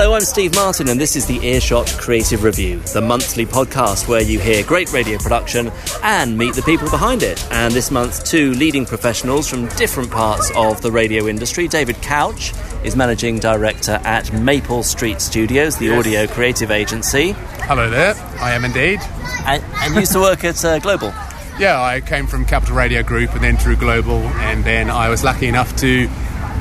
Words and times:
Hello, 0.00 0.14
I'm 0.14 0.20
Steve 0.20 0.54
Martin, 0.54 0.90
and 0.90 1.00
this 1.00 1.16
is 1.16 1.26
the 1.26 1.44
Earshot 1.44 1.88
Creative 1.98 2.44
Review, 2.44 2.78
the 2.78 3.00
monthly 3.00 3.44
podcast 3.44 4.06
where 4.06 4.22
you 4.22 4.38
hear 4.38 4.62
great 4.62 4.92
radio 4.92 5.18
production 5.18 5.72
and 6.04 6.38
meet 6.38 6.54
the 6.54 6.62
people 6.62 6.88
behind 6.88 7.24
it. 7.24 7.44
And 7.50 7.74
this 7.74 7.90
month, 7.90 8.22
two 8.22 8.52
leading 8.52 8.86
professionals 8.86 9.48
from 9.48 9.66
different 9.70 10.08
parts 10.08 10.52
of 10.54 10.80
the 10.82 10.92
radio 10.92 11.26
industry. 11.26 11.66
David 11.66 11.96
Couch 12.00 12.52
is 12.84 12.94
managing 12.94 13.40
director 13.40 14.00
at 14.04 14.32
Maple 14.32 14.84
Street 14.84 15.20
Studios, 15.20 15.76
the 15.78 15.86
Yes. 15.86 15.98
audio 15.98 16.26
creative 16.28 16.70
agency, 16.70 17.32
Hello 17.62 17.90
there, 17.90 18.14
I 18.40 18.52
am 18.52 18.64
indeed. 18.64 19.00
and, 19.46 19.64
and 19.78 19.96
used 19.96 20.12
to 20.12 20.20
work 20.20 20.44
at 20.44 20.64
uh, 20.64 20.78
Global. 20.78 21.12
Yeah, 21.58 21.82
I 21.82 22.00
came 22.00 22.28
from 22.28 22.44
Capital 22.44 22.76
Radio 22.76 23.02
Group 23.02 23.32
and 23.34 23.42
then 23.42 23.56
through 23.56 23.78
Global, 23.78 24.18
and 24.18 24.62
then 24.62 24.90
I 24.90 25.08
was 25.08 25.24
lucky 25.24 25.48
enough 25.48 25.74
to 25.78 26.08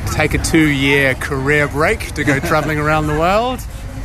take 0.08 0.34
a 0.34 0.38
two 0.40 0.68
year 0.70 1.16
career 1.16 1.68
break 1.68 2.14
to 2.14 2.24
go 2.24 2.40
travelling 2.40 2.80
around 2.80 3.08
the 3.08 3.18
world, 3.18 3.60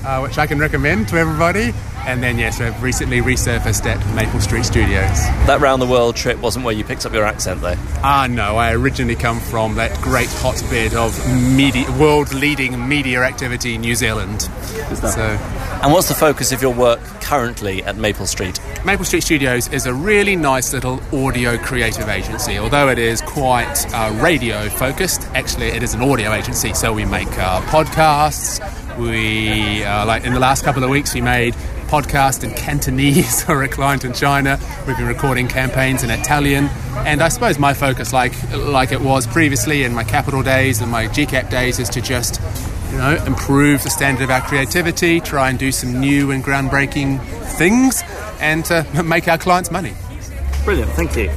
uh, 0.05 0.20
which 0.20 0.38
I 0.38 0.47
can 0.47 0.59
recommend 0.59 1.09
to 1.09 1.16
everybody. 1.16 1.73
And 2.05 2.20
then, 2.20 2.37
yes, 2.37 2.60
I've 2.60 2.83
recently 2.83 3.20
resurfaced 3.20 3.87
at 3.87 4.15
Maple 4.16 4.41
Street 4.41 4.65
Studios. 4.65 5.20
That 5.46 5.60
round 5.60 5.80
the 5.80 5.87
world 5.87 6.16
trip 6.16 6.41
wasn't 6.41 6.65
where 6.65 6.74
you 6.74 6.83
picked 6.83 7.07
up 7.07 7.12
your 7.12 7.24
accent, 7.24 7.60
though. 7.60 7.77
Ah, 8.02 8.27
no, 8.29 8.57
I 8.57 8.73
originally 8.73 9.15
come 9.15 9.38
from 9.38 9.77
that 9.77 9.96
great 10.01 10.29
hotbed 10.29 10.95
of 10.95 11.16
media, 11.55 11.88
world 12.01 12.34
leading 12.34 12.88
media 12.88 13.23
activity, 13.23 13.77
in 13.77 13.82
New 13.82 13.95
Zealand. 13.95 14.43
So, 14.43 15.38
And 15.82 15.92
what's 15.92 16.06
the 16.06 16.14
focus 16.14 16.52
of 16.52 16.62
your 16.62 16.72
work 16.72 17.00
currently 17.22 17.82
at 17.82 17.96
Maple 17.96 18.27
Street? 18.27 18.60
Maple 18.84 19.04
Street 19.04 19.24
Studios 19.24 19.66
is 19.73 19.84
a 19.84 19.92
really 19.92 20.36
nice 20.36 20.73
little 20.73 21.02
audio 21.12 21.59
creative 21.59 22.09
agency. 22.09 22.56
Although 22.56 22.88
it 22.88 23.00
is 23.00 23.20
quite 23.20 23.92
uh, 23.92 24.16
radio 24.23 24.68
focused, 24.68 25.23
actually 25.34 25.66
it 25.66 25.82
is 25.82 25.92
an 25.92 26.00
audio 26.00 26.32
agency. 26.32 26.73
So 26.73 26.92
we 26.92 27.04
make 27.04 27.37
uh, 27.37 27.62
podcasts. 27.62 28.60
We 28.96 29.82
uh, 29.82 30.06
like 30.06 30.23
in 30.23 30.34
the 30.34 30.38
last 30.38 30.62
couple 30.62 30.84
of 30.84 30.90
weeks 30.90 31.15
we 31.15 31.20
made 31.20 31.54
podcast 31.88 32.45
in 32.45 32.54
Cantonese 32.54 33.42
for 33.45 33.64
a 33.64 33.68
client 33.68 34.04
in 34.04 34.12
China. 34.12 34.60
We've 34.87 34.96
been 34.96 35.09
recording 35.09 35.48
campaigns 35.48 36.04
in 36.04 36.10
Italian, 36.10 36.66
and 36.98 37.20
I 37.20 37.29
suppose 37.29 37.59
my 37.59 37.74
focus, 37.74 38.12
like 38.12 38.35
like 38.52 38.92
it 38.92 39.01
was 39.01 39.26
previously 39.26 39.82
in 39.82 39.92
my 39.95 40.04
capital 40.04 40.45
days 40.45 40.80
and 40.80 40.92
my 40.92 41.09
GCAP 41.09 41.51
days, 41.51 41.80
is 41.80 41.88
to 41.88 42.01
just 42.01 42.40
you 42.93 42.98
know, 42.98 43.15
improve 43.24 43.82
the 43.82 43.90
standard 43.90 44.24
of 44.24 44.30
our 44.30 44.43
creativity, 44.43 45.18
try 45.18 45.48
and 45.48 45.59
do 45.59 45.73
some 45.73 45.98
new 45.98 46.30
and 46.30 46.45
groundbreaking 46.45 47.21
things, 47.57 48.02
and 48.38 48.65
to 48.66 49.02
make 49.04 49.26
our 49.29 49.38
clients 49.38 49.71
money. 49.71 49.95
Brilliant, 50.65 50.90
thank 50.93 51.16
you. 51.16 51.30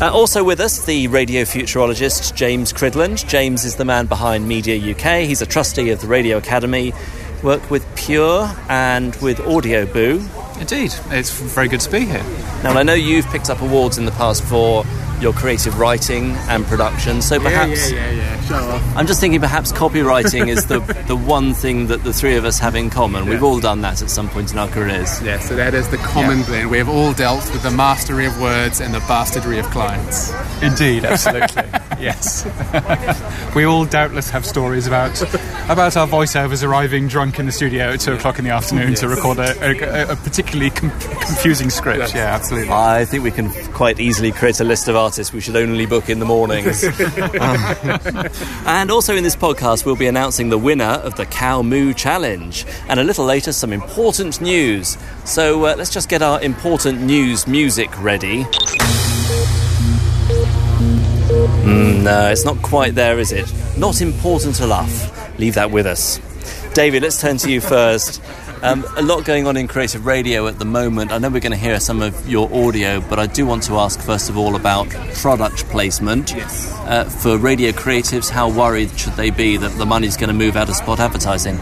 Uh, 0.00 0.10
also 0.12 0.44
with 0.44 0.60
us, 0.60 0.86
the 0.86 1.08
radio 1.08 1.42
futurologist 1.42 2.34
James 2.34 2.72
Cridland. 2.72 3.26
James 3.28 3.64
is 3.64 3.76
the 3.76 3.84
man 3.84 4.06
behind 4.06 4.46
Media 4.46 4.94
UK. 4.94 5.26
He's 5.26 5.42
a 5.42 5.46
trustee 5.46 5.90
of 5.90 6.00
the 6.00 6.06
Radio 6.06 6.38
Academy, 6.38 6.94
worked 7.42 7.68
with 7.70 7.84
Pure 7.96 8.50
and 8.68 9.14
with 9.16 9.40
Audio 9.40 9.84
Boo. 9.86 10.24
Indeed, 10.60 10.94
it's 11.10 11.30
very 11.30 11.66
good 11.66 11.80
to 11.80 11.90
be 11.90 12.04
here. 12.04 12.24
Now, 12.62 12.78
I 12.78 12.84
know 12.84 12.94
you've 12.94 13.26
picked 13.26 13.50
up 13.50 13.60
awards 13.60 13.98
in 13.98 14.04
the 14.04 14.12
past 14.12 14.44
for 14.44 14.84
your 15.22 15.32
creative 15.32 15.78
writing 15.78 16.32
and 16.48 16.66
production, 16.66 17.22
so 17.22 17.38
perhaps 17.40 17.90
yeah, 17.92 18.10
yeah. 18.10 18.40
Show 18.42 18.56
off. 18.56 18.96
I'm 18.96 19.06
just 19.06 19.20
thinking 19.20 19.40
perhaps 19.40 19.72
copywriting 19.72 20.48
is 20.48 20.66
the, 20.66 20.80
the 21.06 21.16
one 21.16 21.54
thing 21.54 21.86
that 21.86 22.02
the 22.04 22.12
three 22.12 22.36
of 22.36 22.44
us 22.44 22.58
have 22.58 22.74
in 22.74 22.90
common. 22.90 23.26
We've 23.26 23.42
all 23.42 23.60
done 23.60 23.80
that 23.82 24.02
at 24.02 24.10
some 24.10 24.28
point 24.28 24.52
in 24.52 24.58
our 24.58 24.68
careers. 24.68 25.22
Yeah, 25.22 25.38
so 25.38 25.54
that 25.56 25.74
is 25.74 25.88
the 25.90 25.96
common 25.98 26.40
Yeah. 26.40 26.46
blend. 26.46 26.70
We 26.70 26.78
have 26.78 26.88
all 26.88 27.12
dealt 27.12 27.50
with 27.52 27.62
the 27.62 27.70
mastery 27.70 28.26
of 28.26 28.40
words 28.40 28.80
and 28.80 28.92
the 28.92 28.98
bastardry 29.00 29.58
of 29.58 29.66
clients. 29.66 30.32
Indeed, 30.60 31.04
absolutely. 31.04 31.62
yes. 32.02 32.44
we 33.54 33.64
all 33.64 33.84
doubtless 33.84 34.30
have 34.30 34.44
stories 34.44 34.86
about 34.86 35.20
about 35.70 35.96
our 35.96 36.06
voiceovers 36.06 36.66
arriving 36.66 37.08
drunk 37.08 37.38
in 37.38 37.46
the 37.46 37.52
studio 37.52 37.92
at 37.92 38.00
two 38.00 38.12
o'clock 38.12 38.38
in 38.38 38.44
the 38.44 38.50
afternoon 38.50 38.94
to 38.94 39.08
record 39.08 39.38
a, 39.38 39.54
a, 39.62 40.12
a 40.12 40.16
particularly 40.16 40.70
com- 40.70 40.90
confusing 40.90 41.70
script. 41.70 41.98
Yes. 41.98 42.14
Yeah, 42.14 42.34
absolutely. 42.34 42.72
I 42.72 43.04
think 43.04 43.24
we 43.24 43.30
can 43.30 43.50
quite 43.72 44.00
easily 44.00 44.32
create 44.32 44.60
a 44.60 44.64
list 44.64 44.88
of 44.88 44.96
artists 44.96 45.32
we 45.32 45.40
should 45.40 45.56
only 45.56 45.86
book 45.86 46.08
in 46.08 46.18
the 46.18 46.24
mornings. 46.24 46.84
Um, 46.84 46.92
and 48.66 48.90
also 48.90 49.16
in 49.16 49.22
this 49.22 49.36
podcast, 49.36 49.86
we'll 49.86 49.96
be 49.96 50.06
announcing 50.06 50.48
the 50.48 50.58
winner 50.58 50.84
of 50.84 51.14
the 51.16 51.26
Cow 51.26 51.62
Moo 51.62 51.94
Challenge. 51.94 52.66
And 52.88 53.00
a 53.00 53.04
little 53.04 53.24
later, 53.24 53.52
some 53.52 53.72
important 53.72 54.40
news. 54.40 54.98
So 55.24 55.66
uh, 55.66 55.74
let's 55.76 55.90
just 55.90 56.08
get 56.08 56.22
our 56.22 56.42
important 56.42 57.00
news 57.00 57.46
music 57.46 57.90
ready. 58.02 58.46
Mm, 61.62 62.02
no, 62.02 62.30
it's 62.30 62.44
not 62.44 62.60
quite 62.62 62.94
there, 62.94 63.18
is 63.18 63.32
it? 63.32 63.52
Not 63.78 64.00
important 64.00 64.60
enough. 64.60 65.38
Leave 65.38 65.54
that 65.54 65.70
with 65.70 65.86
us. 65.86 66.20
David, 66.74 67.02
let's 67.02 67.20
turn 67.20 67.36
to 67.38 67.50
you 67.50 67.60
first. 67.74 68.22
Um, 68.62 68.84
a 68.96 69.02
lot 69.02 69.24
going 69.24 69.48
on 69.48 69.56
in 69.56 69.66
creative 69.66 70.06
radio 70.06 70.46
at 70.46 70.58
the 70.58 70.64
moment. 70.64 71.10
I 71.10 71.18
know 71.18 71.28
we're 71.30 71.40
going 71.40 71.52
to 71.52 71.58
hear 71.58 71.80
some 71.80 72.00
of 72.00 72.28
your 72.28 72.52
audio, 72.52 73.00
but 73.00 73.18
I 73.18 73.26
do 73.26 73.44
want 73.44 73.64
to 73.64 73.76
ask 73.78 74.00
first 74.00 74.30
of 74.30 74.36
all 74.36 74.54
about 74.54 74.88
product 75.14 75.68
placement. 75.68 76.32
Yes. 76.32 76.72
Uh, 76.82 77.04
for 77.04 77.38
radio 77.38 77.72
creatives, 77.72 78.28
how 78.30 78.48
worried 78.50 78.96
should 78.96 79.14
they 79.14 79.30
be 79.30 79.56
that 79.56 79.76
the 79.78 79.86
money's 79.86 80.16
going 80.16 80.28
to 80.28 80.34
move 80.34 80.56
out 80.56 80.68
of 80.68 80.76
spot 80.76 81.00
advertising? 81.00 81.56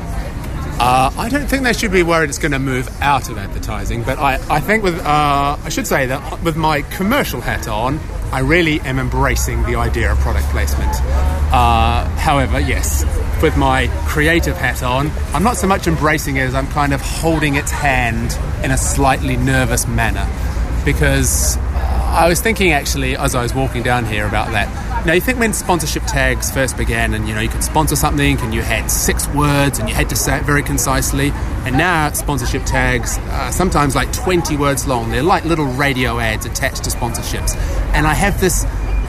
Uh, 0.83 1.10
I 1.16 1.28
don't 1.28 1.47
think 1.47 1.62
they 1.62 1.72
should 1.72 1.93
be 1.93 2.03
worried 2.03 2.31
it's 2.31 2.39
going 2.39 2.53
to 2.53 2.59
move 2.59 2.89
out 3.03 3.28
of 3.28 3.37
advertising, 3.39 4.03
but 4.03 4.19
I, 4.19 4.34
I 4.49 4.60
think 4.60 4.83
with, 4.83 4.99
uh, 4.99 5.59
I 5.62 5.69
should 5.69 5.87
say 5.87 6.06
that 6.06 6.43
with 6.43 6.56
my 6.56 6.83
commercial 6.83 7.41
hat 7.41 7.69
on, 7.69 7.99
I 8.33 8.41
really 8.41 8.81
am 8.83 8.99
embracing 8.99 9.63
the 9.65 9.75
idea 9.75 10.13
of 10.13 10.19
product 10.19 10.47
placement. 10.51 10.95
Uh, 11.53 12.05
however, 12.17 12.61
yes, 12.61 13.05
with 13.43 13.57
my 13.57 13.89
creative 14.07 14.57
hat 14.57 14.85
on, 14.85 15.11
I'm 15.35 15.43
not 15.43 15.57
so 15.57 15.67
much 15.67 15.89
embracing 15.89 16.37
it 16.37 16.43
as 16.43 16.55
I'm 16.55 16.69
kind 16.69 16.93
of 16.93 17.01
holding 17.01 17.57
its 17.57 17.73
hand 17.73 18.39
in 18.65 18.71
a 18.71 18.79
slightly 18.79 19.37
nervous 19.37 19.89
manner. 19.89 20.29
Because 20.85 21.57
I 21.59 22.29
was 22.29 22.41
thinking 22.41 22.71
actually 22.71 23.17
as 23.17 23.35
I 23.35 23.43
was 23.43 23.53
walking 23.53 23.83
down 23.83 24.05
here 24.05 24.27
about 24.27 24.53
that. 24.53 24.90
Now 25.06 25.15
you 25.15 25.21
think 25.22 25.38
when 25.38 25.55
sponsorship 25.55 26.03
tags 26.05 26.50
first 26.50 26.77
began, 26.77 27.15
and 27.15 27.27
you 27.27 27.34
know 27.34 27.41
you 27.41 27.49
could 27.49 27.65
sponsor 27.65 27.97
something, 27.97 28.38
and 28.41 28.53
you 28.53 28.61
had 28.61 28.91
six 28.91 29.27
words, 29.28 29.78
and 29.78 29.88
you 29.88 29.94
had 29.94 30.11
to 30.11 30.16
say 30.16 30.37
it 30.37 30.44
very 30.44 30.62
concisely, 30.62 31.31
and 31.65 31.78
now 31.78 32.12
sponsorship 32.12 32.65
tags 32.65 33.16
are 33.31 33.50
sometimes 33.50 33.97
like 33.97 34.12
20 34.12 34.59
words 34.59 34.87
long. 34.87 35.10
They're 35.10 35.22
like 35.22 35.47
little 35.47 35.65
radio 35.65 36.19
ads 36.19 36.44
attached 36.44 36.84
to 36.84 36.91
sponsorships, 36.91 37.56
and 37.94 38.06
I 38.06 38.15
have 38.15 38.41
this. 38.41 38.66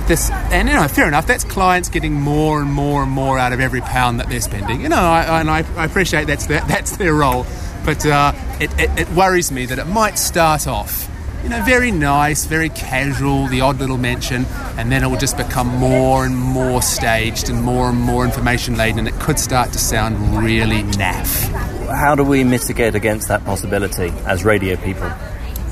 This, 0.08 0.32
and 0.32 0.68
you 0.68 0.74
know, 0.74 0.88
fair 0.88 1.08
enough. 1.08 1.28
That's 1.28 1.44
clients 1.44 1.88
getting 1.88 2.14
more 2.14 2.60
and 2.60 2.72
more 2.72 3.04
and 3.04 3.12
more 3.12 3.38
out 3.38 3.54
of 3.54 3.60
every 3.60 3.82
pound 3.82 4.20
that 4.20 4.30
they're 4.30 4.42
spending. 4.42 4.82
You 4.82 4.90
know, 4.90 4.98
I, 4.98 5.40
and 5.40 5.50
I, 5.50 5.64
I 5.78 5.86
appreciate 5.86 6.26
that's 6.26 6.48
their, 6.48 6.62
that's 6.68 6.98
their 6.98 7.14
role, 7.14 7.46
but 7.86 8.04
uh, 8.06 8.34
it, 8.60 8.72
it, 8.80 9.00
it 9.00 9.10
worries 9.12 9.52
me 9.52 9.68
that 9.68 9.78
it 9.78 9.86
might 9.86 10.18
start 10.18 10.68
off 10.68 11.11
you 11.44 11.50
know, 11.50 11.62
very 11.64 11.92
nice, 11.92 12.46
very 12.46 12.70
casual, 12.70 13.48
the 13.48 13.62
odd 13.62 13.80
little 13.80 13.98
mention, 13.98 14.46
and 14.78 14.92
then 14.92 15.04
it 15.04 15.08
will 15.08 15.18
just 15.18 15.38
become 15.38 15.68
more 15.68 16.26
and 16.26 16.36
more 16.36 16.82
staged 16.82 17.50
and 17.50 17.62
more 17.64 17.90
and 17.90 18.00
more 18.00 18.24
information 18.26 18.78
laden, 18.78 19.00
and 19.00 19.08
it 19.08 19.20
could 19.20 19.40
start 19.40 19.72
to 19.74 19.80
sound 19.80 20.44
really 20.44 20.84
naff. 20.84 21.48
How 21.88 22.16
do 22.16 22.24
we 22.24 22.44
mitigate 22.44 22.96
against 22.96 23.28
that 23.28 23.44
possibility 23.44 24.14
as 24.26 24.46
radio 24.46 24.76
people? 24.76 25.12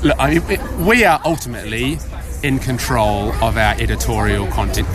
Look, 0.02 0.16
I 0.18 0.34
mean, 0.34 0.42
it- 0.48 0.72
we 0.78 1.04
are 1.04 1.20
ultimately 1.24 1.98
in 2.42 2.58
control 2.58 3.32
of 3.42 3.58
our 3.58 3.74
editorial 3.78 4.46
content, 4.46 4.88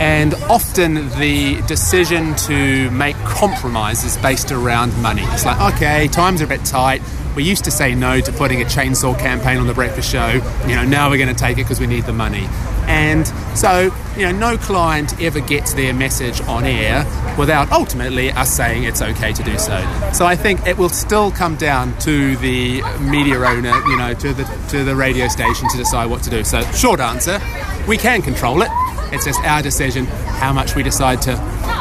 and 0.00 0.34
often 0.50 1.08
the 1.18 1.60
decision 1.62 2.34
to 2.36 2.90
make 2.90 3.16
compromises 3.24 4.18
based 4.18 4.52
around 4.52 4.96
money. 5.00 5.22
It's 5.32 5.46
like, 5.46 5.58
okay, 5.74 6.08
times 6.08 6.42
are 6.42 6.44
a 6.44 6.48
bit 6.48 6.64
tight. 6.64 7.00
We 7.36 7.44
used 7.44 7.64
to 7.64 7.70
say 7.70 7.94
no 7.94 8.20
to 8.20 8.32
putting 8.32 8.60
a 8.60 8.64
chainsaw 8.64 9.18
campaign 9.18 9.58
on 9.58 9.66
the 9.66 9.74
breakfast 9.74 10.10
show. 10.10 10.40
You 10.66 10.74
know, 10.74 10.84
now 10.84 11.10
we're 11.10 11.18
going 11.18 11.34
to 11.34 11.40
take 11.40 11.58
it 11.58 11.62
because 11.64 11.80
we 11.80 11.86
need 11.86 12.04
the 12.04 12.12
money. 12.12 12.48
And 12.86 13.26
so, 13.56 13.94
you 14.16 14.22
know, 14.24 14.32
no 14.32 14.58
client 14.58 15.20
ever 15.20 15.40
gets 15.40 15.74
their 15.74 15.94
message 15.94 16.40
on 16.42 16.64
air 16.64 17.04
without 17.38 17.70
ultimately 17.70 18.32
us 18.32 18.50
saying 18.52 18.82
it's 18.82 19.00
okay 19.00 19.32
to 19.32 19.42
do 19.44 19.56
so. 19.58 19.80
So 20.12 20.26
I 20.26 20.34
think 20.34 20.66
it 20.66 20.76
will 20.76 20.88
still 20.88 21.30
come 21.30 21.54
down 21.56 21.96
to 22.00 22.36
the 22.38 22.82
media 22.98 23.36
owner, 23.36 23.74
you 23.86 23.96
know, 23.96 24.12
to 24.14 24.32
the 24.32 24.44
to 24.70 24.82
the 24.82 24.96
radio 24.96 25.28
station 25.28 25.68
to 25.68 25.76
decide 25.76 26.06
what 26.06 26.22
to 26.24 26.30
do. 26.30 26.42
So 26.42 26.62
short 26.72 26.98
answer, 26.98 27.40
we 27.86 27.96
can 27.96 28.22
control 28.22 28.62
it. 28.62 28.70
It's 29.12 29.24
just 29.24 29.40
our 29.44 29.62
decision 29.62 30.06
how 30.06 30.52
much 30.52 30.74
we 30.74 30.82
decide 30.82 31.22
to, 31.22 31.32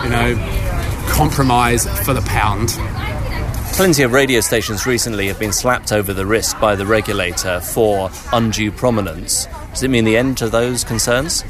you 0.03 0.09
know, 0.09 0.35
compromise 1.09 1.87
for 2.05 2.13
the 2.13 2.21
pound. 2.21 2.69
Plenty 3.79 4.03
of 4.03 4.11
radio 4.11 4.41
stations 4.41 4.85
recently 4.85 5.27
have 5.27 5.39
been 5.39 5.53
slapped 5.53 5.93
over 5.93 6.13
the 6.13 6.25
wrist 6.25 6.59
by 6.59 6.75
the 6.75 6.85
regulator 6.85 7.61
for 7.61 8.11
undue 8.33 8.73
prominence. 8.73 9.47
Does 9.69 9.83
it 9.83 9.87
mean 9.87 10.03
the 10.03 10.17
end 10.17 10.37
to 10.39 10.49
those 10.49 10.83
concerns? 10.83 11.45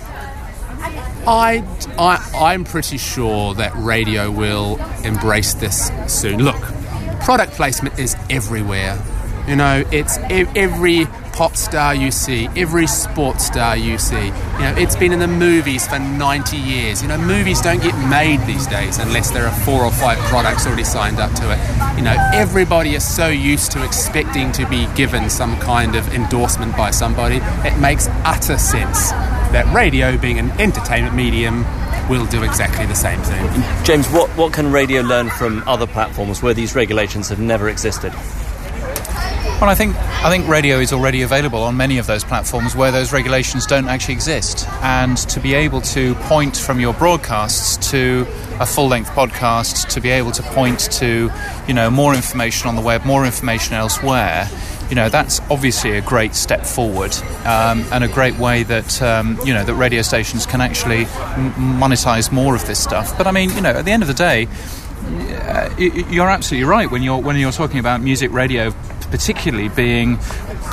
I, 1.26 1.66
I, 1.98 2.32
I'm 2.36 2.66
pretty 2.66 3.00
sure 3.00 3.56
that 3.56 3.74
radio 3.76 4.30
will 4.30 4.78
embrace 5.04 5.56
this 5.56 5.90
soon. 6.06 6.44
Look, 6.44 6.62
product 7.22 7.54
placement 7.54 7.98
is 7.98 8.16
everywhere. 8.30 9.04
You 9.48 9.56
know, 9.56 9.84
it's 9.92 10.20
e- 10.30 10.46
every 10.56 11.08
pop 11.40 11.56
star 11.56 11.96
you 11.96 12.12
see, 12.12 12.50
every 12.58 12.86
sports 12.86 13.46
star 13.46 13.78
you 13.78 13.98
see. 13.98 14.26
You 14.26 14.60
know, 14.60 14.76
it's 14.78 14.98
been 14.98 15.14
in 15.14 15.20
the 15.20 15.28
movies 15.30 15.88
for 15.88 15.98
90 15.98 16.58
years. 16.58 17.02
You 17.02 17.08
know, 17.08 17.18
movies 17.18 17.62
don't 17.62 17.82
get 17.82 17.96
made 18.10 18.42
these 18.46 18.68
days 18.68 18.98
unless 18.98 19.32
there 19.32 19.48
are 19.48 19.60
four 19.62 19.86
or 19.86 19.92
five 19.94 20.18
products 20.28 20.68
already 20.68 20.84
signed 20.84 21.18
up 21.18 21.32
to 21.36 21.50
it. 21.50 21.98
You 21.98 22.04
know, 22.04 22.18
everybody 22.34 22.94
is 22.94 23.08
so 23.08 23.30
used 23.30 23.72
to 23.72 23.86
expecting 23.86 24.52
to 24.52 24.68
be 24.68 24.86
given 24.96 25.30
some 25.30 25.58
kind 25.60 25.96
of 25.96 26.14
endorsement 26.14 26.76
by 26.76 26.92
somebody. 26.92 27.38
It 27.66 27.80
makes 27.80 28.10
utter 28.26 28.58
sense 28.58 29.12
that 29.54 29.74
radio, 29.74 30.18
being 30.18 30.40
an 30.40 30.52
entertainment 30.60 31.16
medium, 31.16 31.64
will 32.10 32.26
do 32.26 32.44
exactly 32.44 32.86
the 32.86 32.96
same 32.96 33.22
thing. 33.22 33.64
James, 33.86 34.10
what, 34.10 34.30
what 34.32 34.52
can 34.52 34.74
radio 34.74 35.04
learn 35.04 35.30
from 35.30 35.66
other 35.70 35.88
platforms 35.88 36.44
where 36.44 36.54
these 36.54 36.76
regulations 36.76 37.30
have 37.30 37.40
never 37.40 37.70
existed? 37.70 38.12
Well, 39.60 39.70
I 39.70 39.76
think 39.76 39.94
I 39.98 40.30
think 40.30 40.48
radio 40.48 40.80
is 40.80 40.94
already 40.94 41.22
available 41.22 41.64
on 41.64 41.76
many 41.76 41.98
of 41.98 42.08
those 42.08 42.24
platforms 42.24 42.78
where 42.78 42.94
those 42.94 43.12
regulations 43.12 43.66
don't 43.66 43.90
actually 43.90 44.14
exist, 44.14 44.66
and 44.82 45.18
to 45.18 45.42
be 45.42 45.54
able 45.54 45.82
to 45.82 46.16
point 46.16 46.56
from 46.56 46.80
your 46.80 46.94
broadcasts 46.94 47.76
to 47.92 48.26
a 48.62 48.66
full-length 48.66 49.10
podcast, 49.10 49.90
to 49.90 50.00
be 50.00 50.12
able 50.12 50.32
to 50.32 50.44
point 50.44 50.80
to 50.92 51.30
you 51.68 51.74
know 51.74 51.90
more 51.92 52.16
information 52.16 52.70
on 52.70 52.78
the 52.78 52.82
web, 52.82 53.04
more 53.04 53.26
information 53.26 53.74
elsewhere, 53.74 54.48
you 54.90 54.96
know 54.96 55.10
that's 55.10 55.42
obviously 55.52 55.98
a 55.98 56.02
great 56.02 56.36
step 56.36 56.66
forward 56.66 57.14
um, 57.46 57.84
and 57.92 58.06
a 58.06 58.08
great 58.08 58.38
way 58.40 58.64
that 58.64 59.02
um, 59.02 59.38
you 59.44 59.54
know 59.54 59.66
that 59.66 59.76
radio 59.76 60.02
stations 60.02 60.46
can 60.46 60.62
actually 60.62 61.02
m- 61.02 61.52
monetize 61.82 62.32
more 62.32 62.56
of 62.56 62.66
this 62.66 62.80
stuff. 62.80 63.18
But 63.18 63.28
I 63.28 63.32
mean, 63.32 63.50
you 63.50 63.60
know, 63.62 63.72
at 63.72 63.84
the 63.84 63.92
end 63.92 64.04
of 64.04 64.08
the 64.08 64.14
day, 64.14 64.48
uh, 65.04 65.70
you're 65.78 66.30
absolutely 66.30 66.64
right 66.64 66.90
when 66.90 67.04
you're 67.04 67.18
when 67.22 67.36
you're 67.36 67.52
talking 67.52 67.80
about 67.80 68.00
music 68.00 68.32
radio 68.32 68.74
particularly 69.10 69.70
being 69.70 70.18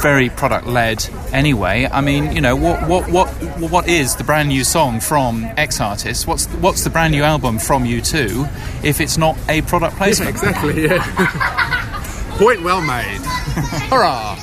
very 0.03 0.29
product 0.29 0.67
led 0.67 1.09
anyway. 1.33 1.89
I 1.91 2.01
mean, 2.01 2.33
you 2.33 2.41
know, 2.41 2.57
what 2.57 2.89
what 2.89 3.11
what 3.11 3.29
what 3.71 3.89
is 3.89 4.17
the 4.17 4.25
brand 4.25 4.49
new 4.49 4.65
song 4.65 5.01
from 5.01 5.45
X 5.57 5.81
artist? 5.81 6.27
What's 6.27 6.47
what's 6.47 6.85
the 6.85 6.91
brand 6.91 7.13
new 7.13 7.23
album 7.23 7.59
from 7.59 7.85
U2 7.85 8.85
if 8.85 9.01
it's 9.01 9.17
not 9.19 9.37
a 9.49 9.63
product 9.63 9.97
placement? 9.97 10.37
Yeah, 10.37 10.49
exactly. 10.49 10.85
Yeah. 10.85 12.33
Point 12.39 12.63
well 12.63 12.83
made. 12.83 13.21
Hurrah! 13.91 14.37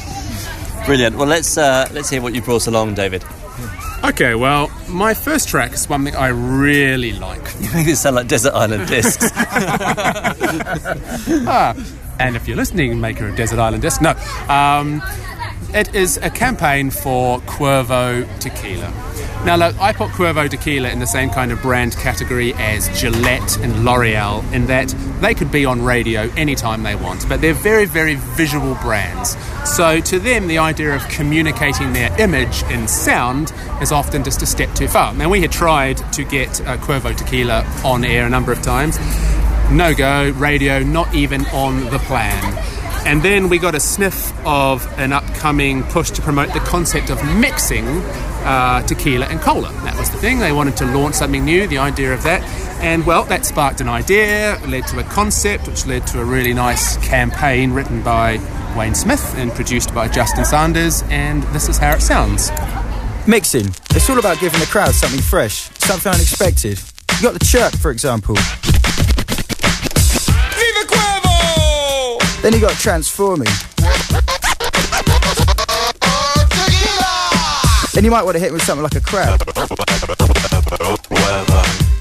Brilliant. 0.86 1.16
Well, 1.16 1.28
let's 1.28 1.58
uh, 1.58 1.88
let's 1.94 2.10
hear 2.10 2.22
what 2.22 2.34
you 2.34 2.42
brought 2.42 2.68
along, 2.68 2.96
David. 2.96 3.24
Okay, 4.04 4.36
well, 4.36 4.70
my 4.90 5.14
first 5.14 5.48
track 5.48 5.72
is 5.72 5.88
one 5.88 6.04
thing 6.04 6.16
I 6.16 6.28
really 6.28 7.14
like. 7.14 7.42
You 7.62 7.72
make 7.74 7.88
it 7.88 7.96
sound 7.96 8.18
like 8.18 8.28
Desert 8.28 8.54
Island 8.54 8.88
Discs. 8.90 9.30
ah, 11.48 11.74
and 12.20 12.36
if 12.36 12.48
you're 12.48 12.58
listening, 12.58 13.00
maker 13.00 13.28
of 13.28 13.36
Desert 13.36 13.60
Island 13.60 13.82
Disc, 13.82 14.02
no. 14.02 14.12
Um, 14.48 15.02
it 15.74 15.96
is 15.96 16.18
a 16.18 16.30
campaign 16.30 16.92
for 16.92 17.40
Cuervo 17.42 18.28
Tequila. 18.40 18.92
Now, 19.44 19.56
look, 19.56 19.78
I 19.82 19.92
put 19.92 20.12
Cuervo 20.12 20.48
Tequila 20.48 20.90
in 20.90 21.00
the 21.00 21.08
same 21.08 21.30
kind 21.30 21.52
of 21.52 21.62
brand 21.62 21.98
category 21.98 22.54
as 22.54 22.88
Gillette 22.98 23.58
and 23.58 23.84
L'Oreal, 23.84 24.50
in 24.54 24.68
that 24.68 24.90
they 25.20 25.34
could 25.34 25.52
be 25.52 25.66
on 25.66 25.82
radio 25.82 26.30
anytime 26.38 26.84
they 26.84 26.96
want, 26.96 27.28
but 27.28 27.42
they're 27.42 27.54
very, 27.54 27.86
very 27.86 28.16
visual 28.16 28.76
brands. 28.76 29.36
So, 29.66 30.00
to 30.00 30.20
them, 30.20 30.48
the 30.48 30.60
idea 30.60 30.96
of 30.96 31.06
communicating 31.10 31.92
their 31.92 32.16
image 32.22 32.64
in 32.64 32.88
sound 32.88 33.52
is 33.82 33.92
often 33.92 34.24
just 34.24 34.42
a 34.44 34.46
step 34.46 34.74
too 34.76 34.88
far. 34.88 35.14
Now, 35.14 35.28
we 35.28 35.42
had 35.42 35.52
tried 35.52 35.98
to 36.14 36.24
get 36.24 36.62
uh, 36.62 36.78
Cuervo 36.78 37.18
Tequila 37.18 37.66
on 37.84 38.06
air 38.06 38.28
a 38.28 38.30
number 38.30 38.52
of 38.52 38.62
times. 38.62 38.98
No 39.72 39.94
go, 39.94 40.32
radio, 40.32 40.80
not 40.80 41.14
even 41.14 41.46
on 41.48 41.86
the 41.86 42.00
plan. 42.00 42.42
And 43.06 43.22
then 43.22 43.50
we 43.50 43.58
got 43.58 43.76
a 43.76 43.82
sniff 43.82 44.32
of 44.46 44.88
an 44.98 45.12
upcoming 45.12 45.84
push 45.84 46.10
to 46.12 46.22
promote 46.22 46.54
the 46.54 46.62
concept 46.62 47.10
of 47.10 47.22
mixing 47.38 47.86
uh, 48.46 48.82
tequila 48.84 49.26
and 49.26 49.42
cola. 49.42 49.74
That 49.84 49.98
was 49.98 50.10
the 50.10 50.18
thing. 50.18 50.40
They 50.40 50.54
wanted 50.54 50.78
to 50.78 50.86
launch 50.86 51.16
something 51.16 51.44
new, 51.44 51.68
the 51.68 51.80
idea 51.80 52.14
of 52.14 52.24
that. 52.24 52.42
And 52.82 53.06
well, 53.06 53.26
that 53.26 53.46
sparked 53.46 53.82
an 53.82 53.90
idea, 53.90 54.58
led 54.68 54.88
to 54.88 55.00
a 55.00 55.04
concept, 55.04 55.68
which 55.68 55.86
led 55.86 56.08
to 56.08 56.22
a 56.22 56.26
really 56.26 56.54
nice 56.54 56.96
campaign 57.06 57.72
written 57.72 58.02
by 58.04 58.40
Wayne 58.78 58.96
Smith 58.96 59.36
and 59.38 59.52
produced 59.52 59.94
by 59.94 60.08
Justin 60.08 60.46
Sanders. 60.46 61.04
And 61.10 61.44
this 61.54 61.68
is 61.68 61.78
how 61.78 61.96
it 61.96 62.02
sounds. 62.02 62.52
Mixing. 63.28 63.68
It's 63.92 64.10
all 64.10 64.20
about 64.20 64.40
giving 64.40 64.60
the 64.60 64.66
crowd 64.66 64.94
something 64.94 65.22
fresh, 65.22 65.70
something 65.80 66.12
unexpected. 66.12 66.80
You 67.18 67.22
got 67.22 67.34
the 67.34 67.46
chirp, 67.46 67.74
for 67.76 67.92
example. 67.92 68.36
Then 72.44 72.52
you 72.52 72.60
got 72.60 72.74
transforming. 72.74 73.48
Then 77.94 78.04
you 78.04 78.12
might 78.12 78.24
want 78.24 78.36
to 78.36 78.40
hit 78.40 78.52
with 78.52 78.62
something 78.64 78.84
like 78.84 78.96
a 78.96 79.00
crowd. 79.00 79.42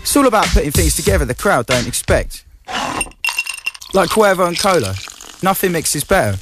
It's 0.03 0.17
all 0.17 0.27
about 0.27 0.47
putting 0.47 0.73
things 0.73 0.97
together 0.97 1.25
the 1.25 1.35
crowd 1.37 1.67
don't 1.67 1.87
expect. 1.87 2.45
Like 3.95 4.09
Cuervo 4.11 4.49
and 4.49 4.59
Cola. 4.59 4.97
Nothing 5.45 5.71
mixes 5.71 6.03
better. 6.03 6.37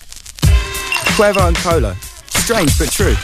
Cuervo 1.16 1.46
and 1.46 1.56
Cola. 1.58 1.94
Strange 2.28 2.78
but 2.78 2.90
true. 2.90 3.14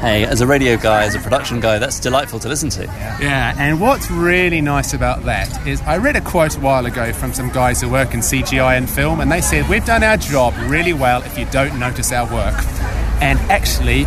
Hey, 0.00 0.26
as 0.26 0.42
a 0.42 0.46
radio 0.46 0.76
guy, 0.76 1.04
as 1.04 1.14
a 1.14 1.18
production 1.18 1.58
guy, 1.58 1.78
that's 1.78 1.98
delightful 1.98 2.38
to 2.40 2.48
listen 2.48 2.68
to. 2.70 2.84
Yeah, 2.84 3.54
and 3.58 3.80
what's 3.80 4.10
really 4.10 4.60
nice 4.60 4.92
about 4.92 5.22
that 5.24 5.66
is 5.66 5.80
I 5.82 5.96
read 5.96 6.16
a 6.16 6.20
quote 6.20 6.54
a 6.54 6.60
while 6.60 6.84
ago 6.84 7.14
from 7.14 7.32
some 7.32 7.48
guys 7.48 7.80
who 7.80 7.88
work 7.88 8.12
in 8.12 8.20
CGI 8.20 8.76
and 8.76 8.88
film, 8.88 9.20
and 9.20 9.32
they 9.32 9.40
said, 9.40 9.66
We've 9.70 9.84
done 9.86 10.02
our 10.02 10.18
job 10.18 10.54
really 10.70 10.92
well 10.92 11.22
if 11.22 11.38
you 11.38 11.46
don't 11.46 11.78
notice 11.78 12.12
our 12.12 12.30
work. 12.30 12.54
And 13.22 13.38
actually, 13.50 14.00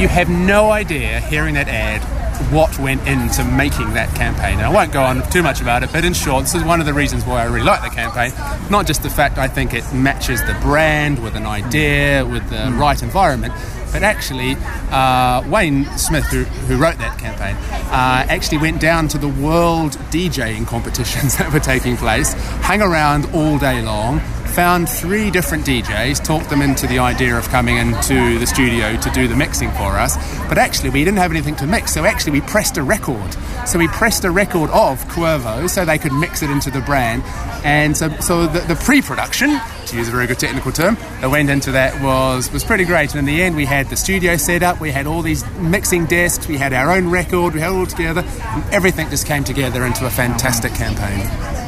you 0.00 0.08
have 0.08 0.30
no 0.30 0.70
idea 0.70 1.20
hearing 1.20 1.54
that 1.54 1.68
ad 1.68 2.02
what 2.50 2.78
went 2.78 3.06
into 3.06 3.44
making 3.44 3.94
that 3.94 4.14
campaign. 4.14 4.56
And 4.56 4.66
I 4.66 4.70
won't 4.70 4.92
go 4.92 5.02
on 5.02 5.28
too 5.30 5.42
much 5.42 5.60
about 5.60 5.82
it, 5.82 5.92
but 5.92 6.04
in 6.04 6.14
short, 6.14 6.44
this 6.44 6.54
is 6.54 6.64
one 6.64 6.80
of 6.80 6.86
the 6.86 6.94
reasons 6.94 7.24
why 7.24 7.42
I 7.42 7.44
really 7.44 7.66
like 7.66 7.82
the 7.82 7.94
campaign. 7.94 8.32
Not 8.70 8.86
just 8.86 9.02
the 9.02 9.10
fact 9.10 9.38
I 9.38 9.48
think 9.48 9.74
it 9.74 9.84
matches 9.92 10.42
the 10.44 10.54
brand 10.62 11.22
with 11.22 11.34
an 11.34 11.46
idea, 11.46 12.24
with 12.24 12.48
the 12.48 12.70
hmm. 12.70 12.78
right 12.78 13.02
environment, 13.02 13.52
but 13.96 14.02
actually, 14.02 14.58
uh, 14.90 15.42
Wayne 15.48 15.86
Smith, 15.96 16.26
who, 16.26 16.44
who, 16.44 16.76
wrote 16.76 16.98
that 16.98 17.18
campaign, 17.18 17.56
uh, 17.90 18.26
actually 18.28 18.58
went 18.58 18.78
down 18.78 19.08
to 19.08 19.16
the 19.16 19.28
world 19.28 19.92
DJing 20.10 20.66
competitions 20.66 21.34
that 21.38 21.50
were 21.50 21.60
taking 21.60 21.96
place, 21.96 22.34
hung 22.60 22.82
around 22.82 23.24
all 23.32 23.56
day 23.56 23.80
long, 23.80 24.20
found 24.56 24.88
three 24.88 25.30
different 25.30 25.66
DJs, 25.66 26.24
talked 26.24 26.48
them 26.48 26.62
into 26.62 26.86
the 26.86 26.98
idea 26.98 27.36
of 27.36 27.46
coming 27.50 27.76
into 27.76 28.38
the 28.38 28.46
studio 28.46 28.98
to 28.98 29.10
do 29.10 29.28
the 29.28 29.36
mixing 29.36 29.70
for 29.72 29.98
us. 29.98 30.16
But 30.48 30.56
actually, 30.56 30.88
we 30.88 31.04
didn't 31.04 31.18
have 31.18 31.30
anything 31.30 31.56
to 31.56 31.66
mix, 31.66 31.92
so 31.92 32.06
actually, 32.06 32.32
we 32.32 32.40
pressed 32.40 32.78
a 32.78 32.82
record. 32.82 33.36
So 33.66 33.78
we 33.78 33.86
pressed 33.88 34.24
a 34.24 34.30
record 34.30 34.70
of 34.70 35.04
Cuervo 35.08 35.68
so 35.68 35.84
they 35.84 35.98
could 35.98 36.14
mix 36.14 36.42
it 36.42 36.48
into 36.48 36.70
the 36.70 36.80
brand. 36.80 37.22
And 37.66 37.94
so, 37.94 38.08
so 38.20 38.46
the, 38.46 38.60
the 38.60 38.76
pre 38.76 39.02
production, 39.02 39.60
to 39.88 39.96
use 39.96 40.08
a 40.08 40.10
very 40.10 40.26
good 40.26 40.38
technical 40.38 40.72
term, 40.72 40.94
that 41.20 41.30
went 41.30 41.50
into 41.50 41.72
that 41.72 42.02
was, 42.02 42.50
was 42.50 42.64
pretty 42.64 42.86
great. 42.86 43.10
And 43.10 43.18
in 43.18 43.26
the 43.26 43.42
end, 43.42 43.56
we 43.56 43.66
had 43.66 43.90
the 43.90 43.96
studio 43.96 44.38
set 44.38 44.62
up, 44.62 44.80
we 44.80 44.90
had 44.90 45.06
all 45.06 45.20
these 45.20 45.44
mixing 45.58 46.06
desks, 46.06 46.48
we 46.48 46.56
had 46.56 46.72
our 46.72 46.92
own 46.92 47.10
record, 47.10 47.52
we 47.52 47.60
had 47.60 47.72
it 47.72 47.74
all 47.74 47.84
together, 47.84 48.22
and 48.24 48.64
everything 48.72 49.10
just 49.10 49.26
came 49.26 49.44
together 49.44 49.84
into 49.84 50.06
a 50.06 50.10
fantastic 50.10 50.72
campaign. 50.72 51.65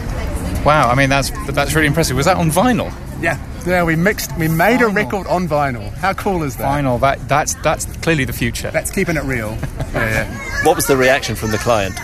Wow, 0.69 0.91
I 0.91 0.97
mean 0.97 1.09
that's 1.09 1.31
that's 1.51 1.75
really 1.75 1.87
impressive. 1.87 2.15
Was 2.15 2.27
that 2.27 2.37
on 2.37 2.51
vinyl? 2.51 2.93
Yeah, 3.23 3.43
yeah. 3.67 3.85
We 3.85 3.97
mixed, 3.97 4.37
we 4.37 4.49
made 4.49 4.81
vinyl. 4.81 4.91
a 4.91 4.93
record 4.93 5.27
on 5.27 5.49
vinyl. 5.49 5.91
How 5.95 6.13
cool 6.13 6.43
is 6.43 6.57
that? 6.57 6.65
Vinyl. 6.67 7.01
That 7.01 7.27
that's 7.27 7.55
that's 7.63 7.87
clearly 8.03 8.27
the 8.27 8.35
future. 8.35 8.71
That's 8.71 8.91
keeping 8.91 9.17
it 9.17 9.23
real. 9.23 9.57
yeah, 9.95 10.27
yeah. 10.29 10.65
What 10.67 10.77
was 10.77 10.87
the 10.87 10.95
reaction 10.95 11.37
from 11.37 11.53
the 11.53 11.57
client? 11.57 11.99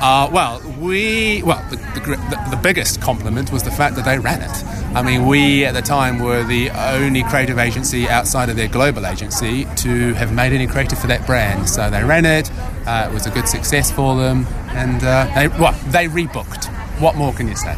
Uh, 0.00 0.28
well, 0.32 0.60
we 0.80 1.44
well 1.44 1.64
the, 1.70 1.76
the, 1.76 2.48
the, 2.50 2.60
biggest 2.60 3.00
compliment 3.00 3.52
was 3.52 3.62
the 3.62 3.70
fact 3.70 3.94
that 3.94 4.04
they 4.04 4.18
ran 4.18 4.42
it. 4.42 4.64
I 4.96 5.02
mean, 5.04 5.26
we 5.26 5.64
at 5.64 5.74
the 5.74 5.82
time 5.82 6.18
were 6.18 6.42
the 6.42 6.70
only 6.70 7.22
creative 7.22 7.60
agency 7.60 8.08
outside 8.08 8.48
of 8.48 8.56
their 8.56 8.66
global 8.66 9.06
agency 9.06 9.66
to 9.76 10.14
have 10.14 10.32
made 10.32 10.52
any 10.52 10.66
creative 10.66 10.98
for 10.98 11.06
that 11.06 11.24
brand. 11.26 11.68
So 11.68 11.88
they 11.90 12.02
ran 12.02 12.26
it. 12.26 12.50
Uh, 12.88 13.06
it 13.08 13.14
was 13.14 13.26
a 13.26 13.30
good 13.30 13.46
success 13.46 13.92
for 13.92 14.16
them, 14.16 14.48
and 14.70 15.00
uh, 15.04 15.30
they 15.36 15.46
well 15.46 15.78
they 15.92 16.08
rebooked. 16.08 16.79
What 17.00 17.16
more 17.16 17.32
can 17.32 17.48
you 17.48 17.56
say? 17.56 17.74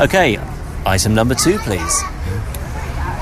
Okay, 0.00 0.38
item 0.86 1.14
number 1.14 1.34
two, 1.34 1.58
please. 1.58 2.02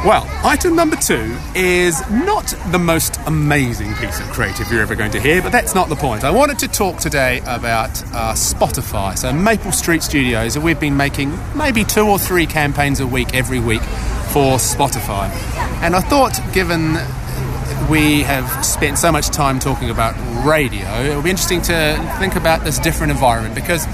Well, 0.04 0.28
item 0.44 0.76
number 0.76 0.96
two 0.96 1.34
is 1.54 1.98
not 2.10 2.54
the 2.72 2.78
most 2.78 3.18
amazing 3.26 3.94
piece 3.94 4.20
of 4.20 4.26
creative 4.26 4.70
you're 4.70 4.82
ever 4.82 4.94
going 4.94 5.12
to 5.12 5.20
hear, 5.20 5.40
but 5.40 5.50
that's 5.50 5.74
not 5.74 5.88
the 5.88 5.96
point. 5.96 6.24
I 6.24 6.30
wanted 6.30 6.58
to 6.58 6.68
talk 6.68 6.98
today 6.98 7.38
about 7.46 8.02
uh, 8.12 8.34
Spotify. 8.34 9.16
So, 9.16 9.32
Maple 9.32 9.72
Street 9.72 10.02
Studios, 10.02 10.58
we've 10.58 10.78
been 10.78 10.98
making 10.98 11.32
maybe 11.56 11.84
two 11.84 12.06
or 12.06 12.18
three 12.18 12.44
campaigns 12.44 13.00
a 13.00 13.06
week 13.06 13.34
every 13.34 13.60
week 13.60 13.80
for 14.30 14.58
Spotify. 14.58 15.30
And 15.80 15.96
I 15.96 16.00
thought, 16.00 16.38
given 16.52 16.98
we 17.88 18.24
have 18.24 18.64
spent 18.64 18.98
so 18.98 19.10
much 19.10 19.28
time 19.28 19.58
talking 19.58 19.88
about 19.88 20.14
radio, 20.46 20.86
it 21.00 21.14
would 21.14 21.24
be 21.24 21.30
interesting 21.30 21.62
to 21.62 22.16
think 22.18 22.36
about 22.36 22.62
this 22.62 22.78
different 22.78 23.10
environment 23.10 23.54
because 23.54 23.86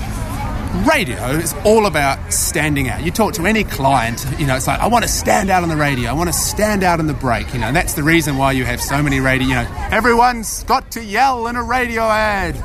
radio 0.88 1.30
is 1.30 1.54
all 1.64 1.86
about 1.86 2.32
standing 2.32 2.88
out. 2.88 3.04
You 3.04 3.10
talk 3.10 3.34
to 3.34 3.46
any 3.46 3.64
client, 3.64 4.24
you 4.38 4.46
know, 4.46 4.56
it's 4.56 4.66
like, 4.66 4.80
I 4.80 4.86
want 4.86 5.02
to 5.02 5.08
stand 5.08 5.50
out 5.50 5.62
on 5.62 5.68
the 5.68 5.76
radio, 5.76 6.10
I 6.10 6.12
want 6.12 6.28
to 6.28 6.32
stand 6.32 6.84
out 6.84 7.00
on 7.00 7.06
the 7.06 7.14
break, 7.14 7.52
you 7.52 7.60
know, 7.60 7.66
and 7.66 7.76
that's 7.76 7.94
the 7.94 8.02
reason 8.02 8.36
why 8.36 8.52
you 8.52 8.64
have 8.64 8.80
so 8.80 9.02
many 9.02 9.20
radio, 9.20 9.48
you 9.48 9.54
know, 9.54 9.88
everyone's 9.90 10.62
got 10.64 10.92
to 10.92 11.04
yell 11.04 11.46
in 11.48 11.56
a 11.56 11.62
radio 11.62 12.02
ad, 12.02 12.56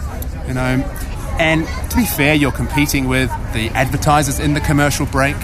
you 0.47 0.53
know. 0.53 0.83
And 1.37 1.67
to 1.89 1.97
be 1.97 2.05
fair, 2.05 2.33
you're 2.33 2.51
competing 2.51 3.07
with 3.07 3.29
the 3.53 3.69
advertisers 3.69 4.39
in 4.39 4.53
the 4.53 4.61
commercial 4.61 5.05
break. 5.05 5.35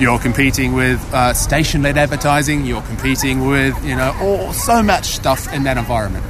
You're 0.00 0.18
competing 0.18 0.72
with 0.72 1.00
uh, 1.12 1.34
station-led 1.34 1.98
advertising. 1.98 2.64
You're 2.64 2.82
competing 2.82 3.46
with, 3.46 3.84
you 3.84 3.94
know, 3.94 4.16
all 4.20 4.52
so 4.52 4.82
much 4.82 5.04
stuff 5.04 5.52
in 5.52 5.64
that 5.64 5.76
environment. 5.76 6.24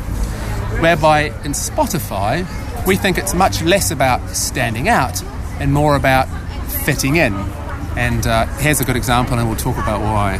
Whereby 0.80 1.26
in 1.44 1.52
Spotify, 1.52 2.44
we 2.86 2.96
think 2.96 3.16
it's 3.16 3.34
much 3.34 3.62
less 3.62 3.90
about 3.90 4.28
standing 4.30 4.88
out 4.88 5.22
and 5.60 5.72
more 5.72 5.96
about 5.96 6.26
fitting 6.84 7.16
in. 7.16 7.34
And 7.96 8.26
uh, 8.26 8.46
here's 8.58 8.80
a 8.80 8.84
good 8.84 8.96
example, 8.96 9.38
and 9.38 9.48
we'll 9.48 9.56
talk 9.56 9.76
about 9.76 10.00
why. 10.00 10.38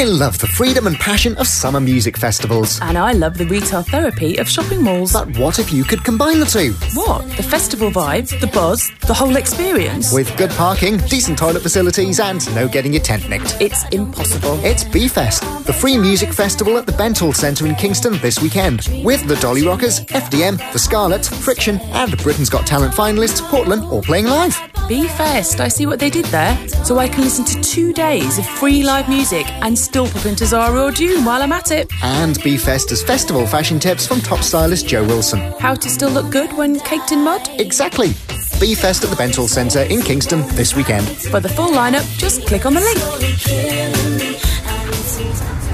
I 0.00 0.04
love 0.04 0.38
the 0.38 0.46
freedom 0.46 0.86
and 0.86 0.96
passion 0.96 1.36
of 1.36 1.46
summer 1.46 1.78
music 1.78 2.16
festivals. 2.16 2.80
And 2.80 2.96
I 2.96 3.12
love 3.12 3.36
the 3.36 3.44
retail 3.44 3.82
therapy 3.82 4.38
of 4.38 4.48
shopping 4.48 4.82
malls. 4.82 5.12
But 5.12 5.36
what 5.36 5.58
if 5.58 5.74
you 5.74 5.84
could 5.84 6.02
combine 6.04 6.40
the 6.40 6.46
two? 6.46 6.72
What? 6.98 7.28
The 7.36 7.42
festival 7.42 7.90
vibes, 7.90 8.40
the 8.40 8.46
buzz, 8.46 8.90
the 9.00 9.12
whole 9.12 9.36
experience? 9.36 10.10
With 10.10 10.34
good 10.38 10.48
parking, 10.52 10.96
decent 11.08 11.36
toilet 11.36 11.62
facilities, 11.62 12.18
and 12.18 12.42
no 12.54 12.66
getting 12.66 12.94
your 12.94 13.02
tent 13.02 13.28
nicked. 13.28 13.60
It's 13.60 13.86
impossible. 13.90 14.58
It's 14.64 14.84
B-Fest, 14.84 15.42
the 15.66 15.72
free 15.74 15.98
music 15.98 16.32
festival 16.32 16.78
at 16.78 16.86
the 16.86 16.92
Bentall 16.92 17.34
Centre 17.34 17.66
in 17.66 17.74
Kingston 17.74 18.16
this 18.20 18.40
weekend. 18.40 18.88
With 19.04 19.28
the 19.28 19.36
Dolly 19.36 19.66
Rockers, 19.66 20.00
FDM, 20.06 20.56
the 20.72 20.78
Scarlets, 20.78 21.28
Friction, 21.28 21.78
and 21.78 22.16
Britain's 22.16 22.48
Got 22.48 22.66
Talent 22.66 22.94
finalists, 22.94 23.42
Portland, 23.50 23.84
all 23.84 24.00
playing 24.00 24.28
live. 24.28 24.58
B-Fest, 24.90 25.60
I 25.60 25.68
see 25.68 25.86
what 25.86 26.00
they 26.00 26.10
did 26.10 26.24
there. 26.26 26.56
So 26.82 26.98
I 26.98 27.06
can 27.06 27.22
listen 27.22 27.44
to 27.44 27.60
two 27.60 27.92
days 27.92 28.38
of 28.38 28.44
free 28.44 28.82
live 28.82 29.08
music 29.08 29.48
and 29.62 29.78
still 29.78 30.08
pop 30.08 30.26
into 30.26 30.44
Zara 30.44 30.82
or 30.82 30.90
June 30.90 31.24
while 31.24 31.40
I'm 31.42 31.52
at 31.52 31.70
it. 31.70 31.88
And 32.02 32.42
B-Fest 32.42 32.90
as 32.90 33.00
festival 33.00 33.46
fashion 33.46 33.78
tips 33.78 34.04
from 34.04 34.20
top 34.20 34.40
stylist 34.40 34.88
Joe 34.88 35.04
Wilson. 35.04 35.38
How 35.60 35.76
to 35.76 35.88
still 35.88 36.10
look 36.10 36.32
good 36.32 36.52
when 36.54 36.80
caked 36.80 37.12
in 37.12 37.22
mud? 37.22 37.48
Exactly. 37.60 38.08
B-Fest 38.58 39.04
at 39.04 39.10
the 39.10 39.16
Bentall 39.16 39.48
Centre 39.48 39.82
in 39.82 40.02
Kingston 40.02 40.40
this 40.56 40.74
weekend. 40.74 41.06
For 41.06 41.38
the 41.38 41.48
full 41.48 41.70
lineup, 41.70 42.02
just 42.18 42.44
click 42.48 42.66
on 42.66 42.74
the 42.74 42.80
link. 42.80 42.98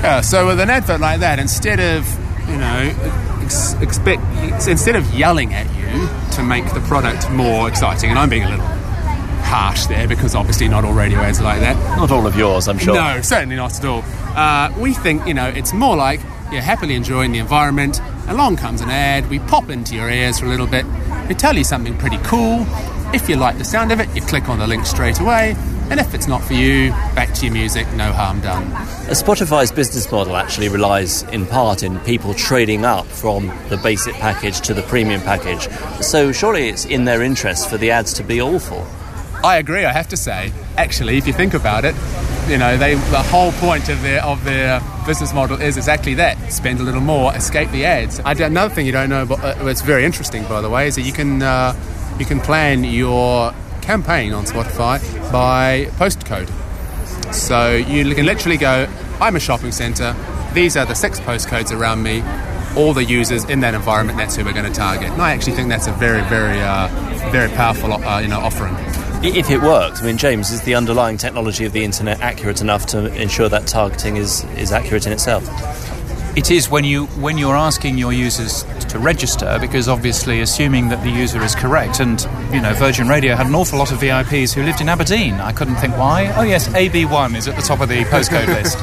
Yeah, 0.04 0.20
so 0.20 0.46
with 0.46 0.60
an 0.60 0.68
advert 0.68 1.00
like 1.00 1.20
that, 1.20 1.38
instead 1.38 1.80
of, 1.80 2.06
you 2.50 2.58
know, 2.58 2.94
ex- 3.42 3.72
expect 3.80 4.22
instead 4.68 4.94
of 4.94 5.10
yelling 5.14 5.54
at 5.54 5.66
you 5.74 6.06
to 6.36 6.42
make 6.42 6.70
the 6.74 6.80
product 6.80 7.30
more 7.30 7.66
exciting, 7.66 8.10
and 8.10 8.18
I'm 8.18 8.28
being 8.28 8.44
a 8.44 8.50
little 8.50 8.75
harsh 9.46 9.86
there 9.86 10.06
because 10.06 10.34
obviously 10.34 10.68
not 10.68 10.84
all 10.84 10.92
radio 10.92 11.18
ads 11.20 11.40
are 11.40 11.44
like 11.44 11.60
that. 11.60 11.76
Not 11.96 12.10
all 12.10 12.26
of 12.26 12.36
yours, 12.36 12.68
I'm 12.68 12.78
sure. 12.78 12.94
No, 12.94 13.20
certainly 13.22 13.56
not 13.56 13.78
at 13.78 13.84
all. 13.84 14.02
Uh, 14.36 14.72
we 14.78 14.92
think, 14.92 15.26
you 15.26 15.34
know, 15.34 15.48
it's 15.48 15.72
more 15.72 15.96
like 15.96 16.20
you're 16.52 16.60
happily 16.60 16.94
enjoying 16.94 17.32
the 17.32 17.38
environment. 17.38 18.00
Along 18.28 18.56
comes 18.56 18.80
an 18.80 18.90
ad, 18.90 19.28
we 19.30 19.38
pop 19.38 19.70
into 19.70 19.94
your 19.94 20.10
ears 20.10 20.38
for 20.40 20.46
a 20.46 20.48
little 20.48 20.66
bit, 20.66 20.84
we 21.28 21.34
tell 21.34 21.56
you 21.56 21.64
something 21.64 21.96
pretty 21.96 22.18
cool. 22.18 22.66
If 23.14 23.28
you 23.28 23.36
like 23.36 23.56
the 23.56 23.64
sound 23.64 23.92
of 23.92 24.00
it, 24.00 24.08
you 24.14 24.20
click 24.20 24.48
on 24.48 24.58
the 24.58 24.66
link 24.66 24.84
straight 24.84 25.20
away. 25.20 25.54
And 25.88 26.00
if 26.00 26.12
it's 26.14 26.26
not 26.26 26.42
for 26.42 26.54
you, 26.54 26.90
back 27.14 27.32
to 27.34 27.46
your 27.46 27.54
music, 27.54 27.86
no 27.92 28.12
harm 28.12 28.40
done. 28.40 28.64
Spotify's 29.12 29.70
business 29.70 30.10
model 30.10 30.36
actually 30.36 30.68
relies 30.68 31.22
in 31.24 31.46
part 31.46 31.84
in 31.84 32.00
people 32.00 32.34
trading 32.34 32.84
up 32.84 33.06
from 33.06 33.46
the 33.68 33.76
basic 33.76 34.14
package 34.14 34.60
to 34.62 34.74
the 34.74 34.82
premium 34.82 35.20
package. 35.20 35.68
So 36.02 36.32
surely 36.32 36.68
it's 36.68 36.84
in 36.84 37.04
their 37.04 37.22
interest 37.22 37.70
for 37.70 37.78
the 37.78 37.92
ads 37.92 38.12
to 38.14 38.24
be 38.24 38.40
awful. 38.40 38.84
I 39.44 39.58
agree. 39.58 39.84
I 39.84 39.92
have 39.92 40.08
to 40.08 40.16
say, 40.16 40.52
actually, 40.76 41.18
if 41.18 41.26
you 41.26 41.32
think 41.32 41.54
about 41.54 41.84
it, 41.84 41.94
you 42.48 42.58
know, 42.58 42.76
they 42.76 42.94
the 42.94 43.22
whole 43.22 43.52
point 43.52 43.88
of 43.88 44.02
their 44.02 44.22
of 44.22 44.44
their 44.44 44.80
business 45.06 45.32
model 45.32 45.60
is 45.60 45.76
exactly 45.76 46.14
that: 46.14 46.52
spend 46.52 46.80
a 46.80 46.82
little 46.82 47.00
more, 47.00 47.34
escape 47.34 47.70
the 47.70 47.84
ads. 47.84 48.20
I, 48.20 48.32
another 48.32 48.74
thing 48.74 48.86
you 48.86 48.92
don't 48.92 49.10
know, 49.10 49.26
but 49.26 49.42
uh, 49.42 49.66
it's 49.66 49.82
very 49.82 50.04
interesting, 50.04 50.44
by 50.44 50.60
the 50.60 50.70
way, 50.70 50.88
is 50.88 50.96
that 50.96 51.02
you 51.02 51.12
can 51.12 51.42
uh, 51.42 51.74
you 52.18 52.24
can 52.24 52.40
plan 52.40 52.84
your 52.84 53.52
campaign 53.82 54.32
on 54.32 54.44
Spotify 54.44 55.00
by 55.32 55.86
postcode. 55.96 56.50
So 57.32 57.72
you 57.72 58.14
can 58.14 58.26
literally 58.26 58.56
go, 58.56 58.88
I'm 59.20 59.36
a 59.36 59.40
shopping 59.40 59.72
centre. 59.72 60.14
These 60.54 60.76
are 60.76 60.86
the 60.86 60.94
six 60.94 61.20
postcodes 61.20 61.76
around 61.76 62.02
me. 62.02 62.22
All 62.76 62.92
the 62.92 63.04
users 63.04 63.44
in 63.44 63.60
that 63.60 63.74
environment. 63.74 64.18
That's 64.18 64.36
who 64.36 64.44
we're 64.44 64.52
going 64.52 64.70
to 64.70 64.78
target. 64.78 65.10
And 65.10 65.22
I 65.22 65.32
actually 65.32 65.54
think 65.54 65.68
that's 65.70 65.86
a 65.86 65.92
very, 65.92 66.22
very, 66.24 66.60
uh, 66.60 66.88
very 67.30 67.48
powerful, 67.50 67.92
uh, 67.92 68.20
you 68.20 68.28
know, 68.28 68.38
offering. 68.38 68.74
If 69.22 69.50
it 69.50 69.60
works, 69.60 70.02
I 70.02 70.06
mean, 70.06 70.18
James, 70.18 70.50
is 70.50 70.62
the 70.62 70.74
underlying 70.74 71.16
technology 71.16 71.64
of 71.64 71.72
the 71.72 71.82
internet 71.82 72.20
accurate 72.20 72.60
enough 72.60 72.86
to 72.86 73.12
ensure 73.20 73.48
that 73.48 73.66
targeting 73.66 74.16
is, 74.16 74.44
is 74.56 74.72
accurate 74.72 75.06
in 75.06 75.12
itself? 75.12 75.44
It 76.36 76.50
is 76.50 76.68
when 76.68 76.84
you 76.84 77.06
when 77.06 77.38
you're 77.38 77.56
asking 77.56 77.96
your 77.96 78.12
users 78.12 78.64
to 78.90 78.98
register, 78.98 79.56
because 79.58 79.88
obviously 79.88 80.42
assuming 80.42 80.90
that 80.90 81.02
the 81.02 81.10
user 81.10 81.42
is 81.42 81.54
correct, 81.54 81.98
and 81.98 82.20
you 82.52 82.60
know 82.60 82.74
Virgin 82.74 83.08
Radio 83.08 83.34
had 83.34 83.46
an 83.46 83.54
awful 83.54 83.78
lot 83.78 83.90
of 83.90 83.98
VIPs 83.98 84.52
who 84.52 84.62
lived 84.62 84.82
in 84.82 84.88
Aberdeen. 84.90 85.34
I 85.34 85.52
couldn't 85.52 85.76
think 85.76 85.96
why. 85.96 86.30
Oh 86.36 86.42
yes, 86.42 86.68
AB1 86.68 87.36
is 87.36 87.48
at 87.48 87.56
the 87.56 87.62
top 87.62 87.80
of 87.80 87.88
the 87.88 88.04
postcode 88.04 88.46
list. 88.62 88.78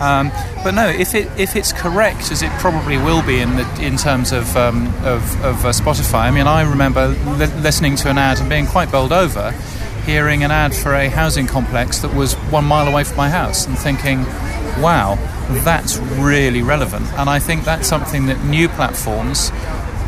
Um, 0.00 0.30
but 0.62 0.74
no, 0.74 0.88
if 0.88 1.14
it 1.14 1.28
if 1.38 1.56
it's 1.56 1.72
correct, 1.72 2.30
as 2.30 2.42
it 2.42 2.50
probably 2.60 2.98
will 2.98 3.22
be 3.22 3.40
in 3.40 3.56
the, 3.56 3.82
in 3.82 3.96
terms 3.96 4.30
of 4.30 4.56
um, 4.56 4.86
of, 5.04 5.44
of 5.44 5.64
uh, 5.64 5.70
Spotify. 5.70 6.22
I 6.22 6.30
mean, 6.30 6.46
I 6.46 6.62
remember 6.62 7.08
li- 7.08 7.46
listening 7.62 7.96
to 7.96 8.10
an 8.10 8.18
ad 8.18 8.38
and 8.38 8.48
being 8.48 8.66
quite 8.66 8.92
bowled 8.92 9.12
over, 9.12 9.52
hearing 10.04 10.44
an 10.44 10.50
ad 10.50 10.74
for 10.74 10.94
a 10.94 11.08
housing 11.08 11.46
complex 11.46 11.98
that 12.00 12.14
was 12.14 12.34
one 12.50 12.64
mile 12.64 12.88
away 12.88 13.04
from 13.04 13.16
my 13.16 13.28
house, 13.28 13.66
and 13.66 13.78
thinking, 13.78 14.24
"Wow, 14.80 15.18
that's 15.64 15.98
really 15.98 16.62
relevant." 16.62 17.06
And 17.14 17.28
I 17.30 17.38
think 17.38 17.64
that's 17.64 17.88
something 17.88 18.26
that 18.26 18.44
new 18.44 18.68
platforms 18.68 19.52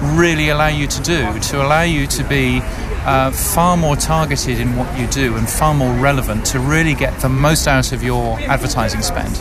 really 0.03 0.49
allow 0.51 0.69
you 0.69 0.87
to 0.87 1.01
do 1.03 1.39
to 1.39 1.63
allow 1.65 1.83
you 1.83 2.07
to 2.07 2.25
be 2.25 2.61
uh, 3.05 3.31
far 3.31 3.77
more 3.77 3.97
targeted 3.97 4.59
in 4.59 4.77
what 4.77 4.99
you 4.99 5.07
do 5.09 5.37
and 5.37 5.49
far 5.49 5.75
more 5.75 5.95
relevant 5.95 6.45
to 6.47 6.59
really 6.59 6.95
get 6.95 7.19
the 7.21 7.29
most 7.29 7.67
out 7.67 7.93
of 7.93 8.03
your 8.03 8.39
advertising 8.41 9.03
spend. 9.03 9.35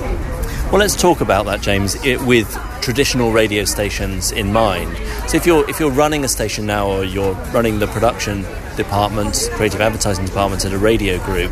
Well, 0.74 0.80
let's 0.80 1.00
talk 1.00 1.22
about 1.22 1.46
that, 1.46 1.62
James, 1.62 2.04
it, 2.04 2.20
with 2.24 2.52
traditional 2.82 3.32
radio 3.32 3.64
stations 3.64 4.32
in 4.32 4.52
mind. 4.52 4.98
So, 5.30 5.38
if 5.38 5.46
you're 5.46 5.70
if 5.70 5.80
you're 5.80 5.92
running 5.92 6.26
a 6.26 6.28
station 6.28 6.66
now, 6.66 6.88
or 6.88 7.04
you're 7.04 7.34
running 7.54 7.78
the 7.78 7.86
production 7.86 8.42
department, 8.76 9.52
creative 9.52 9.82
advertising 9.82 10.26
department 10.26 10.66
at 10.66 10.74
a 10.74 10.80
radio 10.80 11.24
group, 11.26 11.52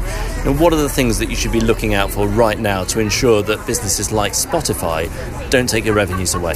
what 0.59 0.73
are 0.73 0.81
the 0.81 0.89
things 0.89 1.19
that 1.19 1.29
you 1.29 1.35
should 1.35 1.51
be 1.51 1.59
looking 1.59 1.93
out 1.93 2.09
for 2.09 2.27
right 2.27 2.57
now 2.57 2.83
to 2.85 2.99
ensure 2.99 3.43
that 3.43 3.63
businesses 3.67 4.11
like 4.11 4.31
Spotify 4.31 5.07
don't 5.51 5.69
take 5.69 5.85
your 5.85 5.93
revenues 5.93 6.33
away? 6.33 6.55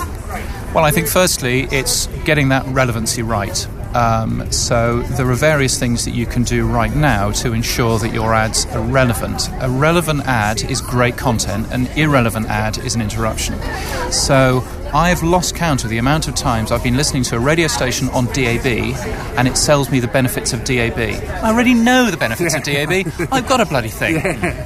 Well, 0.73 0.85
I 0.85 0.89
think 0.89 1.07
firstly, 1.07 1.67
it's 1.71 2.07
getting 2.25 2.49
that 2.49 2.65
relevancy 2.65 3.21
right. 3.21 3.67
Um, 3.95 4.51
so 4.51 5.01
there 5.01 5.29
are 5.29 5.35
various 5.35 5.79
things 5.79 6.03
that 6.03 6.11
you 6.11 6.25
can 6.25 6.43
do 6.43 6.67
right 6.67 6.93
now 6.93 7.31
to 7.31 7.53
ensure 7.53 7.97
that 7.99 8.13
your 8.13 8.33
ads 8.33 8.65
are 8.67 8.81
relevant. 8.81 9.49
A 9.61 9.69
relevant 9.69 10.25
ad 10.25 10.63
is 10.69 10.81
great 10.81 11.15
content, 11.15 11.71
an 11.71 11.87
irrelevant 11.97 12.47
ad 12.47 12.77
is 12.77 12.93
an 12.95 13.01
interruption. 13.01 13.55
So 14.11 14.63
I've 14.93 15.23
lost 15.23 15.55
count 15.55 15.85
of 15.85 15.89
the 15.89 15.97
amount 15.97 16.27
of 16.27 16.35
times 16.35 16.71
I've 16.71 16.83
been 16.83 16.97
listening 16.97 17.23
to 17.23 17.37
a 17.37 17.39
radio 17.39 17.67
station 17.67 18.09
on 18.09 18.25
DAB 18.27 18.65
and 19.37 19.47
it 19.47 19.55
sells 19.55 19.89
me 19.89 20.01
the 20.01 20.07
benefits 20.07 20.51
of 20.51 20.65
DAB. 20.65 20.97
I 20.99 21.51
already 21.51 21.73
know 21.73 22.11
the 22.11 22.17
benefits 22.17 22.53
of 22.53 22.63
DAB. 22.63 23.07
I've 23.31 23.47
got 23.47 23.61
a 23.61 23.65
bloody 23.65 23.89
thing, 23.89 24.15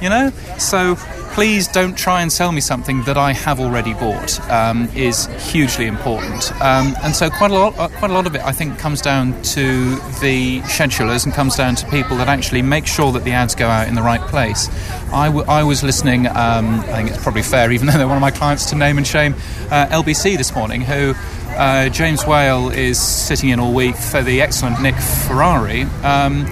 you 0.02 0.08
know? 0.08 0.30
So 0.58 0.96
please 1.32 1.68
don't 1.68 1.96
try 1.96 2.22
and 2.22 2.32
sell 2.32 2.52
me 2.52 2.60
something 2.60 3.02
that 3.04 3.16
I 3.16 3.32
have 3.32 3.60
already 3.60 3.94
bought. 3.94 4.40
Um, 4.50 4.88
is 4.94 5.26
hugely 5.50 5.86
important, 5.86 6.52
um, 6.60 6.94
and 7.02 7.14
so 7.14 7.30
quite 7.30 7.50
a 7.50 7.54
lot, 7.54 7.78
uh, 7.78 7.88
quite 7.88 8.10
a 8.10 8.14
lot 8.14 8.26
of 8.26 8.34
it, 8.34 8.42
I 8.44 8.52
think, 8.52 8.78
comes 8.78 9.00
down 9.00 9.40
to 9.42 9.96
the 10.20 10.60
schedulers 10.62 11.24
and 11.24 11.34
comes 11.34 11.56
down 11.56 11.74
to 11.76 11.86
people 11.88 12.16
that 12.18 12.28
actually 12.28 12.62
make 12.62 12.86
sure 12.86 13.12
that 13.12 13.24
the 13.24 13.32
ads 13.32 13.54
go 13.54 13.68
out 13.68 13.88
in 13.88 13.94
the 13.94 14.02
right 14.02 14.20
place. 14.22 14.68
I, 15.12 15.26
w- 15.26 15.46
I 15.48 15.62
was 15.62 15.82
listening. 15.82 16.26
Um, 16.26 16.80
I 16.80 16.96
think 16.96 17.10
it's 17.10 17.22
probably 17.22 17.42
fair, 17.42 17.70
even 17.76 17.86
though 17.86 17.98
they're 17.98 18.08
one 18.08 18.16
of 18.16 18.22
my 18.22 18.30
clients, 18.30 18.68
to 18.70 18.76
name 18.76 18.98
and 18.98 19.06
shame 19.06 19.34
uh, 19.70 19.86
LBC 19.86 20.36
this 20.36 20.54
morning, 20.54 20.80
who. 20.82 21.14
Uh, 21.50 21.88
James 21.88 22.24
Whale 22.24 22.70
is 22.70 22.98
sitting 22.98 23.50
in 23.50 23.58
all 23.58 23.74
week 23.74 23.96
for 23.96 24.22
the 24.22 24.40
excellent 24.40 24.80
Nick 24.80 24.94
Ferrari. 24.94 25.82
Um, 26.04 26.46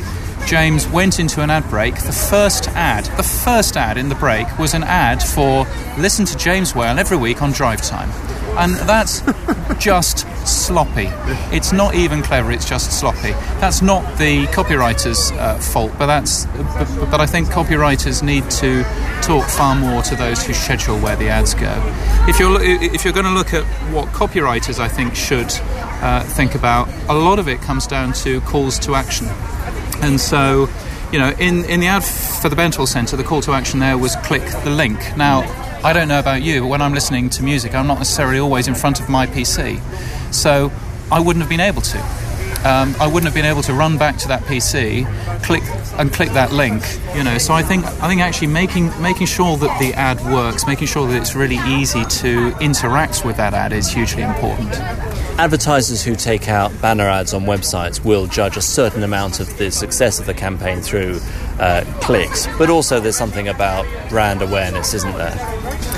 James 0.49 0.89
went 0.89 1.21
into 1.21 1.43
an 1.43 1.51
ad 1.51 1.69
break. 1.69 1.95
The 1.97 2.11
first 2.11 2.69
ad, 2.69 3.05
the 3.19 3.23
first 3.23 3.77
ad 3.77 3.99
in 3.99 4.09
the 4.09 4.15
break 4.15 4.59
was 4.59 4.73
an 4.73 4.83
ad 4.83 5.23
for 5.23 5.67
listen 5.99 6.25
to 6.25 6.39
James 6.39 6.75
Whale 6.75 6.99
every 6.99 7.19
week 7.19 7.43
on 7.43 7.53
drive 7.53 7.83
time. 7.83 8.09
And 8.57 8.75
that's 8.89 9.23
just 9.79 10.21
sloppy. 10.47 11.11
It's 11.55 11.71
not 11.71 11.95
even 11.95 12.23
clever, 12.23 12.51
it's 12.51 12.67
just 12.67 12.99
sloppy. 12.99 13.33
That's 13.61 13.83
not 13.83 14.17
the 14.17 14.47
copywriter's 14.47 15.31
uh, 15.33 15.59
fault, 15.59 15.93
but 15.99 16.07
that's 16.07 16.47
but, 16.47 17.11
but 17.11 17.21
I 17.21 17.27
think 17.27 17.49
copywriters 17.49 18.23
need 18.23 18.51
to 18.53 18.85
talk 19.21 19.47
far 19.51 19.75
more 19.75 20.01
to 20.01 20.17
those 20.17 20.43
who 20.47 20.55
schedule 20.55 20.99
where 20.99 21.17
the 21.17 21.29
ads 21.29 21.53
go. 21.53 21.75
If 22.27 22.39
you're 22.41 22.59
if 22.63 23.05
you're 23.05 23.13
going 23.13 23.27
to 23.27 23.33
look 23.33 23.53
at 23.53 23.65
what 23.93 24.09
copywriters 24.15 24.79
I 24.79 24.89
think 24.89 25.15
should 25.15 25.53
uh, 26.01 26.23
think 26.25 26.55
about, 26.55 26.89
a 27.11 27.15
lot 27.15 27.39
of 27.39 27.49
it 27.49 27.61
comes 27.61 27.87
down 27.87 28.15
to 28.25 28.41
calls 28.41 28.79
to 28.79 28.95
action. 28.95 29.29
And 30.01 30.21
so, 30.21 30.69
you 31.13 31.19
know, 31.19 31.31
in, 31.39 31.65
in 31.65 31.81
the 31.81 31.87
ad 31.87 32.05
for 32.05 32.49
the 32.49 32.57
Bentall 32.57 32.87
Centre, 32.87 33.17
the 33.17 33.25
call 33.25 33.41
to 33.43 33.53
action 33.53 33.81
there 33.81 33.99
was 33.99 34.17
click 34.17 34.43
the 34.65 34.71
link. 34.71 34.99
Now, 35.17 35.43
I 35.85 35.93
don't 35.93 36.09
know 36.09 36.19
about 36.19 36.43
you, 36.43 36.63
but 36.63 36.67
when 36.69 36.83
I'm 36.83 36.93
listening 36.93 37.31
to 37.31 37.43
music, 37.43 37.75
I'm 37.75 37.87
not 37.87 37.99
necessarily 37.99 38.39
always 38.39 38.69
in 38.69 38.75
front 38.75 39.01
of 39.01 39.09
my 39.09 39.27
PC. 39.27 39.81
So 40.33 40.73
I 41.11 41.21
wouldn't 41.21 41.43
have 41.43 41.49
been 41.49 41.61
able 41.61 41.83
to. 41.83 42.18
Um, 42.65 42.95
I 43.01 43.07
wouldn't 43.07 43.25
have 43.25 43.35
been 43.35 43.45
able 43.45 43.63
to 43.63 43.73
run 43.73 43.99
back 43.99 44.17
to 44.19 44.29
that 44.29 44.43
PC, 44.43 45.07
click 45.45 45.63
and 45.99 46.13
click 46.13 46.31
that 46.31 46.53
link. 46.53 46.83
You 47.15 47.25
know, 47.25 47.39
so 47.39 47.55
I 47.55 47.63
think 47.63 47.85
I 47.85 48.09
think 48.09 48.21
actually 48.21 48.49
making 48.49 48.91
making 49.01 49.27
sure 49.27 49.57
that 49.57 49.79
the 49.79 49.95
ad 49.95 50.21
works, 50.33 50.67
making 50.67 50.89
sure 50.89 51.07
that 51.07 51.17
it's 51.17 51.35
really 51.35 51.59
easy 51.67 52.05
to 52.05 52.55
interact 52.61 53.25
with 53.25 53.37
that 53.37 53.55
ad 53.55 53.73
is 53.73 53.89
hugely 53.89 54.23
important. 54.23 54.75
Advertisers 55.39 56.03
who 56.03 56.17
take 56.17 56.49
out 56.49 56.73
banner 56.83 57.09
ads 57.09 57.33
on 57.33 57.43
websites 57.43 58.05
will 58.05 58.27
judge 58.27 58.57
a 58.57 58.61
certain 58.61 59.05
amount 59.05 59.39
of 59.39 59.57
the 59.57 59.71
success 59.71 60.19
of 60.19 60.27
the 60.27 60.35
campaign 60.35 60.81
through 60.81 61.21
uh, 61.61 61.85
clicks, 62.01 62.49
but 62.59 62.69
also 62.71 62.99
there's 62.99 63.17
something 63.17 63.47
about 63.47 63.87
brand 64.09 64.43
awareness, 64.43 64.95
isn't 64.95 65.17
there? 65.17 65.98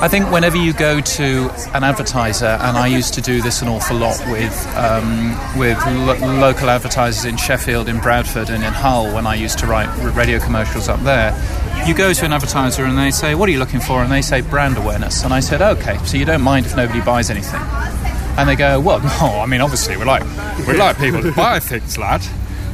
I 0.00 0.08
think 0.08 0.30
whenever 0.30 0.56
you 0.56 0.72
go 0.72 1.00
to 1.00 1.50
an 1.72 1.82
advertiser, 1.82 2.58
and 2.60 2.76
I 2.76 2.88
used 2.88 3.14
to 3.14 3.22
do 3.22 3.40
this 3.40 3.62
an 3.62 3.68
awful 3.68 3.96
lot 3.96 4.18
with 4.28 4.76
um, 4.76 5.30
with 5.58 5.78
lo- 5.86 6.38
local 6.38 6.68
advertisers 6.68 7.24
in 7.24 7.36
Sheffield, 7.36 7.88
in 7.88 8.00
Bradford, 8.00 8.50
and 8.50 8.62
in 8.62 8.72
Hull 8.72 9.14
when 9.14 9.26
I 9.26 9.34
used 9.34 9.58
to 9.60 9.66
write 9.66 9.88
radio 10.14 10.38
commercials 10.40 10.88
up 10.88 11.00
there. 11.00 11.32
You 11.86 11.94
go 11.94 12.12
to 12.12 12.24
an 12.24 12.32
advertiser 12.32 12.84
and 12.84 12.98
they 12.98 13.10
say, 13.12 13.34
"What 13.34 13.48
are 13.48 13.52
you 13.52 13.58
looking 13.58 13.80
for?" 13.80 14.02
And 14.02 14.12
they 14.12 14.20
say, 14.20 14.42
"Brand 14.42 14.76
awareness." 14.76 15.24
And 15.24 15.32
I 15.32 15.40
said, 15.40 15.62
"Okay, 15.62 15.96
so 16.04 16.16
you 16.18 16.24
don't 16.24 16.42
mind 16.42 16.66
if 16.66 16.76
nobody 16.76 17.00
buys 17.00 17.30
anything?" 17.30 17.60
And 18.36 18.48
they 18.48 18.56
go, 18.56 18.80
"Well, 18.80 19.00
no. 19.20 19.40
I 19.40 19.46
mean, 19.46 19.62
obviously, 19.62 19.96
we 19.96 20.04
like 20.04 20.24
we 20.66 20.76
like 20.76 20.98
people 20.98 21.22
to 21.22 21.32
buy 21.32 21.60
things, 21.60 21.96
lad." 21.96 22.22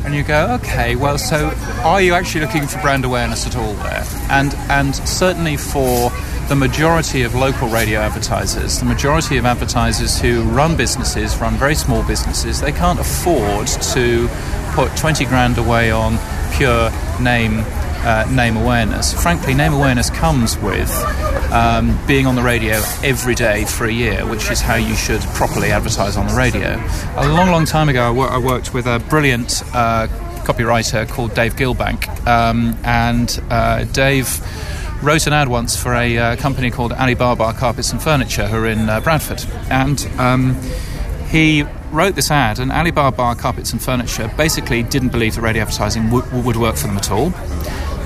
and 0.02 0.14
you 0.14 0.22
go, 0.22 0.58
okay, 0.62 0.96
well, 0.96 1.18
so 1.18 1.50
are 1.84 2.00
you 2.00 2.14
actually 2.14 2.40
looking 2.40 2.66
for 2.66 2.80
brand 2.80 3.04
awareness 3.04 3.46
at 3.46 3.54
all 3.54 3.74
there? 3.74 4.02
And 4.30 4.54
and 4.70 4.96
certainly 4.96 5.58
for 5.58 6.10
the 6.50 6.56
majority 6.56 7.22
of 7.22 7.32
local 7.32 7.68
radio 7.68 8.00
advertisers, 8.00 8.80
the 8.80 8.84
majority 8.84 9.36
of 9.36 9.46
advertisers 9.46 10.20
who 10.20 10.42
run 10.42 10.76
businesses, 10.76 11.38
run 11.38 11.54
very 11.54 11.76
small 11.76 12.02
businesses, 12.02 12.60
they 12.60 12.72
can't 12.72 12.98
afford 12.98 13.68
to 13.68 14.28
put 14.72 14.90
20 14.96 15.26
grand 15.26 15.58
away 15.58 15.92
on 15.92 16.18
pure 16.54 16.90
name 17.20 17.62
uh, 18.02 18.26
name 18.32 18.56
awareness. 18.56 19.12
Frankly, 19.22 19.54
name 19.54 19.72
awareness 19.72 20.10
comes 20.10 20.58
with 20.58 20.90
um, 21.52 21.96
being 22.08 22.26
on 22.26 22.34
the 22.34 22.42
radio 22.42 22.82
every 23.04 23.36
day 23.36 23.64
for 23.64 23.84
a 23.84 23.92
year, 23.92 24.26
which 24.26 24.50
is 24.50 24.60
how 24.60 24.74
you 24.74 24.96
should 24.96 25.20
properly 25.34 25.70
advertise 25.70 26.16
on 26.16 26.26
the 26.26 26.34
radio. 26.34 26.82
A 27.14 27.28
long, 27.28 27.52
long 27.52 27.64
time 27.64 27.88
ago, 27.88 28.02
I, 28.02 28.10
wor- 28.10 28.30
I 28.30 28.38
worked 28.38 28.74
with 28.74 28.86
a 28.86 28.98
brilliant 29.08 29.62
uh, 29.72 30.08
copywriter 30.42 31.08
called 31.08 31.32
Dave 31.34 31.54
Gilbank, 31.54 32.26
um, 32.26 32.76
and 32.82 33.40
uh, 33.50 33.84
Dave 33.84 34.26
wrote 35.02 35.26
an 35.26 35.32
ad 35.32 35.48
once 35.48 35.76
for 35.76 35.94
a 35.94 36.16
uh, 36.16 36.36
company 36.36 36.70
called 36.70 36.92
Alibaba 36.92 37.52
Carpets 37.52 37.92
and 37.92 38.02
Furniture, 38.02 38.46
who 38.46 38.56
are 38.56 38.66
in 38.66 38.88
uh, 38.88 39.00
Bradford, 39.00 39.42
and 39.70 40.00
um, 40.18 40.56
he 41.28 41.64
wrote 41.90 42.14
this 42.14 42.30
ad, 42.30 42.58
and 42.58 42.70
Alibaba 42.70 43.34
Carpets 43.34 43.72
and 43.72 43.82
Furniture 43.82 44.30
basically 44.36 44.82
didn't 44.82 45.10
believe 45.10 45.34
that 45.36 45.40
radio 45.42 45.62
advertising 45.62 46.10
w- 46.10 46.42
would 46.42 46.56
work 46.56 46.76
for 46.76 46.86
them 46.86 46.96
at 46.96 47.10
all. 47.10 47.32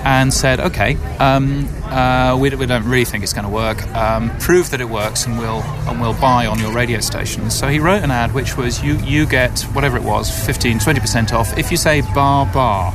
And 0.06 0.34
said, 0.34 0.60
okay, 0.60 0.96
um, 1.18 1.66
uh, 1.84 2.36
we, 2.38 2.50
we, 2.50 2.66
don't 2.66 2.84
really 2.84 3.06
think 3.06 3.24
it's 3.24 3.32
going 3.32 3.46
to 3.46 3.50
work. 3.50 3.82
Um, 3.94 4.28
prove 4.38 4.68
that 4.72 4.82
it 4.82 4.90
works, 4.90 5.24
and 5.24 5.38
we'll 5.38 5.62
and 5.88 5.98
we'll 5.98 6.20
buy 6.20 6.44
on 6.44 6.58
your 6.58 6.72
radio 6.72 7.00
station. 7.00 7.48
So 7.48 7.68
he 7.68 7.78
wrote 7.78 8.02
an 8.02 8.10
ad 8.10 8.34
which 8.34 8.54
was, 8.54 8.84
you 8.84 8.96
you 8.98 9.24
get 9.24 9.62
whatever 9.72 9.96
it 9.96 10.02
was, 10.02 10.30
15, 10.44 10.78
20 10.78 11.00
percent 11.00 11.32
off 11.32 11.56
if 11.56 11.70
you 11.70 11.78
say 11.78 12.02
bar 12.14 12.44
bar, 12.52 12.92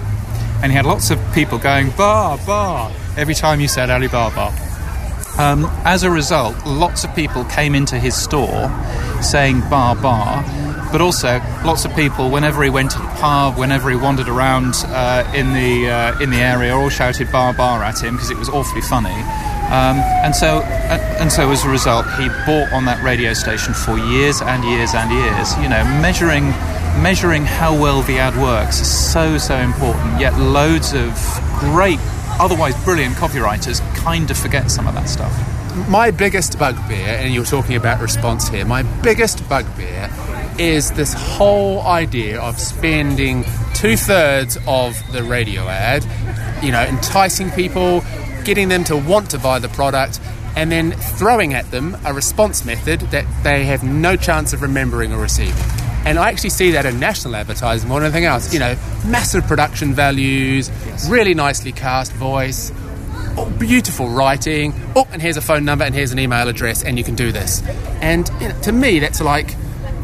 and 0.62 0.72
he 0.72 0.76
had 0.76 0.86
lots 0.86 1.10
of 1.10 1.20
people 1.34 1.58
going 1.58 1.90
bar 1.98 2.38
bar 2.46 2.92
every 3.18 3.36
time 3.36 3.60
you 3.60 3.68
said 3.68 3.90
Alibaba. 3.90 4.54
Um, 5.38 5.66
as 5.86 6.04
a 6.04 6.12
result, 6.12 6.56
lots 6.66 7.06
of 7.06 7.16
people 7.16 7.46
came 7.46 7.74
into 7.74 7.98
his 7.98 8.14
store 8.14 8.70
saying 9.22 9.62
bar 9.70 9.96
bar, 9.96 10.44
but 10.92 11.00
also 11.02 11.40
lots 11.64 11.86
of 11.86 11.96
people, 11.96 12.30
whenever 12.30 12.64
he 12.64 12.70
went 12.70 12.92
to 12.92 12.98
the 12.98 13.08
pub, 13.20 13.58
whenever 13.58 13.90
he 13.90 13.96
wandered 13.96 14.28
around 14.28 14.74
uh, 14.88 15.32
in 15.34 15.54
the 15.54 15.90
uh, 15.90 16.20
in 16.20 16.30
the 16.30 16.38
area, 16.38 16.76
all 16.76 16.90
shouted 16.90 17.32
bar 17.32 17.54
bar 17.54 17.84
at 17.84 18.02
him 18.04 18.16
because 18.16 18.30
it 18.30 18.38
was 18.38 18.50
awfully 18.50 18.82
funny. 18.82 19.16
Um, 19.70 19.98
and 20.26 20.36
so, 20.36 20.62
and 21.22 21.32
so 21.32 21.52
as 21.52 21.64
a 21.64 21.70
result, 21.70 22.06
he 22.18 22.28
bought 22.46 22.74
on 22.74 22.86
that 22.86 23.04
radio 23.04 23.34
station 23.34 23.74
for 23.74 24.00
years 24.00 24.42
and 24.42 24.64
years 24.64 24.96
and 24.96 25.12
years. 25.12 25.56
You 25.58 25.70
know, 25.70 25.84
measuring 26.02 26.50
measuring 27.04 27.46
how 27.46 27.80
well 27.80 28.02
the 28.02 28.18
ad 28.18 28.36
works 28.36 28.82
is 28.82 28.92
so 28.92 29.38
so 29.38 29.56
important. 29.56 30.20
Yet 30.20 30.38
loads 30.38 30.94
of 30.94 31.14
great 31.60 32.00
otherwise 32.40 32.82
brilliant 32.84 33.16
copywriters 33.16 33.80
kind 33.96 34.32
of 34.32 34.38
forget 34.38 34.72
some 34.72 34.88
of 34.88 34.94
that 34.96 35.10
stuff. 35.10 35.32
My 35.88 36.10
biggest 36.10 36.58
bugbear, 36.58 37.18
and 37.20 37.34
you're 37.34 37.46
talking 37.46 37.76
about 37.76 38.02
response 38.02 38.48
here, 38.48 38.66
my 38.66 38.84
biggest 39.02 39.48
bugbear 39.48 40.10
is 40.58 40.92
this 40.92 41.14
whole 41.14 41.82
idea 41.82 42.42
of 42.42 42.60
spending 42.60 43.44
two 43.76 43.96
thirds 43.96 44.58
of 44.68 45.00
the 45.12 45.24
radio 45.24 45.68
ad, 45.68 46.04
you 46.64 46.72
know, 46.72 46.84
enticing 46.84 47.52
people, 47.52 48.04
getting 48.44 48.68
them 48.68 48.84
to 48.86 48.98
want 48.98 49.30
to 49.30 49.40
buy 49.40 49.60
the 49.60 49.70
product, 49.70 50.20
and 50.56 50.72
then 50.72 50.92
throwing 50.92 51.54
at 51.54 51.70
them 51.72 51.96
a 52.06 52.14
response 52.14 52.66
method 52.66 53.00
that 53.12 53.26
they 53.44 53.66
have 53.66 53.84
no 53.84 54.16
chance 54.16 54.52
of 54.54 54.62
remembering 54.62 55.14
or 55.14 55.22
receiving. 55.22 55.79
And 56.06 56.18
I 56.18 56.30
actually 56.30 56.52
see 56.52 56.72
that 56.72 56.86
in 56.86 57.00
national 57.00 57.36
advertising 57.36 57.90
more 57.90 58.00
than 58.00 58.08
anything 58.08 58.26
else. 58.26 58.54
You 58.54 58.60
know, 58.60 58.76
massive 59.06 59.46
production 59.46 59.94
values, 59.94 60.70
yes. 60.86 61.10
really 61.10 61.34
nicely 61.34 61.72
cast 61.72 62.14
voice, 62.14 62.72
oh, 63.38 63.50
beautiful 63.60 64.10
writing. 64.10 64.74
Oh, 64.96 65.08
and 65.12 65.22
here's 65.22 65.38
a 65.38 65.42
phone 65.42 65.66
number 65.66 65.86
and 65.86 65.94
here's 65.94 66.12
an 66.12 66.20
email 66.20 66.48
address, 66.48 66.84
and 66.84 66.98
you 66.98 67.04
can 67.04 67.16
do 67.16 67.32
this. 67.32 67.62
And 68.02 68.30
you 68.40 68.50
know, 68.50 68.62
to 68.62 68.72
me, 68.72 69.00
that's 69.00 69.22
like 69.22 69.56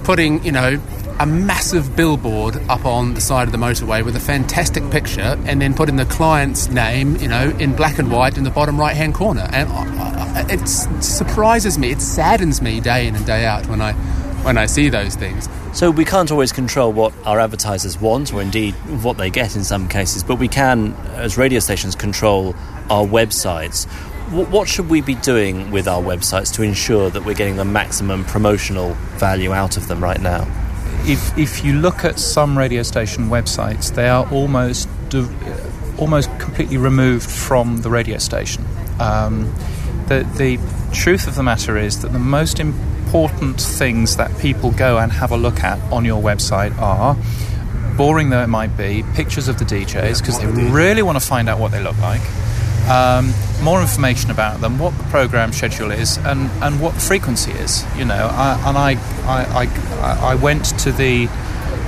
putting, 0.04 0.44
you 0.44 0.52
know, 0.52 0.80
a 1.18 1.26
massive 1.26 1.96
billboard 1.96 2.58
up 2.68 2.86
on 2.86 3.14
the 3.14 3.22
side 3.22 3.48
of 3.48 3.54
the 3.54 3.58
motorway 3.58 4.04
with 4.04 4.16
a 4.18 4.20
fantastic 4.20 4.90
picture, 4.92 5.40
and 5.46 5.62
then 5.62 5.74
putting 5.74 5.96
the 5.96 6.06
client's 6.06 6.70
name, 6.70 7.16
you 7.18 7.28
know, 7.28 7.50
in 7.58 7.74
black 7.74 8.00
and 8.00 8.12
white 8.12 8.38
in 8.38 8.44
the 8.44 8.52
bottom 8.52 8.78
right 8.78 8.96
hand 8.96 9.14
corner. 9.14 9.48
And 9.54 10.52
it 10.52 10.68
surprises 10.68 11.80
me, 11.80 11.92
it 11.92 12.02
saddens 12.02 12.62
me 12.62 12.82
day 12.82 13.08
in 13.08 13.16
and 13.16 13.26
day 13.26 13.46
out 13.46 13.68
when 13.68 13.82
I 13.82 13.94
when 14.46 14.60
I 14.60 14.68
see 14.68 14.90
those 14.90 15.16
things. 15.16 15.50
So 15.74 15.90
we 15.90 16.06
can't 16.06 16.32
always 16.32 16.52
control 16.52 16.94
what 16.94 17.14
our 17.26 17.40
advertisers 17.40 18.00
want, 18.00 18.32
or 18.32 18.44
indeed 18.44 18.76
what 19.02 19.18
they 19.18 19.32
get 19.32 19.56
in 19.56 19.64
some 19.64 19.88
cases, 19.90 20.24
but 20.24 20.36
we 20.36 20.48
can, 20.48 20.94
as 21.16 21.36
radio 21.36 21.60
stations, 21.60 21.96
control 21.96 22.56
our 22.92 23.06
websites. 23.06 23.88
What 24.32 24.68
should 24.68 24.88
we 24.90 25.02
be 25.02 25.16
doing 25.16 25.72
with 25.72 25.88
our 25.88 26.02
websites 26.02 26.54
to 26.56 26.62
ensure 26.62 27.10
that 27.10 27.26
we're 27.26 27.36
getting 27.36 27.58
the 27.58 27.66
maximum 27.66 28.24
promotional 28.24 28.94
value 29.18 29.52
out 29.52 29.78
of 29.78 29.88
them 29.88 30.04
right 30.04 30.22
now? 30.22 30.48
If, 31.08 31.38
if 31.38 31.66
you 31.66 31.74
look 31.74 32.06
at 32.06 32.20
some 32.20 32.58
radio 32.58 32.84
station 32.84 33.30
websites, 33.30 33.94
they 33.94 34.08
are 34.08 34.32
almost 34.32 34.88
almost 35.98 36.30
completely 36.40 36.78
removed 36.78 37.30
from 37.30 37.82
the 37.82 37.90
radio 37.90 38.18
station. 38.18 38.66
Um, 39.00 39.54
the, 40.08 40.28
the 40.38 40.60
truth 40.94 41.28
of 41.28 41.36
the 41.36 41.44
matter 41.44 41.78
is 41.78 42.02
that 42.02 42.12
the 42.12 42.20
most 42.20 42.60
important 42.60 42.95
important 43.16 43.62
things 43.62 44.18
that 44.18 44.38
people 44.40 44.72
go 44.72 44.98
and 44.98 45.10
have 45.10 45.32
a 45.32 45.38
look 45.38 45.64
at 45.64 45.80
on 45.90 46.04
your 46.04 46.22
website 46.22 46.78
are 46.80 47.16
boring 47.96 48.30
though 48.30 48.44
it 48.44 48.48
might 48.48 48.76
be, 48.76 49.06
pictures 49.14 49.48
of 49.48 49.58
the 49.58 49.64
DJs 49.64 50.20
because 50.20 50.38
they 50.38 50.48
really 50.48 51.02
want 51.02 51.18
to 51.18 51.26
find 51.26 51.48
out 51.48 51.58
what 51.58 51.72
they 51.72 51.82
look 51.82 51.98
like. 52.00 52.20
Um, 52.90 53.34
more 53.64 53.80
information 53.80 54.32
about 54.32 54.60
them, 54.60 54.80
what 54.80 54.98
the 54.98 55.06
program 55.06 55.54
schedule 55.54 55.92
is, 55.92 56.18
and, 56.18 56.52
and 56.62 56.82
what 56.82 56.96
the 56.96 57.00
frequency 57.00 57.52
is. 57.52 57.86
You 57.98 58.04
know, 58.04 58.28
I, 58.34 58.62
and 58.68 58.78
I, 58.78 58.98
I, 59.26 59.70
I, 60.02 60.34
I, 60.34 60.36
went 60.36 60.78
to 60.80 60.92
the 60.92 61.30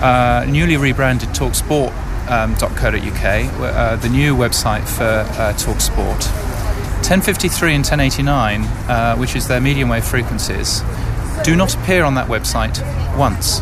uh, 0.02 0.46
newly 0.50 0.78
rebranded 0.78 1.28
TalkSport.co.uk, 1.30 3.54
um, 3.54 3.62
uh, 3.62 3.96
the 3.98 4.10
new 4.10 4.34
website 4.34 4.88
for 4.88 5.04
uh, 5.04 5.54
TalkSport. 5.58 6.26
1053 7.08 7.76
and 7.76 7.86
1089, 7.86 8.64
uh, 8.64 9.16
which 9.18 9.36
is 9.36 9.48
their 9.48 9.62
medium 9.62 9.90
wave 9.90 10.06
frequencies, 10.06 10.82
do 11.44 11.56
not 11.56 11.76
appear 11.76 12.04
on 12.04 12.16
that 12.16 12.28
website 12.28 12.78
once. 13.18 13.62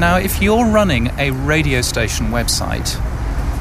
Now, 0.00 0.16
if 0.16 0.42
you're 0.42 0.66
running 0.66 1.08
a 1.18 1.30
radio 1.30 1.80
station 1.80 2.26
website, 2.26 3.00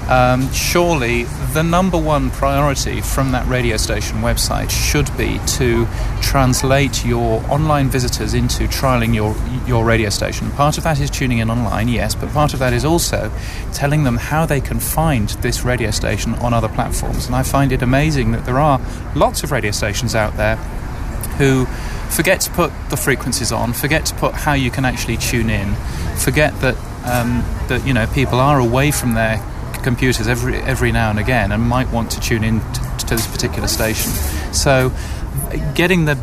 um, 0.10 0.52
surely 0.52 1.24
the 1.54 1.64
number 1.64 1.98
one 1.98 2.30
priority 2.32 3.00
from 3.00 3.32
that 3.32 3.48
radio 3.48 3.78
station 3.78 4.18
website 4.18 4.70
should 4.70 5.16
be 5.16 5.40
to 5.58 5.88
translate 6.22 7.06
your 7.06 7.42
online 7.50 7.88
visitors 7.90 8.34
into 8.34 8.64
trialing 8.64 9.16
your 9.16 9.36
your 9.68 9.86
radio 9.86 10.10
station. 10.10 10.52
Part 10.52 10.78
of 10.78 10.84
that 10.84 11.00
is 11.00 11.10
tuning 11.10 11.38
in 11.38 11.50
online, 11.50 11.88
yes, 11.88 12.16
but 12.16 12.30
part 12.32 12.54
of 12.54 12.60
that 12.60 12.74
is 12.74 12.84
also 12.84 13.32
telling 13.72 14.04
them 14.04 14.18
how 14.18 14.46
they 14.46 14.60
can 14.60 14.80
find 14.80 15.30
this 15.30 15.64
radio 15.64 15.92
station 15.92 16.34
on 16.36 16.54
other 16.54 16.70
platforms. 16.70 17.28
And 17.28 17.36
I 17.36 17.44
find 17.44 17.72
it 17.72 17.82
amazing 17.82 18.32
that 18.34 18.46
there 18.46 18.60
are 18.60 18.82
lots 19.16 19.44
of 19.44 19.52
radio 19.52 19.72
stations 19.72 20.16
out 20.16 20.36
there 20.36 20.58
who 21.38 21.66
forget 22.10 22.42
to 22.42 22.52
put 22.52 22.72
the 22.90 22.98
frequencies 22.98 23.52
on, 23.52 23.74
forget 23.74 24.06
to 24.08 24.16
put 24.16 24.34
how 24.34 24.54
you 24.54 24.72
can 24.72 24.86
actually 24.86 25.18
tune 25.18 25.50
in, 25.50 25.76
forget 26.18 26.60
that 26.62 26.76
um, 27.06 27.44
that 27.68 27.86
you 27.86 27.94
know 27.94 28.08
people 28.08 28.40
are 28.40 28.60
away 28.60 28.92
from 28.92 29.14
their 29.14 29.38
computers 29.84 30.28
every 30.28 30.56
every 30.58 30.92
now 30.92 31.10
and 31.10 31.20
again 31.20 31.52
and 31.52 31.62
might 31.62 31.92
want 31.92 32.10
to 32.12 32.20
tune 32.20 32.44
in 32.44 32.60
to, 32.60 32.82
to 33.00 33.16
this 33.16 33.28
particular 33.28 33.68
station. 33.68 34.12
So, 34.54 34.92
getting 35.76 36.06
the 36.06 36.18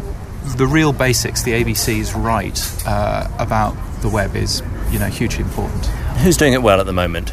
the 0.57 0.67
real 0.67 0.93
basics, 0.93 1.43
the 1.43 1.53
ABCs 1.53 2.21
right 2.21 2.87
uh, 2.87 3.29
about 3.39 3.77
the 4.01 4.09
web 4.09 4.35
is 4.35 4.63
you 4.91 4.99
know 4.99 5.07
hugely 5.07 5.45
important. 5.45 5.87
Who's 6.21 6.37
doing 6.37 6.53
it 6.53 6.63
well 6.63 6.81
at 6.81 6.87
the 6.87 6.93
moment? 6.93 7.33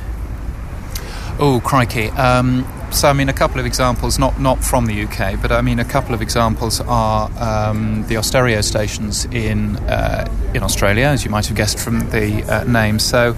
Oh, 1.39 1.61
crikey. 1.63 2.09
Um, 2.09 2.65
so, 2.91 3.09
I 3.09 3.13
mean, 3.13 3.29
a 3.29 3.33
couple 3.33 3.59
of 3.59 3.65
examples, 3.65 4.17
not, 4.17 4.39
not 4.39 4.63
from 4.63 4.85
the 4.85 5.03
UK, 5.03 5.41
but 5.41 5.51
I 5.51 5.61
mean, 5.61 5.79
a 5.79 5.85
couple 5.85 6.15
of 6.15 6.21
examples 6.21 6.79
are 6.81 7.29
um, 7.37 8.07
the 8.07 8.15
Austereo 8.15 8.63
stations 8.63 9.25
in, 9.25 9.75
uh, 9.87 10.27
in 10.53 10.63
Australia, 10.63 11.05
as 11.05 11.25
you 11.25 11.29
might 11.29 11.45
have 11.47 11.57
guessed 11.57 11.79
from 11.79 12.09
the 12.09 12.43
uh, 12.43 12.63
name. 12.63 12.99
So, 12.99 13.35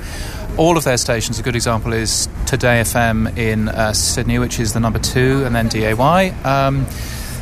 all 0.58 0.78
of 0.78 0.84
their 0.84 0.98
stations, 0.98 1.40
a 1.40 1.44
good 1.44 1.56
example 1.56 1.94
is 1.94 2.28
2Day 2.46 2.82
FM 2.82 3.38
in 3.38 3.70
uh, 3.70 3.94
Sydney, 3.94 4.40
which 4.40 4.60
is 4.60 4.74
the 4.74 4.80
number 4.80 5.00
two, 5.00 5.44
and 5.46 5.56
then 5.56 5.68
DAY. 5.68 5.94
Um, 6.44 6.86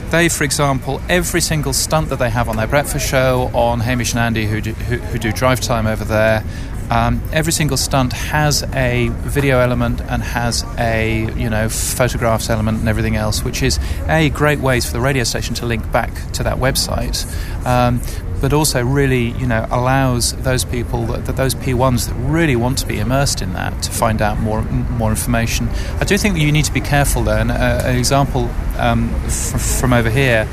they, 0.09 0.29
for 0.29 0.43
example, 0.43 1.01
every 1.09 1.41
single 1.41 1.73
stunt 1.73 2.09
that 2.09 2.19
they 2.19 2.29
have 2.29 2.47
on 2.47 2.55
their 2.55 2.67
breakfast 2.67 3.09
show, 3.09 3.49
on 3.53 3.81
Hamish 3.81 4.11
and 4.13 4.19
Andy, 4.19 4.45
who 4.45 4.61
do, 4.61 4.71
who, 4.71 4.97
who 4.97 5.19
do 5.19 5.31
drive 5.33 5.59
time 5.59 5.85
over 5.85 6.05
there, 6.05 6.43
um, 6.89 7.21
every 7.33 7.51
single 7.51 7.77
stunt 7.77 8.13
has 8.13 8.63
a 8.73 9.09
video 9.09 9.59
element 9.59 10.01
and 10.01 10.23
has 10.23 10.63
a 10.77 11.31
you 11.35 11.49
know 11.49 11.69
photographs 11.69 12.49
element 12.49 12.79
and 12.79 12.87
everything 12.87 13.15
else, 13.15 13.43
which 13.43 13.61
is 13.61 13.79
a 14.07 14.29
great 14.29 14.59
ways 14.59 14.85
for 14.85 14.93
the 14.93 15.01
radio 15.01 15.23
station 15.23 15.55
to 15.55 15.65
link 15.65 15.91
back 15.91 16.13
to 16.33 16.43
that 16.43 16.57
website. 16.57 17.25
Um, 17.65 18.01
but 18.39 18.53
also 18.53 18.83
really, 18.83 19.29
you 19.31 19.47
know, 19.47 19.65
allows 19.71 20.33
those 20.43 20.63
people 20.63 21.07
that, 21.07 21.25
that, 21.25 21.35
those 21.35 21.55
P1s 21.55 22.07
that 22.07 22.13
really 22.13 22.55
want 22.55 22.77
to 22.77 22.85
be 22.85 22.99
immersed 22.99 23.41
in 23.41 23.53
that 23.53 23.81
to 23.83 23.91
find 23.91 24.21
out 24.21 24.39
more 24.39 24.61
more 24.61 25.09
information. 25.09 25.67
I 25.99 26.05
do 26.05 26.17
think 26.17 26.35
that 26.35 26.41
you 26.41 26.51
need 26.51 26.65
to 26.65 26.73
be 26.73 26.81
careful 26.81 27.23
there. 27.23 27.39
And 27.39 27.51
uh, 27.51 27.81
an 27.83 27.97
example 27.97 28.49
um, 28.77 29.09
f- 29.25 29.79
from 29.79 29.93
over 29.93 30.09
here 30.09 30.47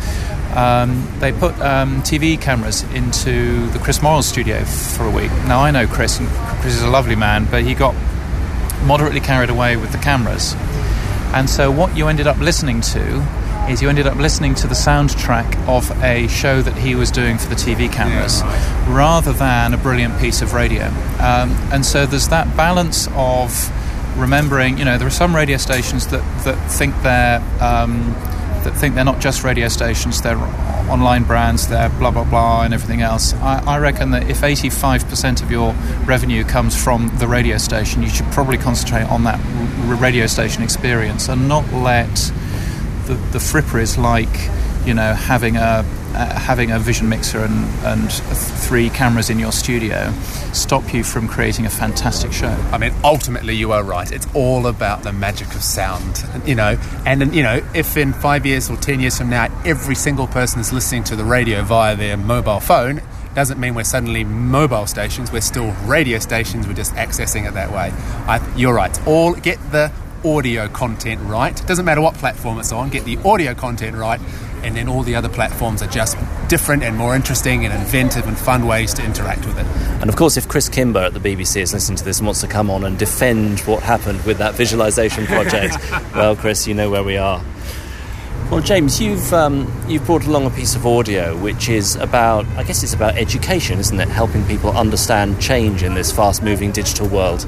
um, 0.54 1.06
they 1.18 1.32
put 1.32 1.58
um, 1.60 2.02
TV 2.02 2.40
cameras 2.40 2.82
into 2.94 3.66
the 3.68 3.78
Chris 3.78 3.98
Moyles 3.98 4.24
studio 4.24 4.64
for 4.64 5.04
a 5.04 5.10
week. 5.10 5.30
Now 5.48 5.60
I 5.60 5.70
know 5.70 5.86
Chris, 5.86 6.18
and 6.20 6.28
Chris 6.60 6.74
is 6.74 6.82
a 6.82 6.90
lovely 6.90 7.16
man, 7.16 7.46
but 7.50 7.64
he 7.64 7.74
got 7.74 7.94
moderately 8.84 9.20
carried 9.20 9.50
away 9.50 9.76
with 9.76 9.92
the 9.92 9.98
cameras. 9.98 10.54
And 11.34 11.50
so 11.50 11.70
what 11.70 11.96
you 11.96 12.06
ended 12.06 12.28
up 12.28 12.38
listening 12.38 12.80
to 12.82 13.26
is 13.68 13.82
you 13.82 13.88
ended 13.88 14.06
up 14.06 14.16
listening 14.16 14.54
to 14.54 14.68
the 14.68 14.74
soundtrack 14.74 15.56
of 15.66 15.90
a 16.02 16.28
show 16.28 16.62
that 16.62 16.76
he 16.76 16.94
was 16.94 17.10
doing 17.10 17.38
for 17.38 17.48
the 17.48 17.54
TV 17.54 17.90
cameras 17.90 18.40
yeah, 18.40 18.46
right. 18.46 18.96
rather 18.96 19.32
than 19.32 19.74
a 19.74 19.78
brilliant 19.78 20.18
piece 20.20 20.42
of 20.42 20.52
radio. 20.52 20.84
Um, 21.18 21.50
and 21.72 21.84
so 21.84 22.06
there's 22.06 22.28
that 22.28 22.56
balance 22.56 23.08
of 23.14 23.70
remembering, 24.18 24.78
you 24.78 24.84
know, 24.84 24.98
there 24.98 25.08
are 25.08 25.10
some 25.10 25.34
radio 25.34 25.56
stations 25.56 26.06
that, 26.08 26.22
that 26.44 26.56
think 26.70 26.94
they're. 27.02 27.42
Um, 27.60 28.14
that 28.64 28.74
think 28.74 28.94
they're 28.94 29.04
not 29.04 29.20
just 29.20 29.44
radio 29.44 29.68
stations, 29.68 30.20
they're 30.22 30.38
online 30.90 31.24
brands, 31.24 31.68
they're 31.68 31.88
blah 31.90 32.10
blah 32.10 32.24
blah 32.24 32.62
and 32.62 32.74
everything 32.74 33.02
else. 33.02 33.32
I, 33.34 33.62
I 33.66 33.78
reckon 33.78 34.10
that 34.10 34.28
if 34.28 34.40
85% 34.40 35.42
of 35.42 35.50
your 35.50 35.72
revenue 36.04 36.44
comes 36.44 36.80
from 36.82 37.10
the 37.18 37.28
radio 37.28 37.58
station, 37.58 38.02
you 38.02 38.08
should 38.08 38.26
probably 38.32 38.58
concentrate 38.58 39.04
on 39.04 39.24
that 39.24 39.40
r- 39.88 39.94
radio 39.96 40.26
station 40.26 40.62
experience 40.62 41.28
and 41.28 41.48
not 41.48 41.70
let 41.72 42.14
the, 43.06 43.14
the 43.32 43.38
fripperies 43.38 43.96
like 43.96 44.50
you 44.86 44.94
know 44.94 45.14
having 45.14 45.56
a 45.56 45.84
uh, 46.14 46.38
having 46.38 46.70
a 46.70 46.78
vision 46.78 47.08
mixer 47.08 47.38
and, 47.38 47.64
and 47.84 48.12
three 48.12 48.88
cameras 48.90 49.30
in 49.30 49.38
your 49.38 49.50
studio 49.50 50.12
stop 50.52 50.94
you 50.94 51.02
from 51.02 51.26
creating 51.26 51.66
a 51.66 51.70
fantastic 51.70 52.32
show. 52.32 52.56
I 52.70 52.78
mean, 52.78 52.94
ultimately, 53.02 53.54
you 53.56 53.72
are 53.72 53.82
right. 53.82 54.10
It's 54.10 54.26
all 54.34 54.68
about 54.68 55.02
the 55.02 55.12
magic 55.12 55.48
of 55.54 55.62
sound, 55.62 56.24
you 56.46 56.54
know. 56.54 56.78
And 57.04 57.34
you 57.34 57.42
know, 57.42 57.60
if 57.74 57.96
in 57.96 58.12
five 58.12 58.46
years 58.46 58.70
or 58.70 58.76
ten 58.76 59.00
years 59.00 59.18
from 59.18 59.30
now, 59.30 59.46
every 59.64 59.94
single 59.94 60.26
person 60.26 60.60
is 60.60 60.72
listening 60.72 61.04
to 61.04 61.16
the 61.16 61.24
radio 61.24 61.62
via 61.62 61.96
their 61.96 62.16
mobile 62.16 62.60
phone, 62.60 63.02
doesn't 63.34 63.58
mean 63.58 63.74
we're 63.74 63.84
suddenly 63.84 64.24
mobile 64.24 64.86
stations. 64.86 65.32
We're 65.32 65.40
still 65.40 65.72
radio 65.84 66.18
stations. 66.20 66.66
We're 66.68 66.74
just 66.74 66.94
accessing 66.94 67.48
it 67.48 67.54
that 67.54 67.72
way. 67.72 67.90
I, 68.26 68.40
you're 68.56 68.74
right. 68.74 69.06
All 69.06 69.34
get 69.34 69.58
the 69.72 69.92
audio 70.24 70.68
content 70.68 71.20
right. 71.22 71.54
Doesn't 71.66 71.84
matter 71.84 72.00
what 72.00 72.14
platform 72.14 72.58
it's 72.58 72.72
on. 72.72 72.88
Get 72.88 73.04
the 73.04 73.18
audio 73.24 73.54
content 73.54 73.96
right, 73.96 74.20
and 74.64 74.76
then 74.76 74.88
all 74.88 75.02
the 75.02 75.14
other 75.14 75.28
platforms 75.28 75.82
are 75.82 75.88
just 75.88 76.16
different 76.48 76.82
and 76.82 76.96
more 76.96 77.14
interesting 77.14 77.64
and 77.64 77.74
inventive 77.74 78.26
and 78.26 78.38
fun 78.38 78.66
ways 78.66 78.94
to 78.94 79.04
interact 79.04 79.46
with 79.46 79.58
it. 79.58 79.66
And 80.00 80.08
of 80.08 80.16
course, 80.16 80.36
if 80.36 80.48
Chris 80.48 80.68
Kimber 80.68 81.00
at 81.00 81.14
the 81.14 81.20
BBC 81.20 81.60
is 81.60 81.72
listening 81.72 81.96
to 81.98 82.04
this 82.04 82.18
and 82.18 82.26
wants 82.26 82.40
to 82.40 82.48
come 82.48 82.70
on 82.70 82.84
and 82.84 82.98
defend 82.98 83.60
what 83.60 83.82
happened 83.82 84.24
with 84.24 84.38
that 84.38 84.54
visualization 84.54 85.26
project, 85.26 85.76
well, 86.14 86.34
Chris, 86.36 86.66
you 86.66 86.74
know 86.74 86.90
where 86.90 87.04
we 87.04 87.16
are. 87.16 87.42
Well, 88.50 88.60
James, 88.60 89.00
you've 89.00 89.32
um, 89.32 89.72
you've 89.88 90.04
brought 90.04 90.26
along 90.26 90.46
a 90.46 90.50
piece 90.50 90.76
of 90.76 90.86
audio 90.86 91.36
which 91.36 91.68
is 91.68 91.96
about, 91.96 92.46
I 92.58 92.62
guess, 92.62 92.82
it's 92.82 92.92
about 92.92 93.16
education, 93.16 93.78
isn't 93.78 93.98
it? 93.98 94.08
Helping 94.08 94.44
people 94.46 94.70
understand 94.70 95.40
change 95.40 95.82
in 95.82 95.94
this 95.94 96.12
fast-moving 96.12 96.72
digital 96.72 97.08
world. 97.08 97.46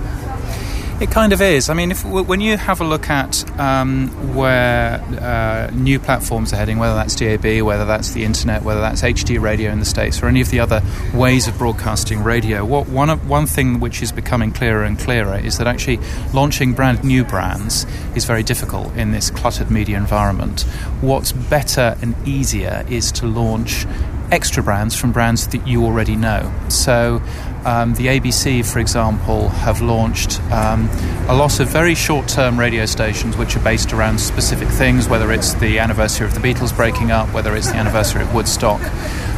It 0.98 1.10
kind 1.10 1.34
of 1.34 1.42
is. 1.42 1.68
I 1.68 1.74
mean, 1.74 1.90
if, 1.90 2.06
when 2.06 2.40
you 2.40 2.56
have 2.56 2.80
a 2.80 2.84
look 2.84 3.10
at 3.10 3.60
um, 3.60 4.08
where 4.34 4.94
uh, 5.20 5.70
new 5.74 6.00
platforms 6.00 6.54
are 6.54 6.56
heading, 6.56 6.78
whether 6.78 6.94
that's 6.94 7.14
DAB, 7.14 7.60
whether 7.60 7.84
that's 7.84 8.12
the 8.12 8.24
internet, 8.24 8.62
whether 8.62 8.80
that's 8.80 9.02
HD 9.02 9.38
radio 9.38 9.70
in 9.70 9.78
the 9.78 9.84
States, 9.84 10.22
or 10.22 10.26
any 10.26 10.40
of 10.40 10.50
the 10.50 10.58
other 10.58 10.80
ways 11.12 11.48
of 11.48 11.58
broadcasting 11.58 12.22
radio, 12.22 12.64
what, 12.64 12.88
one, 12.88 13.10
one 13.28 13.44
thing 13.44 13.78
which 13.78 14.00
is 14.00 14.10
becoming 14.10 14.52
clearer 14.52 14.84
and 14.84 14.98
clearer 14.98 15.36
is 15.36 15.58
that 15.58 15.66
actually 15.66 15.98
launching 16.32 16.72
brand 16.72 17.04
new 17.04 17.24
brands 17.24 17.84
is 18.14 18.24
very 18.24 18.42
difficult 18.42 18.90
in 18.96 19.12
this 19.12 19.28
cluttered 19.28 19.70
media 19.70 19.98
environment. 19.98 20.62
What's 21.02 21.30
better 21.30 21.98
and 22.00 22.16
easier 22.26 22.86
is 22.88 23.12
to 23.12 23.26
launch 23.26 23.84
extra 24.32 24.62
brands 24.62 24.96
from 24.96 25.12
brands 25.12 25.46
that 25.48 25.68
you 25.68 25.84
already 25.84 26.16
know. 26.16 26.52
So 26.68 27.22
um, 27.66 27.94
the 27.94 28.06
ABC, 28.06 28.64
for 28.64 28.78
example, 28.78 29.48
have 29.48 29.82
launched 29.82 30.40
um, 30.52 30.88
a 31.28 31.34
lot 31.34 31.58
of 31.58 31.68
very 31.68 31.96
short 31.96 32.28
term 32.28 32.58
radio 32.58 32.86
stations 32.86 33.36
which 33.36 33.56
are 33.56 33.64
based 33.64 33.92
around 33.92 34.20
specific 34.20 34.68
things, 34.68 35.08
whether 35.08 35.32
it's 35.32 35.54
the 35.54 35.80
anniversary 35.80 36.26
of 36.26 36.34
the 36.34 36.40
Beatles 36.40 36.74
breaking 36.74 37.10
up, 37.10 37.28
whether 37.34 37.56
it's 37.56 37.66
the 37.66 37.76
anniversary 37.76 38.22
of 38.22 38.32
Woodstock, 38.32 38.80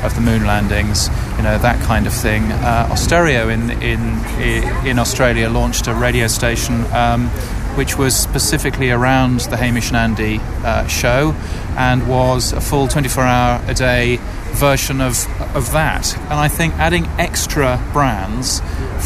of 0.04 0.14
the 0.14 0.20
moon 0.20 0.44
landings, 0.44 1.08
you 1.38 1.42
know, 1.42 1.56
that 1.58 1.82
kind 1.84 2.06
of 2.06 2.12
thing. 2.12 2.42
Uh, 2.52 2.88
Austereo 2.90 3.48
in, 3.48 3.70
in, 3.82 4.86
in 4.86 4.98
Australia 4.98 5.48
launched 5.48 5.86
a 5.86 5.94
radio 5.94 6.26
station. 6.26 6.84
Um, 6.92 7.30
which 7.78 7.96
was 7.96 8.16
specifically 8.16 8.90
around 8.90 9.38
the 9.38 9.56
Hamish 9.56 9.92
and 9.92 9.96
Andy 9.96 10.40
uh, 10.64 10.84
show 10.88 11.32
and 11.76 12.08
was 12.08 12.52
a 12.52 12.60
full 12.60 12.88
24 12.88 13.22
hour 13.22 13.62
a 13.68 13.74
day 13.74 14.18
version 14.52 15.00
of, 15.00 15.26
of 15.54 15.72
that. 15.72 16.16
And 16.16 16.34
I 16.34 16.48
think 16.48 16.74
adding 16.74 17.06
extra 17.18 17.82
brands 17.92 18.60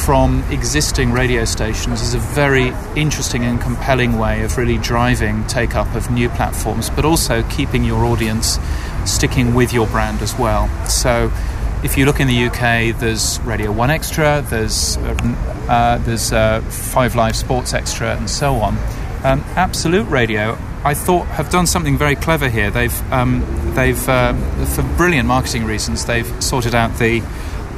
from 0.04 0.42
existing 0.50 1.12
radio 1.12 1.44
stations 1.44 2.00
is 2.00 2.14
a 2.14 2.18
very 2.18 2.72
interesting 2.96 3.44
and 3.44 3.60
compelling 3.60 4.18
way 4.18 4.42
of 4.42 4.56
really 4.56 4.78
driving 4.78 5.46
take 5.46 5.74
up 5.74 5.94
of 5.94 6.10
new 6.10 6.28
platforms, 6.30 6.90
but 6.90 7.04
also 7.04 7.42
keeping 7.44 7.84
your 7.84 8.04
audience 8.04 8.58
sticking 9.04 9.54
with 9.54 9.72
your 9.72 9.86
brand 9.88 10.22
as 10.22 10.36
well. 10.38 10.68
So 10.86 11.30
if 11.82 11.98
you 11.98 12.06
look 12.06 12.20
in 12.20 12.28
the 12.28 12.44
UK, 12.46 12.96
there's 12.98 13.40
Radio 13.40 13.72
1Xtra, 13.72 14.48
there's, 14.48 14.96
uh, 14.98 15.36
uh, 15.68 15.98
there's 15.98 16.32
uh, 16.32 16.60
5 16.60 17.16
Live 17.16 17.36
Sports 17.36 17.74
Extra, 17.74 18.16
and 18.16 18.30
so 18.30 18.54
on. 18.54 18.76
Um, 19.24 19.40
Absolute 19.56 20.08
Radio 20.08 20.58
I 20.84 20.94
thought 20.94 21.26
have 21.28 21.48
done 21.50 21.66
something 21.66 21.96
very 21.96 22.16
clever 22.16 22.48
here. 22.48 22.70
They've 22.70 23.12
um, 23.12 23.44
they've 23.74 24.08
uh, 24.08 24.34
for 24.66 24.82
brilliant 24.96 25.28
marketing 25.28 25.64
reasons 25.64 26.06
they've 26.06 26.42
sorted 26.42 26.74
out 26.74 26.98
the 26.98 27.20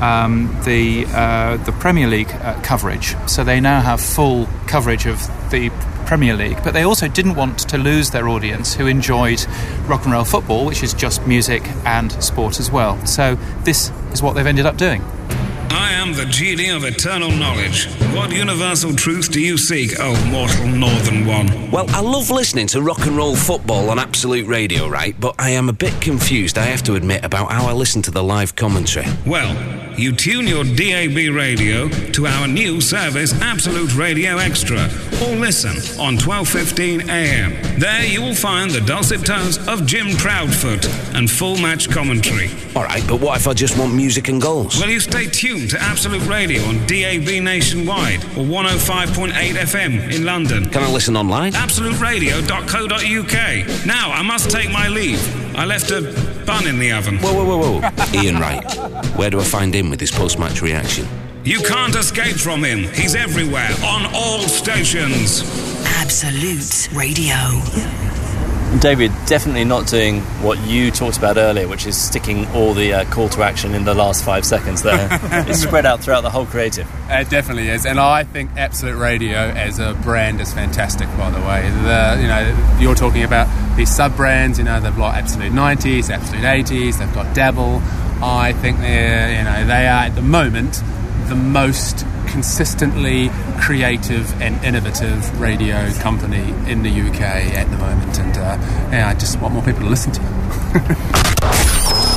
um, 0.01 0.59
the 0.65 1.05
uh, 1.09 1.59
the 1.59 1.73
Premier 1.73 2.07
League 2.07 2.33
uh, 2.33 2.59
coverage. 2.63 3.15
So 3.29 3.45
they 3.45 3.61
now 3.61 3.81
have 3.83 4.01
full 4.01 4.49
coverage 4.67 5.07
of 5.07 5.19
the 5.51 5.71
Premier 6.07 6.35
League, 6.35 6.63
but 6.65 6.73
they 6.73 6.83
also 6.83 7.07
didn't 7.07 7.35
want 7.35 7.59
to 7.59 7.79
lose 7.79 8.11
their 8.11 8.29
audience 8.29 8.75
who 8.75 8.87
enjoyed 8.87 9.45
rock 9.87 10.05
and 10.05 10.13
roll 10.13 10.25
football, 10.25 10.65
which 10.65 10.83
is 10.83 10.95
just 10.95 11.27
music 11.27 11.63
and 11.85 12.11
sport 12.25 12.59
as 12.59 12.71
well. 12.71 13.05
So 13.07 13.37
this 13.65 13.91
is 14.13 14.23
what 14.23 14.35
they've 14.35 14.47
ended 14.47 14.65
up 14.65 14.79
doing. 14.79 15.03
The 16.15 16.27
genie 16.27 16.71
of 16.71 16.85
eternal 16.85 17.31
knowledge. 17.31 17.87
What 18.15 18.31
universal 18.31 18.95
truth 18.95 19.33
do 19.33 19.41
you 19.41 19.59
seek, 19.59 19.99
oh 19.99 20.15
mortal 20.31 20.69
northern 20.69 21.27
one? 21.27 21.71
Well, 21.73 21.87
I 21.91 22.01
love 22.01 22.31
listening 22.31 22.69
to 22.69 22.81
rock 22.81 23.05
and 23.05 23.17
roll 23.17 23.35
football 23.35 23.91
on 23.91 23.99
Absolute 23.99 24.47
Radio, 24.47 24.89
right? 24.89 25.19
But 25.19 25.35
I 25.39 25.51
am 25.51 25.69
a 25.69 25.73
bit 25.73 26.01
confused, 26.01 26.57
I 26.57 26.63
have 26.63 26.83
to 26.85 26.95
admit, 26.95 27.25
about 27.25 27.51
how 27.51 27.67
I 27.67 27.73
listen 27.73 28.01
to 28.03 28.13
the 28.13 28.23
live 28.23 28.55
commentary. 28.55 29.07
Well, 29.27 29.55
you 29.99 30.13
tune 30.13 30.47
your 30.47 30.65
DAB 30.65 31.35
radio 31.35 31.89
to 31.89 32.27
our 32.27 32.47
new 32.47 32.81
service, 32.81 33.33
Absolute 33.43 33.95
Radio 33.97 34.39
Extra, 34.39 34.89
or 35.25 35.35
listen 35.37 35.77
on 35.99 36.17
12:15 36.17 37.09
a.m. 37.09 37.53
There 37.79 38.05
you 38.05 38.21
will 38.23 38.35
find 38.35 38.71
the 38.71 38.81
dulcet 38.81 39.25
tones 39.25 39.59
of 39.69 39.87
Jim 39.87 40.09
Proudfoot 40.09 40.87
and 41.15 41.31
full 41.31 41.57
match 41.59 41.89
commentary. 41.91 42.51
All 42.77 42.83
right, 42.85 43.03
but 43.09 43.21
what 43.21 43.39
if 43.39 43.47
I 43.49 43.53
just 43.55 43.79
want 43.79 43.95
music 43.95 44.29
and 44.29 44.41
goals? 44.41 44.79
Will 44.81 44.91
you 44.91 45.01
stay 45.01 45.27
tuned 45.27 45.71
to 45.71 45.81
Absolute 45.81 46.27
Radio 46.27 46.63
on 46.65 46.77
DAB 46.87 47.43
nationwide 47.43 48.23
or 48.37 48.45
105.8 48.45 49.33
FM 49.33 50.13
in 50.13 50.25
London? 50.25 50.69
Can 50.71 50.83
I 50.83 50.91
listen 50.91 51.17
online? 51.17 51.53
AbsoluteRadio.co.uk. 51.53 53.87
Now 53.87 54.11
I 54.11 54.23
must 54.23 54.51
take 54.51 54.71
my 54.71 54.89
leave. 54.89 55.21
I 55.57 55.65
left 55.65 55.91
a 55.91 56.01
bun 56.45 56.67
in 56.67 56.79
the 56.79 56.93
oven. 56.93 57.19
Whoa, 57.19 57.33
whoa, 57.33 57.45
whoa, 57.47 57.81
whoa. 57.81 57.91
Ian 58.23 58.39
Wright. 58.41 58.65
Where 59.17 59.31
do 59.31 59.41
I 59.41 59.45
find 59.45 59.75
him 59.75 59.89
with 59.91 60.01
his 60.01 60.11
post 60.11 60.39
match 60.39 60.61
reaction? 60.63 61.07
You 61.45 61.59
can't 61.59 61.95
escape 61.95 62.37
from 62.37 62.65
him. 62.65 62.85
He's 62.95 63.15
everywhere 63.15 63.69
on 63.85 64.07
all 64.15 64.41
stations. 64.49 65.43
Absolute 65.85 66.89
Radio. 66.95 67.35
David, 68.81 69.13
definitely 69.27 69.67
not 69.67 69.87
doing 69.87 70.23
what 70.41 70.59
you 70.67 70.91
talked 70.91 71.19
about 71.19 71.37
earlier, 71.37 71.69
which 71.69 71.87
is 71.87 71.99
sticking 71.99 72.47
all 72.53 72.73
the 72.73 72.95
uh, 72.95 73.05
call 73.11 73.29
to 73.29 73.43
action 73.43 73.75
in 73.75 73.85
the 73.85 73.93
last 73.93 74.25
five 74.25 74.47
seconds 74.47 74.83
there. 74.83 75.07
it's 75.47 75.61
spread 75.61 75.85
out 75.85 76.01
throughout 76.01 76.23
the 76.23 76.31
whole 76.31 76.47
creative. 76.47 76.91
It 77.11 77.29
definitely 77.29 77.69
is, 77.69 77.85
and 77.85 78.01
I 78.01 78.25
think 78.25 78.51
Absolute 78.57 78.97
Radio 78.97 79.37
as 79.37 79.79
a 79.79 79.93
brand 80.03 80.41
is 80.41 80.55
fantastic. 80.55 81.09
By 81.19 81.29
the 81.29 81.41
way, 81.41 81.69
the 81.69 82.23
you 82.23 82.27
know 82.27 82.79
you're 82.81 82.95
talking 82.95 83.23
about 83.23 83.77
these 83.77 83.95
sub 83.95 84.17
brands. 84.17 84.59
You 84.59 84.65
know 84.65 84.81
they've 84.81 84.97
got 84.97 85.17
Absolute 85.17 85.53
90s, 85.53 86.09
Absolute 86.09 86.43
80s. 86.43 87.01
They've 87.01 87.15
got 87.15 87.37
Dabbl. 87.37 87.83
I 88.23 88.55
think 88.55 88.79
they're 88.79 89.39
you 89.39 89.45
know 89.45 89.67
they 89.67 89.87
are 89.87 90.05
at 90.05 90.15
the 90.15 90.23
moment 90.23 90.83
the 91.29 91.35
most 91.35 92.07
consistently 92.27 93.31
creative 93.61 94.31
and 94.41 94.63
innovative 94.65 95.41
radio 95.41 95.93
company 95.95 96.51
in 96.71 96.83
the 96.83 96.91
UK 96.91 97.21
at 97.21 97.71
the 97.71 97.79
moment, 97.79 98.19
and 98.19 98.37
uh, 98.37 99.07
I 99.09 99.15
just 99.15 99.41
want 99.41 99.55
more 99.55 99.63
people 99.63 99.83
to 99.83 99.89
listen 99.89 100.13
to. 100.13 101.41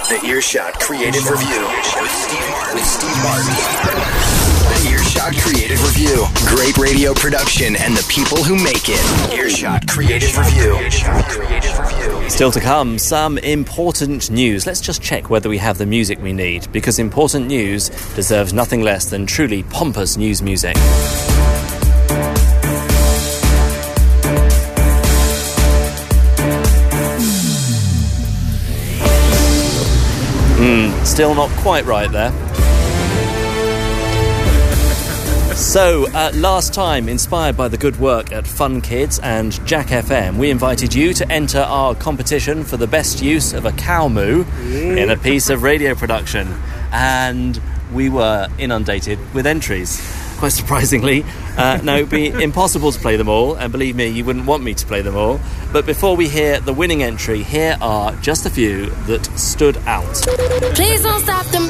The 0.07 0.25
Earshot 0.25 0.79
Creative 0.79 1.29
Review 1.29 1.67
with 1.99 2.11
Steve 2.11 2.49
Martin. 2.49 2.75
With 2.75 2.85
Steve 2.85 3.17
Martin. 3.23 3.53
The 4.71 4.89
Earshot 4.89 5.35
Creative 5.35 5.83
Review. 5.83 6.25
Great 6.47 6.77
radio 6.77 7.13
production 7.13 7.75
and 7.75 7.93
the 7.93 8.05
people 8.07 8.41
who 8.41 8.55
make 8.55 8.87
it. 8.87 9.33
Earshot 9.33 9.85
Creative 9.85 10.37
Review. 10.37 12.29
Still 12.29 12.51
to 12.51 12.61
come, 12.61 12.97
some 12.97 13.37
important 13.39 14.31
news. 14.31 14.65
Let's 14.65 14.79
just 14.79 15.01
check 15.01 15.29
whether 15.29 15.49
we 15.49 15.57
have 15.57 15.77
the 15.77 15.85
music 15.85 16.21
we 16.21 16.31
need, 16.31 16.71
because 16.71 16.99
important 16.99 17.47
news 17.47 17.89
deserves 18.15 18.53
nothing 18.53 18.83
less 18.83 19.09
than 19.09 19.25
truly 19.25 19.63
pompous 19.63 20.15
news 20.15 20.41
music. 20.41 20.77
Still 31.07 31.33
not 31.33 31.49
quite 31.61 31.85
right 31.85 32.11
there. 32.11 32.31
So, 35.55 36.05
uh, 36.11 36.31
last 36.35 36.73
time, 36.73 37.09
inspired 37.09 37.57
by 37.57 37.67
the 37.67 37.77
good 37.77 37.99
work 37.99 38.31
at 38.31 38.45
Fun 38.45 38.79
Kids 38.81 39.17
and 39.19 39.65
Jack 39.65 39.87
FM, 39.87 40.37
we 40.37 40.51
invited 40.51 40.93
you 40.93 41.13
to 41.15 41.31
enter 41.31 41.59
our 41.59 41.95
competition 41.95 42.63
for 42.63 42.77
the 42.77 42.85
best 42.85 43.23
use 43.23 43.53
of 43.53 43.65
a 43.65 43.71
cow 43.71 44.07
moo 44.07 44.43
in 44.69 45.09
a 45.09 45.17
piece 45.17 45.49
of 45.49 45.63
radio 45.63 45.95
production. 45.95 46.47
And 46.91 47.59
we 47.91 48.09
were 48.09 48.47
inundated 48.59 49.17
with 49.33 49.47
entries. 49.47 49.99
Quite 50.37 50.51
surprisingly. 50.51 51.25
Uh, 51.57 51.79
now, 51.83 51.95
it 51.95 52.01
would 52.03 52.11
be 52.11 52.27
impossible 52.27 52.91
to 52.91 52.99
play 52.99 53.15
them 53.15 53.27
all, 53.27 53.55
and 53.55 53.71
believe 53.71 53.95
me, 53.95 54.07
you 54.07 54.23
wouldn't 54.23 54.45
want 54.45 54.61
me 54.63 54.75
to 54.75 54.85
play 54.85 55.01
them 55.01 55.15
all. 55.15 55.39
But 55.73 55.87
before 55.87 56.15
we 56.15 56.27
hear 56.29 56.59
the 56.59 56.73
winning 56.73 57.01
entry, 57.01 57.41
here 57.41 57.75
are 57.81 58.15
just 58.17 58.45
a 58.45 58.49
few 58.49 58.87
that 59.07 59.25
stood 59.35 59.77
out. 59.87 60.05
Please 60.75 61.01
don't 61.01 61.21
stop 61.21 61.45
them. 61.47 61.63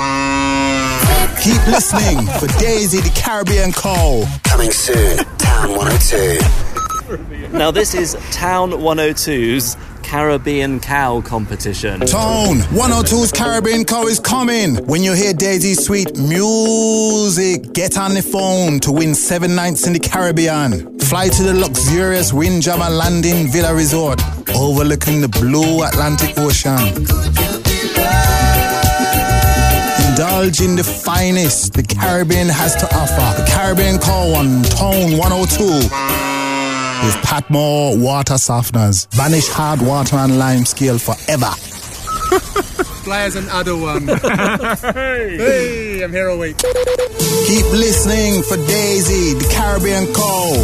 Keep 1.41 1.65
listening 1.67 2.25
for 2.39 2.47
Daisy 2.59 2.99
the 2.99 3.11
Caribbean 3.15 3.71
Call. 3.71 4.25
Coming 4.43 4.71
soon, 4.71 5.17
Town 5.37 5.69
102. 5.69 7.57
Now, 7.57 7.71
this 7.71 7.93
is 7.95 8.17
Town 8.31 8.71
102's 8.71 9.77
Caribbean 10.07 10.79
Cow 10.79 11.19
competition. 11.19 11.99
Town 11.99 12.59
102's 12.71 13.33
Caribbean 13.33 13.83
Cow 13.83 14.07
is 14.07 14.21
coming. 14.21 14.77
When 14.85 15.03
you 15.03 15.11
hear 15.11 15.33
Daisy's 15.33 15.85
sweet 15.85 16.17
music, 16.17 17.73
get 17.73 17.97
on 17.97 18.13
the 18.13 18.21
phone 18.21 18.79
to 18.79 18.93
win 18.93 19.13
seven 19.13 19.53
nights 19.53 19.85
in 19.85 19.91
the 19.91 19.99
Caribbean. 19.99 20.97
Fly 20.99 21.27
to 21.27 21.43
the 21.43 21.53
luxurious 21.53 22.31
Windjammer 22.31 22.89
Landing 22.89 23.51
Villa 23.51 23.75
Resort, 23.75 24.21
overlooking 24.55 25.19
the 25.19 25.27
blue 25.27 25.83
Atlantic 25.83 26.39
Ocean. 26.39 26.79
Indulge 30.07 30.61
in 30.61 30.77
the 30.77 30.85
finest 30.85 31.73
the 31.73 31.83
Caribbean 31.83 32.47
has 32.47 32.77
to 32.77 32.85
offer. 32.95 33.41
The 33.41 33.49
Caribbean 33.51 33.99
Call 33.99 34.35
on 34.35 34.63
Town 34.63 35.17
102 35.17 36.26
with 37.03 37.15
Patmore 37.23 37.97
water 37.97 38.35
softeners. 38.35 39.07
Vanish 39.13 39.47
hard 39.47 39.81
water 39.81 40.15
and 40.17 40.37
lime 40.37 40.65
scale 40.65 40.97
forever. 40.97 41.51
Players 43.03 43.35
and 43.35 43.47
other 43.49 43.75
one. 43.75 44.07
hey, 44.07 46.01
I'm 46.03 46.11
here 46.11 46.29
all 46.29 46.37
week. 46.39 46.57
Keep 46.57 47.65
listening 47.71 48.43
for 48.43 48.57
Daisy, 48.57 49.33
the 49.35 49.47
Caribbean 49.53 50.13
Call. 50.13 50.55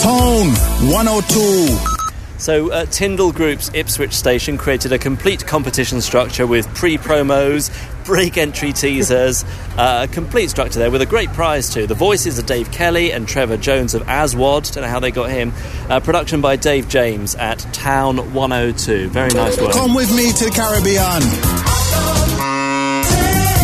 Town 0.00 0.48
102. 0.90 1.93
So, 2.38 2.70
uh, 2.72 2.86
Tindle 2.86 3.32
Group's 3.32 3.70
Ipswich 3.74 4.12
station 4.12 4.58
created 4.58 4.92
a 4.92 4.98
complete 4.98 5.46
competition 5.46 6.00
structure 6.00 6.46
with 6.46 6.66
pre 6.74 6.98
promos, 6.98 7.70
break 8.04 8.36
entry 8.36 8.72
teasers, 8.72 9.44
uh, 9.78 10.06
a 10.08 10.12
complete 10.12 10.50
structure 10.50 10.78
there 10.78 10.90
with 10.90 11.02
a 11.02 11.06
great 11.06 11.30
prize 11.30 11.72
too. 11.72 11.86
The 11.86 11.94
voices 11.94 12.38
of 12.38 12.46
Dave 12.46 12.70
Kelly 12.72 13.12
and 13.12 13.28
Trevor 13.28 13.56
Jones 13.56 13.94
of 13.94 14.08
Aswad, 14.08 14.64
don't 14.72 14.82
know 14.82 14.90
how 14.90 15.00
they 15.00 15.10
got 15.10 15.30
him. 15.30 15.52
Uh, 15.88 16.00
production 16.00 16.40
by 16.40 16.56
Dave 16.56 16.88
James 16.88 17.34
at 17.36 17.58
Town 17.72 18.34
102. 18.34 19.08
Very 19.08 19.30
nice 19.30 19.60
work. 19.60 19.72
Come 19.72 19.94
with 19.94 20.14
me 20.14 20.32
to 20.32 20.44
the 20.44 20.50
Caribbean. 20.50 21.22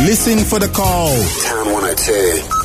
Listen 0.06 0.38
for 0.44 0.58
the 0.58 0.68
call. 0.68 1.14
Town 1.44 1.72
102. 1.72 2.59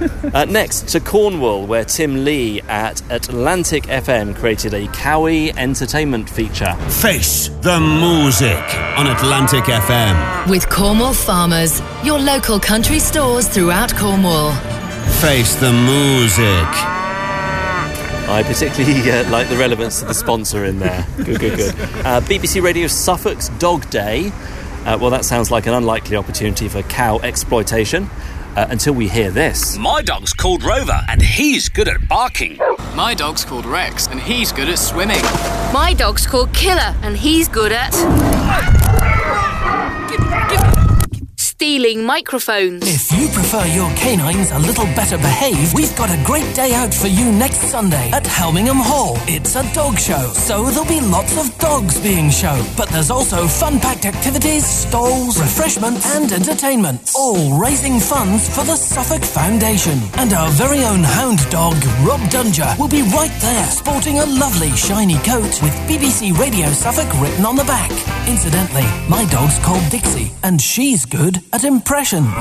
Uh, 0.34 0.44
next 0.46 0.88
to 0.88 0.98
Cornwall, 0.98 1.64
where 1.66 1.84
Tim 1.84 2.24
Lee 2.24 2.60
at 2.62 3.00
Atlantic 3.12 3.84
FM 3.84 4.34
created 4.34 4.74
a 4.74 4.88
Cowie 4.88 5.52
entertainment 5.52 6.28
feature. 6.28 6.74
Face 6.88 7.48
the 7.60 7.78
music 7.78 8.58
on 8.98 9.06
Atlantic 9.06 9.64
FM. 9.64 10.48
With 10.50 10.68
Cornwall 10.70 11.14
Farmers, 11.14 11.80
your 12.02 12.18
local 12.18 12.58
country 12.58 12.98
stores 12.98 13.46
throughout 13.48 13.94
Cornwall. 13.94 14.52
Face 15.20 15.54
the 15.56 15.72
music. 15.72 16.68
I 18.26 18.42
particularly 18.44 19.08
uh, 19.10 19.30
like 19.30 19.48
the 19.48 19.56
relevance 19.56 20.02
of 20.02 20.08
the 20.08 20.14
sponsor 20.14 20.64
in 20.64 20.78
there. 20.80 21.06
Good, 21.18 21.38
good, 21.38 21.56
good. 21.56 21.74
Uh, 22.04 22.20
BBC 22.22 22.62
Radio 22.62 22.86
Suffolk's 22.88 23.50
Dog 23.50 23.88
Day. 23.90 24.30
Uh, 24.84 24.98
well, 25.00 25.10
that 25.10 25.24
sounds 25.24 25.50
like 25.50 25.66
an 25.66 25.74
unlikely 25.74 26.16
opportunity 26.16 26.68
for 26.68 26.82
cow 26.82 27.18
exploitation. 27.20 28.10
Uh, 28.56 28.66
until 28.70 28.94
we 28.94 29.08
hear 29.08 29.32
this. 29.32 29.76
My 29.76 30.00
dog's 30.00 30.32
called 30.32 30.62
Rover, 30.62 31.00
and 31.08 31.20
he's 31.20 31.68
good 31.68 31.88
at 31.88 32.08
barking. 32.08 32.58
My 32.94 33.12
dog's 33.12 33.44
called 33.44 33.66
Rex, 33.66 34.06
and 34.06 34.20
he's 34.20 34.52
good 34.52 34.68
at 34.68 34.78
swimming. 34.78 35.22
My 35.72 35.92
dog's 35.96 36.24
called 36.24 36.54
Killer, 36.54 36.94
and 37.02 37.16
he's 37.16 37.48
good 37.48 37.72
at. 37.72 37.92
Stealing 41.64 42.04
microphones. 42.04 42.82
If 42.86 43.10
you 43.18 43.26
prefer 43.28 43.64
your 43.64 43.90
canines 43.94 44.50
a 44.50 44.58
little 44.58 44.84
better 44.94 45.16
behaved, 45.16 45.74
we've 45.74 45.96
got 45.96 46.10
a 46.10 46.22
great 46.22 46.54
day 46.54 46.74
out 46.74 46.92
for 46.92 47.06
you 47.06 47.32
next 47.32 47.70
Sunday 47.70 48.10
at 48.10 48.24
Helmingham 48.24 48.82
Hall. 48.82 49.16
It's 49.26 49.56
a 49.56 49.62
dog 49.72 49.98
show, 49.98 50.28
so 50.34 50.66
there'll 50.68 50.84
be 50.84 51.00
lots 51.00 51.38
of 51.38 51.56
dogs 51.56 51.98
being 52.02 52.28
shown. 52.28 52.62
But 52.76 52.90
there's 52.90 53.10
also 53.10 53.46
fun 53.46 53.80
packed 53.80 54.04
activities, 54.04 54.66
stalls, 54.66 55.40
refreshments, 55.40 56.04
and 56.14 56.30
entertainment. 56.32 57.12
All 57.16 57.58
raising 57.58 57.98
funds 57.98 58.46
for 58.54 58.62
the 58.64 58.76
Suffolk 58.76 59.24
Foundation. 59.24 59.98
And 60.18 60.34
our 60.34 60.50
very 60.50 60.84
own 60.84 61.02
hound 61.02 61.48
dog, 61.48 61.76
Rob 62.04 62.20
Dunger, 62.28 62.74
will 62.78 62.92
be 62.92 63.08
right 63.16 63.32
there, 63.40 63.66
sporting 63.68 64.18
a 64.18 64.26
lovely 64.26 64.76
shiny 64.76 65.16
coat 65.20 65.62
with 65.62 65.72
BBC 65.88 66.38
Radio 66.38 66.68
Suffolk 66.72 67.08
written 67.22 67.46
on 67.46 67.56
the 67.56 67.64
back. 67.64 67.90
Incidentally, 68.28 68.84
my 69.08 69.24
dog's 69.30 69.58
called 69.60 69.88
Dixie, 69.90 70.30
and 70.42 70.60
she's 70.60 71.06
good 71.06 71.40
at 71.54 71.62
impressions. 71.62 72.34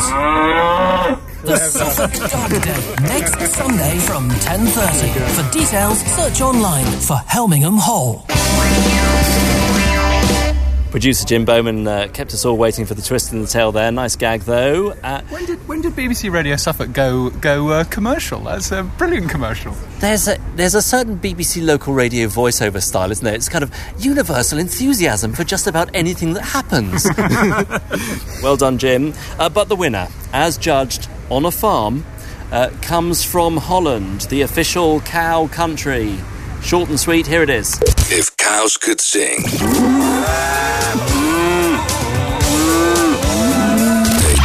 The 1.43 1.55
Suffolk 1.57 2.13
Dog 2.31 2.49
Day, 2.63 2.95
next 3.03 3.53
Sunday 3.53 3.99
from 3.99 4.27
10.30. 4.29 5.35
For 5.35 5.51
details, 5.51 5.99
search 6.15 6.41
online 6.41 6.85
for 6.99 7.17
Helmingham 7.27 7.77
Hall. 7.77 8.25
Producer 10.93 11.25
Jim 11.25 11.43
Bowman 11.43 11.87
uh, 11.87 12.07
kept 12.13 12.35
us 12.35 12.45
all 12.45 12.55
waiting 12.55 12.85
for 12.85 12.93
the 12.93 13.01
twist 13.01 13.33
in 13.33 13.41
the 13.41 13.47
tail 13.47 13.71
there. 13.71 13.91
Nice 13.91 14.15
gag, 14.15 14.41
though. 14.41 14.91
Uh, 14.91 15.23
when 15.29 15.43
did 15.45 15.67
when 15.67 15.81
did 15.81 15.93
BBC 15.93 16.31
Radio 16.31 16.55
Suffolk 16.55 16.93
go 16.93 17.31
go 17.31 17.69
uh, 17.69 17.83
commercial? 17.85 18.41
That's 18.41 18.71
a 18.71 18.83
brilliant 18.83 19.31
commercial. 19.31 19.75
There's 20.01 20.27
a 20.27 20.37
there's 20.55 20.75
a 20.75 20.83
certain 20.83 21.17
BBC 21.17 21.65
local 21.65 21.95
radio 21.95 22.27
voiceover 22.27 22.79
style, 22.79 23.09
isn't 23.09 23.25
there? 23.25 23.33
It's 23.33 23.49
kind 23.49 23.63
of 23.63 23.73
universal 23.97 24.59
enthusiasm 24.59 25.33
for 25.33 25.43
just 25.43 25.65
about 25.65 25.89
anything 25.95 26.33
that 26.33 26.43
happens. 26.43 27.07
well 28.43 28.55
done, 28.55 28.77
Jim. 28.77 29.15
Uh, 29.39 29.49
but 29.49 29.69
the 29.69 29.75
winner, 29.75 30.07
as 30.31 30.59
judged 30.59 31.09
on 31.31 31.43
a 31.43 31.51
farm, 31.51 32.05
uh, 32.51 32.69
comes 32.83 33.23
from 33.23 33.57
Holland, 33.57 34.21
the 34.29 34.41
official 34.41 35.01
cow 35.01 35.47
country. 35.47 36.19
Short 36.63 36.89
and 36.89 36.99
sweet, 36.99 37.27
here 37.27 37.43
it 37.43 37.49
is. 37.49 37.77
If 38.09 38.35
cows 38.37 38.77
could 38.77 39.01
sing, 39.01 39.41
they 39.43 39.49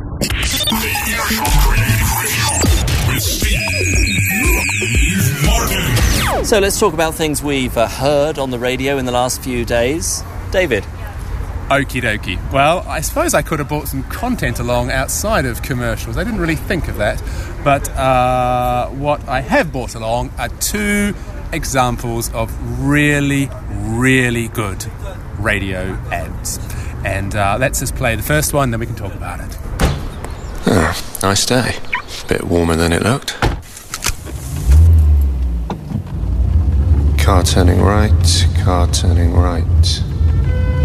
So 6.44 6.58
let's 6.58 6.78
talk 6.78 6.92
about 6.92 7.14
things 7.14 7.42
we've 7.42 7.74
uh, 7.78 7.88
heard 7.88 8.38
on 8.38 8.50
the 8.50 8.58
radio 8.58 8.98
in 8.98 9.06
the 9.06 9.12
last 9.12 9.42
few 9.42 9.64
days. 9.64 10.22
David. 10.50 10.84
Okie 11.70 12.02
dokie. 12.02 12.52
Well, 12.52 12.84
I 12.86 13.00
suppose 13.00 13.32
I 13.32 13.40
could 13.40 13.58
have 13.58 13.68
brought 13.68 13.88
some 13.88 14.02
content 14.04 14.58
along 14.58 14.90
outside 14.90 15.46
of 15.46 15.62
commercials. 15.62 16.18
I 16.18 16.24
didn't 16.24 16.40
really 16.40 16.56
think 16.56 16.88
of 16.88 16.98
that. 16.98 17.22
But 17.64 17.88
uh, 17.96 18.90
what 18.90 19.26
I 19.26 19.40
have 19.40 19.72
brought 19.72 19.94
along 19.94 20.30
are 20.36 20.50
two 20.50 21.14
examples 21.50 22.30
of 22.34 22.52
really, 22.86 23.48
really 23.70 24.48
good 24.48 24.84
radio 25.38 25.94
ads. 26.12 26.58
And 27.06 27.34
uh, 27.34 27.56
let's 27.58 27.80
just 27.80 27.94
play 27.94 28.14
the 28.14 28.22
first 28.22 28.52
one, 28.52 28.70
then 28.70 28.80
we 28.80 28.86
can 28.86 28.96
talk 28.96 29.14
about 29.14 29.40
it. 29.40 29.63
Oh, 30.66 31.18
nice 31.22 31.44
day. 31.44 31.76
Bit 32.28 32.44
warmer 32.44 32.74
than 32.74 32.92
it 32.92 33.02
looked. 33.02 33.38
Car 37.18 37.42
turning 37.42 37.82
right, 37.82 38.46
car 38.64 38.86
turning 38.88 39.34
right. 39.34 40.02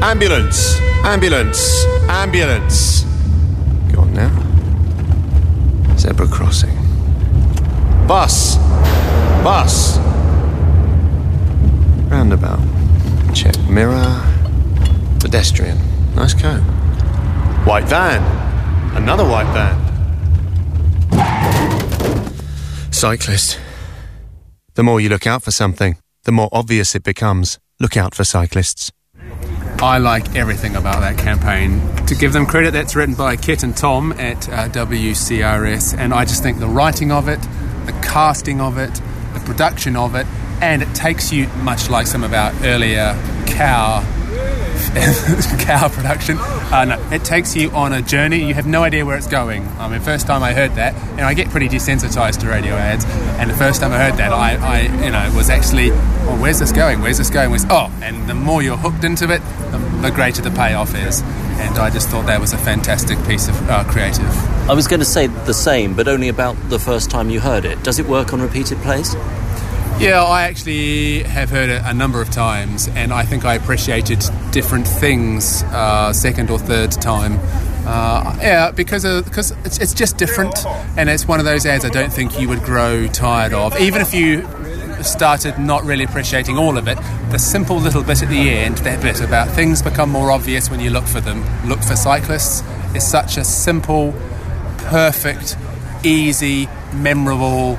Ambulance! 0.01 0.79
Ambulance! 1.03 1.85
Ambulance! 2.09 3.03
Go 3.93 4.01
on 4.01 4.13
now. 4.13 5.95
Zebra 5.97 6.27
crossing. 6.27 6.75
Bus! 8.07 8.57
Bus! 9.43 9.97
Roundabout. 12.09 12.59
Check 13.33 13.57
mirror. 13.69 14.25
Pedestrian. 15.19 15.77
Nice 16.15 16.33
coat. 16.33 16.61
White 17.65 17.85
van! 17.85 18.48
Another 18.95 19.23
white 19.23 19.51
van. 19.53 19.89
Cyclist. 22.91 23.59
The 24.75 24.83
more 24.83 24.99
you 24.99 25.09
look 25.09 25.25
out 25.25 25.43
for 25.43 25.51
something, 25.51 25.97
the 26.23 26.31
more 26.31 26.49
obvious 26.51 26.95
it 26.95 27.03
becomes. 27.03 27.59
Look 27.79 27.95
out 27.95 28.13
for 28.13 28.23
cyclists. 28.23 28.91
I 29.81 29.97
like 29.97 30.35
everything 30.35 30.75
about 30.75 30.99
that 30.99 31.17
campaign. 31.17 31.79
To 32.07 32.15
give 32.15 32.33
them 32.33 32.45
credit, 32.45 32.71
that's 32.71 32.95
written 32.95 33.15
by 33.15 33.37
Kit 33.37 33.63
and 33.63 33.75
Tom 33.75 34.11
at 34.13 34.49
uh, 34.49 34.67
WCRS, 34.69 35.97
and 35.97 36.13
I 36.13 36.25
just 36.25 36.43
think 36.43 36.59
the 36.59 36.67
writing 36.67 37.11
of 37.11 37.29
it, 37.29 37.41
the 37.85 37.97
casting 38.03 38.59
of 38.59 38.77
it, 38.77 38.93
the 39.33 39.41
production 39.45 39.95
of 39.95 40.15
it, 40.15 40.27
and 40.61 40.81
it 40.81 40.93
takes 40.93 41.31
you 41.31 41.47
much 41.63 41.89
like 41.89 42.07
some 42.07 42.23
of 42.25 42.33
our 42.33 42.51
earlier 42.63 43.13
cow 43.47 44.03
cow 45.59 45.87
production. 45.87 46.37
Uh, 46.39 47.09
it 47.11 47.23
takes 47.23 47.55
you 47.55 47.71
on 47.71 47.93
a 47.93 48.01
journey. 48.01 48.45
You 48.45 48.53
have 48.53 48.67
no 48.67 48.83
idea 48.83 49.05
where 49.05 49.17
it's 49.17 49.27
going. 49.27 49.67
I 49.79 49.87
mean, 49.87 49.99
first 50.01 50.27
time 50.27 50.43
I 50.43 50.53
heard 50.53 50.75
that, 50.75 50.93
and 51.11 51.21
I 51.21 51.33
get 51.33 51.49
pretty 51.49 51.69
desensitized 51.69 52.39
to 52.41 52.47
radio 52.47 52.73
ads. 52.73 53.05
And 53.39 53.49
the 53.49 53.55
first 53.55 53.81
time 53.81 53.91
I 53.91 53.97
heard 53.97 54.17
that, 54.17 54.33
I, 54.33 54.55
I 54.55 54.81
you 55.03 55.11
know, 55.11 55.31
was 55.35 55.49
actually, 55.49 55.91
well, 55.91 56.41
where's 56.41 56.59
this 56.59 56.71
going? 56.71 57.01
Where's 57.01 57.17
this 57.17 57.29
going? 57.29 57.49
Where's, 57.49 57.65
oh, 57.69 57.91
and 58.01 58.29
the 58.29 58.35
more 58.35 58.61
you're 58.61 58.77
hooked 58.77 59.03
into 59.03 59.31
it, 59.31 59.41
the, 59.71 59.77
the 60.01 60.11
greater 60.11 60.41
the 60.41 60.51
payoff 60.51 60.95
is. 60.95 61.21
And 61.59 61.77
I 61.77 61.89
just 61.89 62.09
thought 62.09 62.25
that 62.27 62.39
was 62.39 62.53
a 62.53 62.57
fantastic 62.57 63.21
piece 63.25 63.47
of 63.47 63.69
uh, 63.69 63.83
creative. 63.85 64.27
I 64.69 64.73
was 64.73 64.87
going 64.87 64.99
to 64.99 65.05
say 65.05 65.27
the 65.27 65.53
same, 65.53 65.95
but 65.95 66.07
only 66.07 66.29
about 66.29 66.55
the 66.69 66.79
first 66.79 67.09
time 67.09 67.29
you 67.29 67.39
heard 67.39 67.65
it. 67.65 67.83
Does 67.83 67.99
it 67.99 68.05
work 68.05 68.33
on 68.33 68.41
repeated 68.41 68.77
plays? 68.79 69.15
Yeah, 69.99 70.23
I 70.23 70.43
actually 70.43 71.23
have 71.23 71.49
heard 71.49 71.69
it 71.69 71.81
a 71.83 71.93
number 71.93 72.21
of 72.21 72.29
times, 72.29 72.87
and 72.87 73.11
I 73.11 73.23
think 73.23 73.43
I 73.43 73.55
appreciated 73.55 74.23
different 74.51 74.87
things 74.87 75.61
uh, 75.63 76.13
second 76.13 76.49
or 76.49 76.57
third 76.57 76.93
time. 76.93 77.37
Uh, 77.85 78.33
yeah, 78.39 78.71
because 78.71 79.03
of, 79.03 79.25
because 79.25 79.51
it's, 79.65 79.77
it's 79.79 79.93
just 79.93 80.17
different, 80.17 80.65
and 80.95 81.09
it's 81.09 81.27
one 81.27 81.39
of 81.39 81.45
those 81.45 81.65
ads 81.65 81.83
I 81.83 81.89
don't 81.89 82.13
think 82.13 82.39
you 82.39 82.47
would 82.47 82.63
grow 82.63 83.07
tired 83.07 83.51
of, 83.51 83.77
even 83.81 84.01
if 84.01 84.13
you 84.13 84.47
started 85.03 85.59
not 85.59 85.83
really 85.83 86.05
appreciating 86.05 86.57
all 86.57 86.77
of 86.77 86.87
it. 86.87 86.97
The 87.31 87.37
simple 87.37 87.75
little 87.75 88.01
bit 88.03 88.23
at 88.23 88.29
the 88.29 88.51
end, 88.51 88.77
that 88.79 89.01
bit 89.01 89.19
about 89.19 89.49
things 89.49 89.81
become 89.81 90.09
more 90.09 90.31
obvious 90.31 90.69
when 90.71 90.79
you 90.79 90.91
look 90.91 91.07
for 91.07 91.19
them. 91.19 91.43
Look 91.67 91.79
for 91.79 91.97
cyclists 91.97 92.63
is 92.95 93.05
such 93.05 93.35
a 93.35 93.43
simple, 93.43 94.13
perfect, 94.77 95.57
easy, 96.03 96.69
memorable 96.93 97.77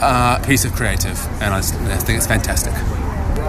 uh, 0.00 0.38
piece 0.44 0.64
of 0.64 0.72
creative, 0.72 1.18
and 1.40 1.54
I, 1.54 1.58
I 1.58 1.62
think 1.62 2.18
it's 2.18 2.26
fantastic. 2.26 2.72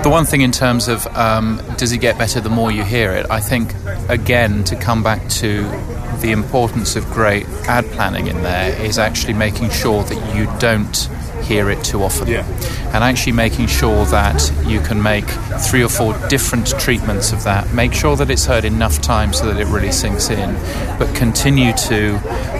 the 0.03 0.09
one 0.09 0.25
thing 0.25 0.41
in 0.41 0.51
terms 0.51 0.87
of 0.87 1.05
um, 1.15 1.61
does 1.77 1.91
it 1.91 1.99
get 1.99 2.17
better 2.17 2.39
the 2.39 2.49
more 2.49 2.71
you 2.71 2.83
hear 2.83 3.11
it, 3.11 3.25
I 3.29 3.39
think, 3.39 3.73
again, 4.09 4.63
to 4.65 4.75
come 4.75 5.03
back 5.03 5.27
to 5.41 5.63
the 6.21 6.31
importance 6.31 6.95
of 6.95 7.05
great 7.11 7.45
ad 7.67 7.85
planning 7.91 8.27
in 8.27 8.41
there 8.43 8.79
is 8.81 8.97
actually 8.97 9.33
making 9.33 9.69
sure 9.69 10.03
that 10.03 10.35
you 10.35 10.45
don't 10.59 11.09
hear 11.47 11.69
it 11.69 11.83
too 11.83 12.03
often. 12.03 12.27
Yeah. 12.27 12.45
And 12.93 13.03
actually 13.03 13.33
making 13.33 13.67
sure 13.67 14.05
that 14.05 14.51
you 14.65 14.79
can 14.81 15.01
make 15.01 15.25
three 15.69 15.83
or 15.83 15.89
four 15.89 16.13
different 16.27 16.67
treatments 16.79 17.31
of 17.31 17.43
that. 17.43 17.73
Make 17.73 17.93
sure 17.93 18.15
that 18.15 18.29
it's 18.29 18.45
heard 18.45 18.65
enough 18.65 19.01
times 19.01 19.39
so 19.39 19.51
that 19.51 19.59
it 19.59 19.67
really 19.67 19.91
sinks 19.91 20.29
in, 20.29 20.53
but 20.99 21.13
continue 21.15 21.73
to, 21.89 22.15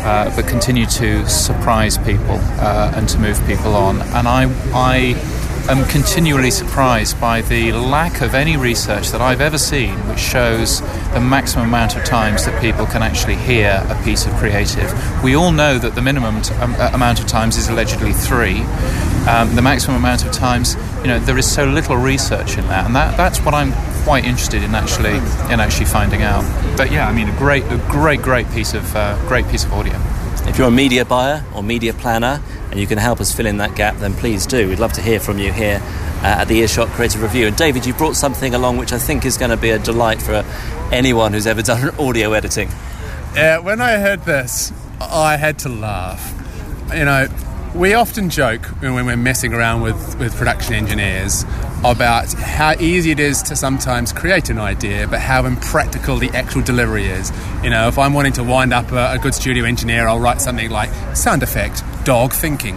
uh, 0.08 0.36
but 0.36 0.48
continue 0.48 0.86
to 0.86 1.28
surprise 1.28 1.98
people 1.98 2.40
uh, 2.60 2.94
and 2.96 3.08
to 3.10 3.20
move 3.20 3.38
people 3.46 3.76
on. 3.76 4.02
And 4.18 4.28
I, 4.28 4.44
I 4.74 5.14
am 5.70 5.86
continually 5.90 6.50
surprised 6.50 7.20
by 7.20 7.42
the 7.42 7.74
lack 7.74 8.22
of 8.22 8.34
any 8.34 8.56
research 8.56 9.10
that 9.10 9.20
I've 9.20 9.42
ever 9.42 9.58
seen 9.58 9.94
which 10.08 10.20
shows 10.20 10.80
the 11.12 11.20
maximum 11.20 11.68
amount 11.68 11.98
of 11.98 12.06
times 12.06 12.46
that 12.46 12.62
people 12.62 12.86
can 12.86 13.04
actually 13.04 13.36
hear 13.36 13.86
a 13.90 14.04
piece 14.04 14.26
of 14.26 14.34
creative. 14.36 14.94
We 15.24 15.36
all 15.36 15.52
know 15.52 15.78
that 15.78 15.94
the 15.94 16.02
minimum 16.02 16.42
t- 16.42 16.54
um, 16.56 16.74
amount 16.94 17.20
of 17.20 17.28
times 17.28 17.58
is 17.58 17.68
allegedly 17.68 18.14
three. 18.14 18.62
Um, 19.28 19.56
the 19.56 19.62
maximum 19.62 19.98
amount 19.98 20.26
of 20.26 20.32
times, 20.32 20.76
you 21.02 21.08
know, 21.08 21.20
there 21.20 21.38
is 21.38 21.52
so 21.52 21.66
little 21.66 21.98
research 21.98 22.58
in 22.58 22.66
that, 22.68 22.86
and 22.86 22.96
that, 22.96 23.18
that's 23.18 23.42
what 23.42 23.54
I'm 23.54 23.74
quite 24.04 24.24
interested 24.24 24.64
in 24.64 24.74
actually 24.74 25.18
in 25.52 25.60
actually 25.60 25.88
finding 25.88 26.22
out. 26.22 26.46
But 26.78 26.94
yeah, 26.94 27.10
I 27.10 27.14
mean, 27.14 27.28
a 27.28 27.38
great, 27.38 27.64
a 27.66 27.78
great, 27.90 28.22
great 28.22 28.50
piece 28.52 28.74
of 28.74 28.96
uh, 28.96 29.18
great 29.28 29.46
piece 29.50 29.66
of 29.66 29.74
audio. 29.74 30.00
If 30.48 30.58
you're 30.58 30.70
a 30.70 30.72
media 30.72 31.06
buyer 31.06 31.46
or 31.54 31.62
media 31.62 31.94
planner 31.94 32.42
and 32.72 32.80
you 32.80 32.88
can 32.88 32.98
help 32.98 33.22
us 33.22 33.34
fill 33.34 33.46
in 33.46 33.58
that 33.58 33.76
gap, 33.76 33.98
then 33.98 34.14
please 34.14 34.46
do. 34.46 34.68
We'd 34.68 34.80
love 34.80 34.94
to 34.94 35.02
hear 35.02 35.20
from 35.20 35.38
you 35.38 35.52
here 35.52 35.82
uh, 36.24 36.40
at 36.40 36.46
the 36.46 36.60
Earshot 36.60 36.88
Creative 36.90 37.22
Review. 37.22 37.48
And 37.48 37.56
David, 37.56 37.86
you 37.86 37.94
brought 37.94 38.16
something 38.16 38.56
along 38.56 38.78
which 38.78 38.92
I 38.92 38.98
think 38.98 39.26
is 39.26 39.38
going 39.38 39.52
to 39.52 39.58
be 39.58 39.70
a 39.70 39.78
delight 39.78 40.22
for 40.22 40.44
anyone 40.92 41.34
who's 41.34 41.46
ever 41.46 41.62
done 41.64 41.94
audio 42.00 42.34
editing. 42.34 42.70
Yeah, 43.36 43.60
when 43.60 43.82
I 43.82 43.98
heard 43.98 44.24
this, 44.24 44.72
I 45.00 45.38
had 45.38 45.60
to 45.60 45.70
laugh. 45.70 46.34
You 46.92 47.06
know, 47.06 47.28
we 47.76 47.94
often 47.94 48.30
joke 48.30 48.66
when 48.82 49.06
we're 49.06 49.16
messing 49.16 49.54
around 49.54 49.82
with, 49.82 50.18
with 50.18 50.36
production 50.36 50.74
engineers 50.74 51.44
about 51.84 52.34
how 52.34 52.74
easy 52.80 53.12
it 53.12 53.20
is 53.20 53.42
to 53.44 53.56
sometimes 53.56 54.12
create 54.12 54.50
an 54.50 54.58
idea, 54.58 55.08
but 55.08 55.20
how 55.20 55.46
impractical 55.46 56.18
the 56.18 56.30
actual 56.32 56.62
delivery 56.62 57.06
is. 57.06 57.32
You 57.64 57.70
know, 57.70 57.88
if 57.88 57.98
I'm 58.00 58.14
wanting 58.14 58.34
to 58.34 58.44
wind 58.44 58.74
up 58.74 58.92
a, 58.92 59.14
a 59.14 59.20
good 59.20 59.36
studio 59.36 59.64
engineer, 59.66 60.08
I'll 60.08 60.20
write 60.20 60.42
something 60.42 60.70
like 60.70 60.90
sound 61.16 61.44
effect, 61.44 61.84
dog 62.04 62.34
thinking. 62.34 62.76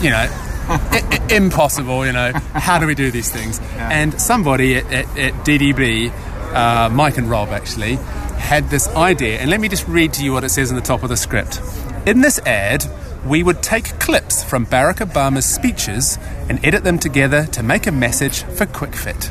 You 0.00 0.10
know, 0.10 0.26
i- 0.68 1.20
i- 1.30 1.34
impossible, 1.34 2.04
you 2.04 2.12
know. 2.12 2.32
How 2.52 2.78
do 2.78 2.86
we 2.86 2.94
do 2.94 3.10
these 3.10 3.30
things? 3.30 3.60
And 3.76 4.20
somebody 4.20 4.76
at, 4.76 4.86
at, 4.92 5.18
at 5.18 5.32
DDB, 5.44 6.10
uh, 6.52 6.88
Mike 6.90 7.18
and 7.18 7.30
Rob 7.30 7.50
actually, 7.50 7.94
had 8.36 8.68
this 8.70 8.88
idea. 8.88 9.38
And 9.38 9.50
let 9.50 9.60
me 9.60 9.68
just 9.68 9.86
read 9.86 10.12
to 10.14 10.24
you 10.24 10.32
what 10.32 10.42
it 10.44 10.48
says 10.50 10.70
in 10.70 10.76
the 10.76 10.82
top 10.82 11.02
of 11.04 11.08
the 11.08 11.16
script. 11.16 11.60
In 12.06 12.20
this 12.20 12.38
ad, 12.40 12.84
we 13.26 13.42
would 13.42 13.62
take 13.62 13.98
clips 13.98 14.44
from 14.44 14.66
Barack 14.66 15.04
Obama's 15.04 15.44
speeches 15.44 16.18
and 16.48 16.64
edit 16.64 16.84
them 16.84 16.98
together 16.98 17.46
to 17.46 17.62
make 17.62 17.86
a 17.86 17.92
message 17.92 18.44
for 18.44 18.66
Kwik 18.66 18.94
Fit. 18.94 19.30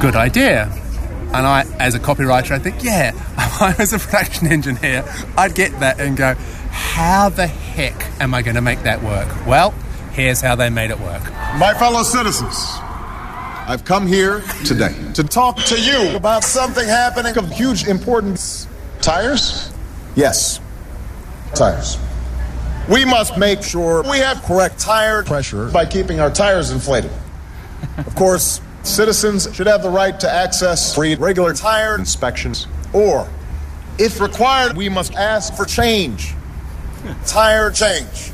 Good 0.00 0.16
idea. 0.16 0.70
And 1.32 1.46
I, 1.46 1.64
as 1.78 1.94
a 1.94 2.00
copywriter, 2.00 2.52
I 2.52 2.58
think, 2.58 2.82
yeah, 2.82 3.10
if 3.38 3.62
I 3.62 3.74
was 3.78 3.92
a 3.92 3.98
production 3.98 4.48
engineer, 4.48 5.04
I'd 5.36 5.54
get 5.54 5.78
that 5.80 6.00
and 6.00 6.16
go, 6.16 6.34
how 6.70 7.30
the 7.30 7.46
heck 7.46 8.20
am 8.20 8.34
I 8.34 8.42
going 8.42 8.56
to 8.56 8.60
make 8.60 8.82
that 8.82 9.02
work? 9.02 9.46
Well, 9.46 9.70
here's 10.12 10.40
how 10.40 10.54
they 10.54 10.68
made 10.68 10.90
it 10.90 11.00
work. 11.00 11.22
My 11.56 11.74
fellow 11.74 12.02
citizens, 12.02 12.54
I've 13.66 13.84
come 13.84 14.06
here 14.06 14.42
today 14.66 14.94
to 15.14 15.24
talk 15.24 15.56
to 15.56 15.80
you 15.80 16.16
about 16.16 16.44
something 16.44 16.86
happening 16.86 17.38
of 17.38 17.50
huge 17.50 17.86
importance. 17.86 18.66
Tires? 19.00 19.72
Yes, 20.16 20.60
tires. 21.54 21.96
We 22.90 23.04
must 23.04 23.38
make 23.38 23.62
sure 23.62 24.02
we 24.02 24.18
have 24.18 24.42
correct 24.42 24.80
tire 24.80 25.22
pressure 25.22 25.68
by 25.70 25.86
keeping 25.86 26.18
our 26.18 26.30
tires 26.30 26.72
inflated. 26.72 27.12
Of 27.98 28.16
course, 28.16 28.60
citizens 28.82 29.48
should 29.54 29.68
have 29.68 29.84
the 29.84 29.90
right 29.90 30.18
to 30.18 30.28
access 30.28 30.92
free 30.92 31.14
regular 31.14 31.54
tire 31.54 31.94
inspections, 31.94 32.66
or, 32.92 33.28
if 33.98 34.20
required, 34.20 34.76
we 34.76 34.88
must 34.88 35.14
ask 35.14 35.54
for 35.54 35.64
change. 35.64 36.34
Tire 37.26 37.70
change. 37.70 38.32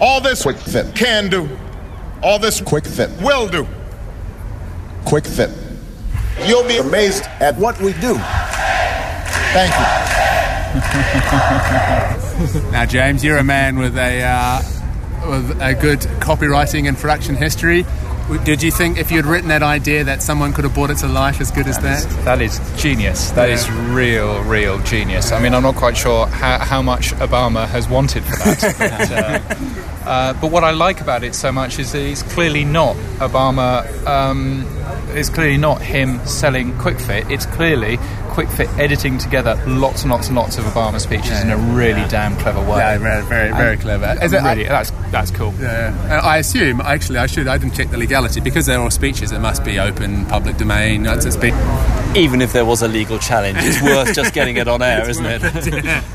All 0.00 0.18
this 0.20 0.44
Kwik 0.44 0.56
Fit 0.56 0.94
can 0.94 1.28
do. 1.28 1.46
All 2.22 2.38
this 2.38 2.62
Kwik 2.62 2.86
Fit 2.86 3.10
will 3.20 3.46
do. 3.48 3.66
Kwik 5.04 5.26
Fit. 5.26 5.50
You'll 6.46 6.66
be 6.66 6.78
amazed 6.78 7.24
at 7.40 7.54
what 7.58 7.78
we 7.82 7.92
do. 7.94 8.18
Thank 9.52 9.74
you. 12.08 12.10
Now, 12.72 12.84
James, 12.84 13.22
you're 13.22 13.36
a 13.36 13.44
man 13.44 13.78
with 13.78 13.96
a 13.96 14.22
uh, 14.22 14.62
with 15.28 15.62
a 15.62 15.74
good 15.74 16.00
copywriting 16.20 16.88
and 16.88 16.96
production 16.96 17.36
history. 17.36 17.84
Did 18.44 18.62
you 18.62 18.70
think 18.70 18.96
if 18.96 19.12
you'd 19.12 19.26
written 19.26 19.48
that 19.48 19.62
idea 19.62 20.04
that 20.04 20.22
someone 20.22 20.54
could 20.54 20.64
have 20.64 20.72
brought 20.72 20.90
it 20.90 20.96
to 20.98 21.06
life 21.06 21.42
as 21.42 21.50
good 21.50 21.66
as 21.66 21.78
that? 21.80 22.08
That 22.24 22.40
is 22.40 22.58
genius. 22.76 23.30
That 23.32 23.50
is 23.50 23.70
real, 23.70 24.42
real 24.44 24.78
genius. 24.80 25.30
I 25.30 25.40
mean, 25.42 25.54
I'm 25.54 25.62
not 25.62 25.76
quite 25.76 25.94
sure 25.94 26.26
how, 26.26 26.58
how 26.58 26.80
much 26.80 27.12
Obama 27.16 27.68
has 27.68 27.86
wanted 27.86 28.24
for 28.24 28.36
that. 28.36 28.74
but, 28.78 29.10
uh, 29.12 30.08
uh, 30.08 30.32
but 30.40 30.50
what 30.50 30.64
I 30.64 30.70
like 30.70 31.02
about 31.02 31.22
it 31.22 31.34
so 31.34 31.52
much 31.52 31.78
is 31.78 31.92
that 31.92 32.00
it's 32.00 32.22
clearly 32.22 32.64
not 32.64 32.96
Obama. 33.18 33.84
Um, 34.06 34.64
it's 35.14 35.28
clearly 35.28 35.56
not 35.56 35.80
him 35.80 36.24
selling 36.26 36.72
Kwik 36.78 37.00
Fit. 37.00 37.30
It's 37.30 37.46
clearly 37.46 37.96
Kwik 38.30 38.48
Fit 38.50 38.68
editing 38.78 39.18
together 39.18 39.54
lots 39.66 40.02
and 40.02 40.10
lots 40.10 40.26
and 40.28 40.36
lots 40.36 40.58
of 40.58 40.64
Obama 40.64 41.00
speeches 41.00 41.40
in 41.42 41.50
a 41.50 41.56
really 41.56 42.06
damn 42.08 42.36
clever 42.38 42.60
way. 42.60 42.78
Yeah, 42.78 42.98
very, 42.98 43.22
very, 43.24 43.52
very 43.52 43.76
clever. 43.76 44.16
Is 44.22 44.32
it- 44.32 44.42
really, 44.42 44.64
that's 44.64 44.90
that's 45.12 45.30
cool. 45.30 45.54
Yeah, 45.60 45.94
Uh, 46.10 46.26
I 46.26 46.38
assume 46.38 46.80
actually 46.80 47.18
I 47.20 47.26
should 47.26 47.46
I 47.46 47.56
didn't 47.58 47.74
check 47.74 47.90
the 47.90 47.98
legality 47.98 48.40
because 48.40 48.66
they're 48.66 48.80
all 48.80 48.90
speeches. 48.90 49.30
It 49.32 49.38
must 49.38 49.64
be 49.64 49.78
open 49.78 50.26
public 50.26 50.56
domain. 50.56 51.04
That's 51.04 51.24
it's 51.24 51.36
been 51.36 51.54
Even 52.16 52.40
if 52.42 52.52
there 52.52 52.64
was 52.64 52.80
a 52.80 52.86
legal 52.86 53.18
challenge, 53.18 53.58
it's 53.60 53.82
worth 53.82 54.14
just 54.14 54.32
getting 54.38 54.56
it 54.56 54.68
on 54.68 54.82
air, 54.82 55.08
isn't 55.10 55.26
it? 55.26 55.42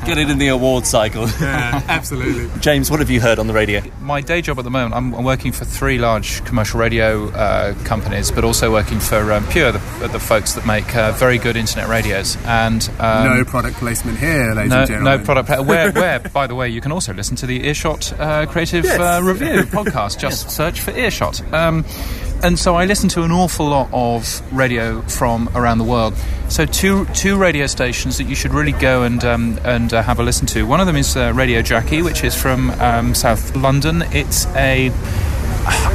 Get 0.06 0.16
it 0.16 0.30
in 0.30 0.38
the 0.38 0.48
award 0.48 0.86
cycle. 0.86 1.28
Yeah, 1.40 1.82
absolutely. 1.88 2.48
James, 2.60 2.90
what 2.90 3.00
have 3.00 3.10
you 3.10 3.20
heard 3.20 3.38
on 3.38 3.46
the 3.46 3.52
radio? 3.52 3.82
My 4.00 4.22
day 4.22 4.40
job 4.40 4.58
at 4.58 4.64
the 4.64 4.70
moment, 4.70 4.94
I'm, 4.94 5.12
I'm 5.14 5.24
working 5.24 5.52
for 5.52 5.66
three 5.66 5.98
large 5.98 6.42
commercial 6.46 6.80
radio 6.80 7.28
uh, 7.32 7.74
companies, 7.84 8.30
but 8.30 8.44
also 8.44 8.72
working 8.72 8.98
for 8.98 9.30
um, 9.30 9.46
Pure, 9.48 9.72
the, 9.72 10.08
the 10.10 10.18
folks 10.20 10.54
that 10.54 10.64
make 10.66 10.96
uh, 10.96 11.12
very 11.12 11.36
good 11.36 11.54
internet 11.56 11.86
radios. 11.88 12.38
And 12.46 12.88
um, 12.98 13.36
no 13.38 13.44
product 13.44 13.76
placement 13.76 14.16
here, 14.18 14.54
ladies 14.54 14.70
no, 14.70 14.78
and 14.78 14.88
gentlemen. 14.88 15.18
no 15.18 15.24
product. 15.24 15.48
pla- 15.48 15.60
Where, 15.62 15.92
where, 15.92 16.18
by 16.20 16.46
the 16.46 16.54
way, 16.54 16.70
you 16.70 16.80
can 16.80 16.92
also 16.92 17.12
listen 17.12 17.36
to 17.36 17.46
the 17.46 17.66
Earshot 17.66 18.18
uh, 18.18 18.46
Creative 18.46 18.84
Yes. 18.86 18.98
uh, 18.98 19.20
Review 19.22 19.62
podcast. 19.64 20.18
Just 20.18 20.50
search 20.50 20.80
for 20.80 20.92
Earshot. 20.92 21.42
Um, 21.52 21.84
and 22.42 22.58
so 22.58 22.74
I 22.74 22.86
listen 22.86 23.08
to 23.10 23.22
an 23.22 23.30
awful 23.30 23.68
lot 23.68 23.88
of 23.92 24.42
radio 24.52 25.02
from 25.02 25.48
around 25.54 25.78
the 25.78 25.84
world. 25.84 26.14
So 26.48 26.64
two 26.66 27.04
two 27.06 27.36
radio 27.36 27.66
stations 27.66 28.18
that 28.18 28.24
you 28.24 28.34
should 28.34 28.52
really 28.52 28.72
go 28.72 29.02
and 29.02 29.22
um, 29.24 29.58
and 29.64 29.92
uh, 29.92 30.02
have 30.02 30.18
a 30.18 30.22
listen 30.22 30.46
to. 30.48 30.64
One 30.64 30.80
of 30.80 30.86
them 30.86 30.96
is 30.96 31.16
uh, 31.16 31.32
Radio 31.34 31.62
Jackie, 31.62 32.02
which 32.02 32.24
is 32.24 32.34
from 32.34 32.70
um, 32.80 33.14
South 33.14 33.54
London. 33.54 34.02
It's 34.12 34.46
a 34.56 34.90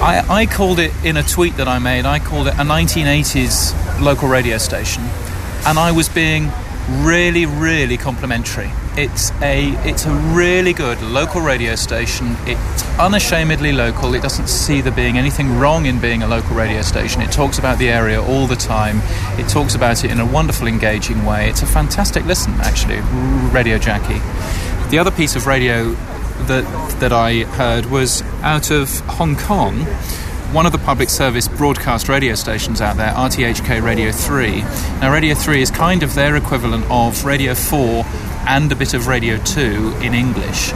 I, 0.02 0.26
I 0.30 0.46
called 0.46 0.80
it 0.80 0.92
in 1.04 1.18
a 1.18 1.24
tweet 1.24 1.58
that 1.58 1.68
I 1.68 1.80
made. 1.80 2.06
I 2.06 2.20
called 2.20 2.48
it 2.48 2.54
a 2.54 2.58
1980s 2.58 4.02
local 4.02 4.30
radio 4.30 4.58
station, 4.58 5.04
and 5.66 5.80
I 5.80 5.92
was 5.92 6.10
being 6.10 6.52
really, 6.90 7.46
really 7.46 7.98
complimentary. 7.98 8.70
It's 8.98 9.32
a 9.42 9.72
it's 9.86 10.06
a 10.06 10.12
really 10.34 10.72
good 10.72 11.02
local 11.02 11.42
radio 11.42 11.76
station. 11.76 12.38
It's 12.46 12.98
unashamedly 12.98 13.74
local. 13.74 14.14
It 14.14 14.22
doesn't 14.22 14.48
see 14.48 14.80
there 14.80 14.94
being 14.94 15.18
anything 15.18 15.60
wrong 15.60 15.86
in 15.86 16.00
being 16.00 16.24
a 16.24 16.28
local 16.28 16.56
radio 16.56 16.82
station. 16.82 17.22
It 17.22 17.30
talks 17.30 17.60
about 17.60 17.78
the 17.78 17.90
area 17.90 18.24
all 18.24 18.48
the 18.48 18.56
time. 18.56 19.02
It 19.38 19.50
talks 19.50 19.76
about 19.76 20.06
it 20.06 20.12
in 20.12 20.22
a 20.22 20.26
wonderful, 20.26 20.68
engaging 20.68 21.26
way. 21.26 21.50
It's 21.50 21.62
a 21.62 21.66
fantastic 21.66 22.24
listen, 22.24 22.54
actually. 22.62 23.02
Radio 23.52 23.78
Jackie. 23.78 24.22
The 24.90 24.98
other 24.98 25.12
piece 25.12 25.36
of 25.36 25.46
radio 25.46 25.92
that 26.48 26.64
that 27.02 27.12
I 27.12 27.44
heard 27.44 27.88
was 27.88 28.22
out 28.44 28.72
of 28.72 29.02
Hong 29.02 29.36
Kong. 29.36 29.80
One 30.54 30.66
of 30.66 30.72
the 30.72 30.78
public 30.78 31.10
service 31.10 31.50
broadcast 31.50 32.08
radio 32.08 32.34
stations 32.36 32.80
out 32.80 32.96
there, 32.96 33.12
RTHK 33.12 33.84
Radio 33.84 34.14
3. 34.14 34.62
Now, 35.02 35.12
Radio 35.12 35.36
3 35.36 35.62
is 35.62 35.70
kind 35.70 36.02
of 36.02 36.16
their 36.16 36.38
equivalent 36.38 36.86
of 36.90 37.26
Radio 37.26 37.54
4 37.56 38.06
and 38.48 38.72
a 38.72 38.76
bit 38.76 38.94
of 38.94 39.08
Radio 39.08 39.38
2 39.38 39.98
in 40.02 40.14
English. 40.14 40.74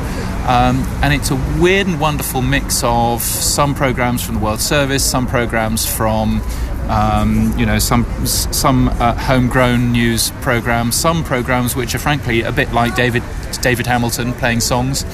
Um, 0.48 0.78
and 1.04 1.14
it's 1.14 1.32
a 1.32 1.36
weird 1.60 1.88
and 1.88 2.00
wonderful 2.00 2.42
mix 2.42 2.82
of 2.84 3.22
some 3.22 3.76
programs 3.76 4.24
from 4.24 4.36
the 4.36 4.42
World 4.42 4.62
Service, 4.62 5.04
some 5.04 5.28
programs 5.28 5.86
from 5.86 6.42
um, 6.90 7.54
you 7.58 7.68
know 7.68 7.78
some 7.78 8.06
some 8.26 8.90
uh, 8.90 9.14
homegrown 9.14 9.92
news 9.92 10.32
programs, 10.42 10.96
some 10.96 11.24
programs 11.24 11.76
which 11.76 11.94
are 11.94 12.00
frankly 12.00 12.42
a 12.42 12.52
bit 12.52 12.74
like 12.74 12.96
David 12.96 13.24
David 13.62 13.86
Hamilton 13.86 14.34
playing 14.34 14.62
songs. 14.62 15.06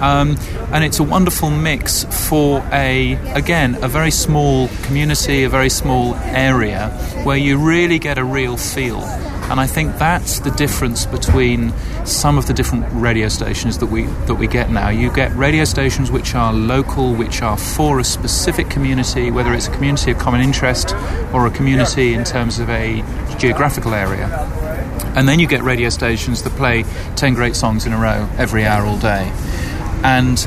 Um, 0.00 0.36
and 0.72 0.84
it's 0.84 0.98
a 0.98 1.02
wonderful 1.02 1.50
mix 1.50 2.04
for 2.28 2.62
a, 2.72 3.12
again, 3.32 3.82
a 3.82 3.88
very 3.88 4.10
small 4.10 4.68
community, 4.82 5.44
a 5.44 5.48
very 5.48 5.70
small 5.70 6.14
area 6.16 6.90
where 7.22 7.36
you 7.36 7.58
really 7.58 7.98
get 7.98 8.18
a 8.18 8.24
real 8.24 8.56
feel. 8.56 9.00
And 9.50 9.60
I 9.60 9.66
think 9.66 9.98
that's 9.98 10.40
the 10.40 10.50
difference 10.50 11.06
between 11.06 11.72
some 12.04 12.38
of 12.38 12.46
the 12.46 12.54
different 12.54 12.86
radio 12.92 13.28
stations 13.28 13.78
that 13.78 13.86
we 13.86 14.04
that 14.26 14.36
we 14.36 14.46
get 14.46 14.70
now. 14.70 14.88
You 14.88 15.12
get 15.12 15.34
radio 15.36 15.64
stations 15.64 16.10
which 16.10 16.34
are 16.34 16.52
local, 16.52 17.14
which 17.14 17.42
are 17.42 17.56
for 17.56 18.00
a 18.00 18.04
specific 18.04 18.70
community, 18.70 19.30
whether 19.30 19.52
it's 19.52 19.68
a 19.68 19.70
community 19.70 20.10
of 20.10 20.18
common 20.18 20.40
interest 20.40 20.94
or 21.32 21.46
a 21.46 21.50
community 21.50 22.14
in 22.14 22.24
terms 22.24 22.58
of 22.58 22.70
a 22.70 23.04
geographical 23.38 23.94
area. 23.94 24.26
And 25.14 25.28
then 25.28 25.38
you 25.38 25.46
get 25.46 25.62
radio 25.62 25.90
stations 25.90 26.42
that 26.42 26.50
play 26.54 26.84
10 27.16 27.34
great 27.34 27.54
songs 27.54 27.86
in 27.86 27.92
a 27.92 27.98
row 27.98 28.28
every 28.36 28.64
hour 28.64 28.84
all 28.84 28.98
day. 28.98 29.30
And 30.02 30.38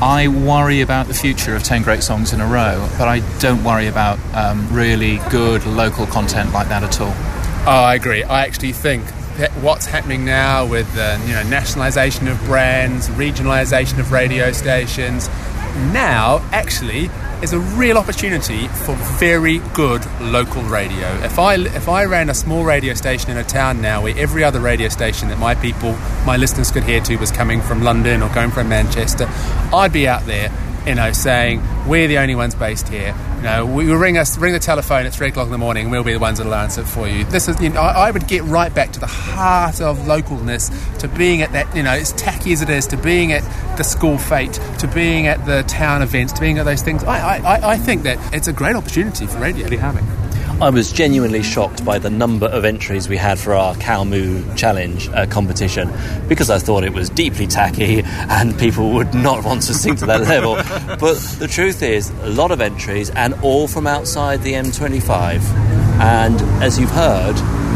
I 0.00 0.28
worry 0.28 0.80
about 0.80 1.06
the 1.06 1.14
future 1.14 1.54
of 1.54 1.62
10 1.62 1.82
great 1.82 2.02
songs 2.02 2.32
in 2.32 2.40
a 2.40 2.46
row, 2.46 2.88
but 2.98 3.08
I 3.08 3.20
don't 3.38 3.62
worry 3.64 3.86
about 3.86 4.18
um, 4.34 4.72
really 4.72 5.18
good 5.30 5.66
local 5.66 6.06
content 6.06 6.52
like 6.52 6.68
that 6.68 6.82
at 6.82 7.00
all. 7.00 7.33
Oh, 7.66 7.70
I 7.70 7.94
agree. 7.94 8.22
I 8.22 8.44
actually 8.44 8.72
think 8.72 9.02
what's 9.62 9.86
happening 9.86 10.24
now 10.24 10.66
with 10.66 10.92
the 10.94 11.18
you 11.26 11.32
know 11.32 11.42
nationalisation 11.44 12.28
of 12.28 12.38
brands, 12.44 13.08
regionalisation 13.08 13.98
of 13.98 14.12
radio 14.12 14.52
stations, 14.52 15.28
now 15.92 16.46
actually 16.52 17.08
is 17.42 17.54
a 17.54 17.58
real 17.58 17.96
opportunity 17.96 18.68
for 18.68 18.94
very 19.18 19.58
good 19.72 20.04
local 20.20 20.62
radio. 20.64 21.08
If 21.22 21.38
I 21.38 21.54
if 21.54 21.88
I 21.88 22.04
ran 22.04 22.28
a 22.28 22.34
small 22.34 22.64
radio 22.64 22.92
station 22.92 23.30
in 23.30 23.38
a 23.38 23.44
town 23.44 23.80
now 23.80 24.02
where 24.02 24.16
every 24.18 24.44
other 24.44 24.60
radio 24.60 24.90
station 24.90 25.28
that 25.30 25.38
my 25.38 25.54
people, 25.54 25.92
my 26.26 26.36
listeners 26.36 26.70
could 26.70 26.84
hear 26.84 27.00
to 27.00 27.16
was 27.16 27.30
coming 27.30 27.62
from 27.62 27.82
London 27.82 28.22
or 28.22 28.32
going 28.34 28.50
from 28.50 28.68
Manchester, 28.68 29.26
I'd 29.72 29.92
be 29.92 30.06
out 30.06 30.26
there 30.26 30.50
you 30.86 30.94
know, 30.94 31.12
saying 31.12 31.62
we're 31.86 32.08
the 32.08 32.18
only 32.18 32.34
ones 32.34 32.54
based 32.54 32.88
here. 32.88 33.14
You 33.36 33.42
know, 33.42 33.66
we 33.66 33.86
will 33.86 33.96
ring 33.96 34.18
us, 34.18 34.38
ring 34.38 34.52
the 34.52 34.58
telephone 34.58 35.06
at 35.06 35.14
three 35.14 35.28
o'clock 35.28 35.46
in 35.46 35.52
the 35.52 35.58
morning, 35.58 35.84
and 35.84 35.92
we'll 35.92 36.04
be 36.04 36.12
the 36.12 36.18
ones 36.18 36.38
that'll 36.38 36.54
answer 36.54 36.82
it 36.82 36.86
for 36.86 37.08
you. 37.08 37.24
This 37.24 37.48
is, 37.48 37.60
you 37.60 37.70
know, 37.70 37.80
I, 37.80 38.08
I, 38.08 38.10
would 38.10 38.26
get 38.26 38.42
right 38.44 38.74
back 38.74 38.92
to 38.92 39.00
the 39.00 39.06
heart 39.06 39.80
of 39.80 39.98
localness, 40.00 40.98
to 40.98 41.08
being 41.08 41.42
at 41.42 41.52
that, 41.52 41.74
you 41.76 41.82
know, 41.82 41.90
as 41.90 42.12
tacky 42.12 42.52
as 42.52 42.62
it 42.62 42.70
is, 42.70 42.86
to 42.88 42.96
being 42.96 43.32
at 43.32 43.42
the 43.76 43.84
school 43.84 44.18
fete, 44.18 44.54
to 44.78 44.88
being 44.88 45.26
at 45.26 45.44
the 45.46 45.62
town 45.64 46.02
events, 46.02 46.32
to 46.34 46.40
being 46.40 46.58
at 46.58 46.64
those 46.64 46.82
things. 46.82 47.04
I, 47.04 47.38
I, 47.38 47.72
I 47.72 47.76
think 47.76 48.04
that 48.04 48.18
it's 48.34 48.48
a 48.48 48.52
great 48.52 48.76
opportunity 48.76 49.26
for 49.26 49.38
radio 49.38 49.68
be 49.68 49.76
having. 49.76 50.06
I 50.60 50.70
was 50.70 50.92
genuinely 50.92 51.42
shocked 51.42 51.84
by 51.84 51.98
the 51.98 52.10
number 52.10 52.46
of 52.46 52.64
entries 52.64 53.08
we 53.08 53.16
had 53.16 53.40
for 53.40 53.54
our 53.54 53.74
Cow 53.74 54.04
Challenge 54.54 55.08
uh, 55.08 55.26
competition 55.26 55.90
because 56.28 56.48
I 56.48 56.58
thought 56.58 56.84
it 56.84 56.92
was 56.92 57.10
deeply 57.10 57.48
tacky 57.48 58.02
and 58.04 58.56
people 58.56 58.92
would 58.92 59.12
not 59.14 59.44
want 59.44 59.62
to 59.62 59.74
sing 59.74 59.96
to 59.96 60.06
that 60.06 60.20
level. 60.28 60.54
But 60.54 61.18
the 61.38 61.48
truth 61.48 61.82
is, 61.82 62.10
a 62.22 62.28
lot 62.28 62.52
of 62.52 62.60
entries 62.60 63.10
and 63.10 63.34
all 63.42 63.66
from 63.66 63.86
outside 63.86 64.42
the 64.42 64.52
M25. 64.52 65.40
And 66.00 66.40
as 66.62 66.78
you've 66.78 66.90
heard, 66.90 67.34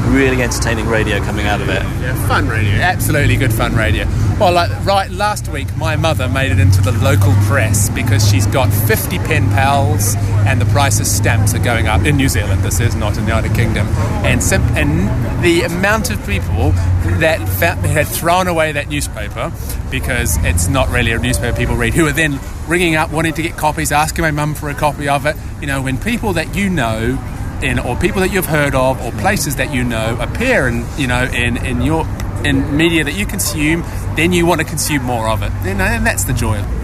really 0.08 0.42
entertaining 0.42 0.86
radio 0.86 1.18
coming 1.20 1.46
out 1.46 1.60
of 1.60 1.68
it. 1.68 1.82
Yeah, 1.82 2.28
fun 2.28 2.48
radio, 2.48 2.74
absolutely 2.74 3.36
good 3.36 3.52
fun 3.52 3.74
radio. 3.74 4.06
Well, 4.38 4.52
like, 4.52 4.70
right 4.84 5.10
last 5.10 5.48
week, 5.48 5.74
my 5.76 5.96
mother 5.96 6.28
made 6.28 6.52
it 6.52 6.60
into 6.60 6.80
the 6.80 6.92
local 6.92 7.32
press 7.46 7.88
because 7.90 8.28
she's 8.28 8.46
got 8.46 8.72
50 8.72 9.18
pen 9.18 9.48
pals, 9.50 10.14
and 10.46 10.60
the 10.60 10.66
price 10.66 11.00
of 11.00 11.06
stamps 11.06 11.54
are 11.54 11.62
going 11.62 11.88
up 11.88 12.04
in 12.04 12.16
New 12.16 12.28
Zealand. 12.28 12.62
This 12.62 12.80
is 12.80 12.94
not 12.94 13.16
in 13.16 13.24
the 13.24 13.30
United 13.30 13.54
Kingdom, 13.54 13.86
and 14.24 14.40
and 14.76 15.44
the 15.44 15.62
amount 15.62 16.10
of 16.10 16.24
people 16.26 16.70
that 17.18 17.38
had 17.40 18.06
thrown 18.06 18.48
away 18.48 18.72
that 18.72 18.88
newspaper 18.88 19.52
because 19.90 20.36
it's 20.44 20.68
not 20.68 20.88
really 20.88 21.12
a 21.12 21.18
newspaper 21.18 21.56
people 21.56 21.76
read, 21.76 21.94
who 21.94 22.06
are 22.06 22.12
then 22.12 22.38
ringing 22.66 22.96
up 22.96 23.10
wanting 23.10 23.32
to 23.34 23.42
get 23.42 23.56
copies, 23.56 23.92
asking 23.92 24.22
my 24.22 24.30
mum 24.30 24.54
for 24.54 24.68
a 24.68 24.74
copy 24.74 25.08
of 25.08 25.26
it. 25.26 25.36
You 25.60 25.66
know, 25.66 25.82
when 25.82 25.98
people 25.98 26.34
that 26.34 26.54
you 26.54 26.68
know 26.68 27.18
in 27.62 27.78
or 27.78 27.96
people 27.96 28.20
that 28.20 28.32
you've 28.32 28.46
heard 28.46 28.74
of 28.74 29.00
or 29.04 29.12
places 29.12 29.56
that 29.56 29.72
you 29.74 29.84
know 29.84 30.16
appear 30.20 30.68
in 30.68 30.84
you 30.96 31.06
know 31.06 31.24
in 31.24 31.56
in 31.64 31.82
your 31.82 32.06
in 32.44 32.76
media 32.76 33.04
that 33.04 33.14
you 33.14 33.26
consume 33.26 33.82
then 34.16 34.32
you 34.32 34.46
want 34.46 34.60
to 34.60 34.66
consume 34.66 35.02
more 35.02 35.28
of 35.28 35.42
it. 35.42 35.52
And 35.64 36.06
that's 36.06 36.24
the 36.24 36.32
joy 36.32 36.58
of 36.58 36.72
it 36.72 36.77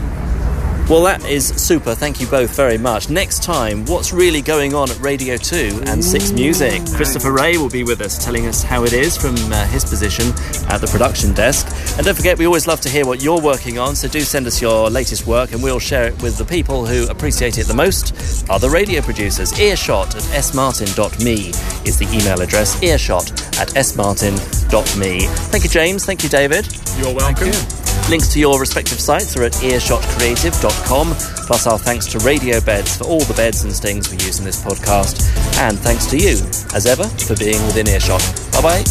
well, 0.89 1.03
that 1.05 1.24
is 1.24 1.49
super. 1.49 1.95
Thank 1.95 2.20
you 2.20 2.26
both 2.26 2.55
very 2.55 2.76
much. 2.76 3.09
Next 3.09 3.43
time, 3.43 3.87
what's 3.87 4.12
really 4.12 4.43
going 4.43 4.74
on 4.74 4.91
at 4.91 5.01
Radio 5.01 5.37
2 5.37 5.82
and 5.87 6.05
6 6.05 6.32
Music? 6.32 6.82
Christopher 6.95 7.32
Ray 7.32 7.57
will 7.57 7.70
be 7.70 7.85
with 7.85 8.03
us 8.03 8.22
telling 8.22 8.47
us 8.47 8.62
how 8.62 8.85
it 8.85 8.93
is 8.93 9.16
from 9.16 9.35
uh, 9.51 9.66
his 9.68 9.85
position 9.85 10.26
at 10.68 10.78
the 10.78 10.87
production 10.87 11.32
desk. 11.32 11.66
And 11.97 12.05
don't 12.05 12.14
forget, 12.14 12.39
we 12.39 12.45
always 12.47 12.66
love 12.66 12.82
to 12.82 12.91
hear 12.91 13.07
what 13.07 13.22
you're 13.22 13.41
working 13.41 13.78
on, 13.78 13.97
so 13.97 14.09
do 14.09 14.20
send 14.20 14.47
us 14.47 14.61
your 14.61 14.91
latest 14.91 15.26
work 15.26 15.53
and 15.53 15.62
we'll 15.62 15.78
share 15.78 16.09
it 16.09 16.22
with 16.22 16.37
the 16.37 16.45
people 16.45 16.85
who 16.85 17.09
appreciate 17.09 17.57
it 17.57 17.66
the 17.66 17.74
most, 17.74 18.49
other 18.51 18.68
radio 18.68 19.01
producers. 19.01 19.59
Earshot 19.59 20.14
at 20.14 20.43
smartin.me 20.43 21.49
is 21.87 21.99
the 21.99 22.09
email 22.12 22.43
address, 22.43 22.82
earshot 22.82 23.30
at 23.59 23.70
smartin.me. 23.70 25.20
Thank 25.51 25.64
you, 25.64 25.70
James. 25.70 26.05
Thank 26.05 26.22
you, 26.22 26.28
David. 26.28 26.68
You're 26.99 27.14
welcome. 27.14 27.93
Links 28.11 28.28
to 28.34 28.40
your 28.40 28.61
respective 28.61 29.00
sites 29.00 29.36
are 29.36 29.44
at 29.44 29.52
earshotcreative.com. 29.52 31.14
Plus, 31.46 31.66
our 31.66 31.78
thanks 31.78 32.07
to 32.07 32.18
Radio 32.18 32.61
Beds 32.61 32.96
for 32.96 33.05
all 33.05 33.20
the 33.20 33.34
beds 33.34 33.64
and 33.64 33.72
stings 33.72 34.11
we 34.11 34.16
use 34.18 34.38
in 34.38 34.44
this 34.44 34.62
podcast. 34.62 35.22
And 35.59 35.78
thanks 35.78 36.07
to 36.07 36.18
you, 36.18 36.36
as 36.74 36.86
ever, 36.86 37.05
for 37.05 37.34
being 37.36 37.64
within 37.66 37.88
earshot. 37.88 38.20
Bye 38.52 38.62
bye. 38.62 38.84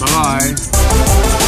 Bye 0.00 0.54
bye. 0.54 1.44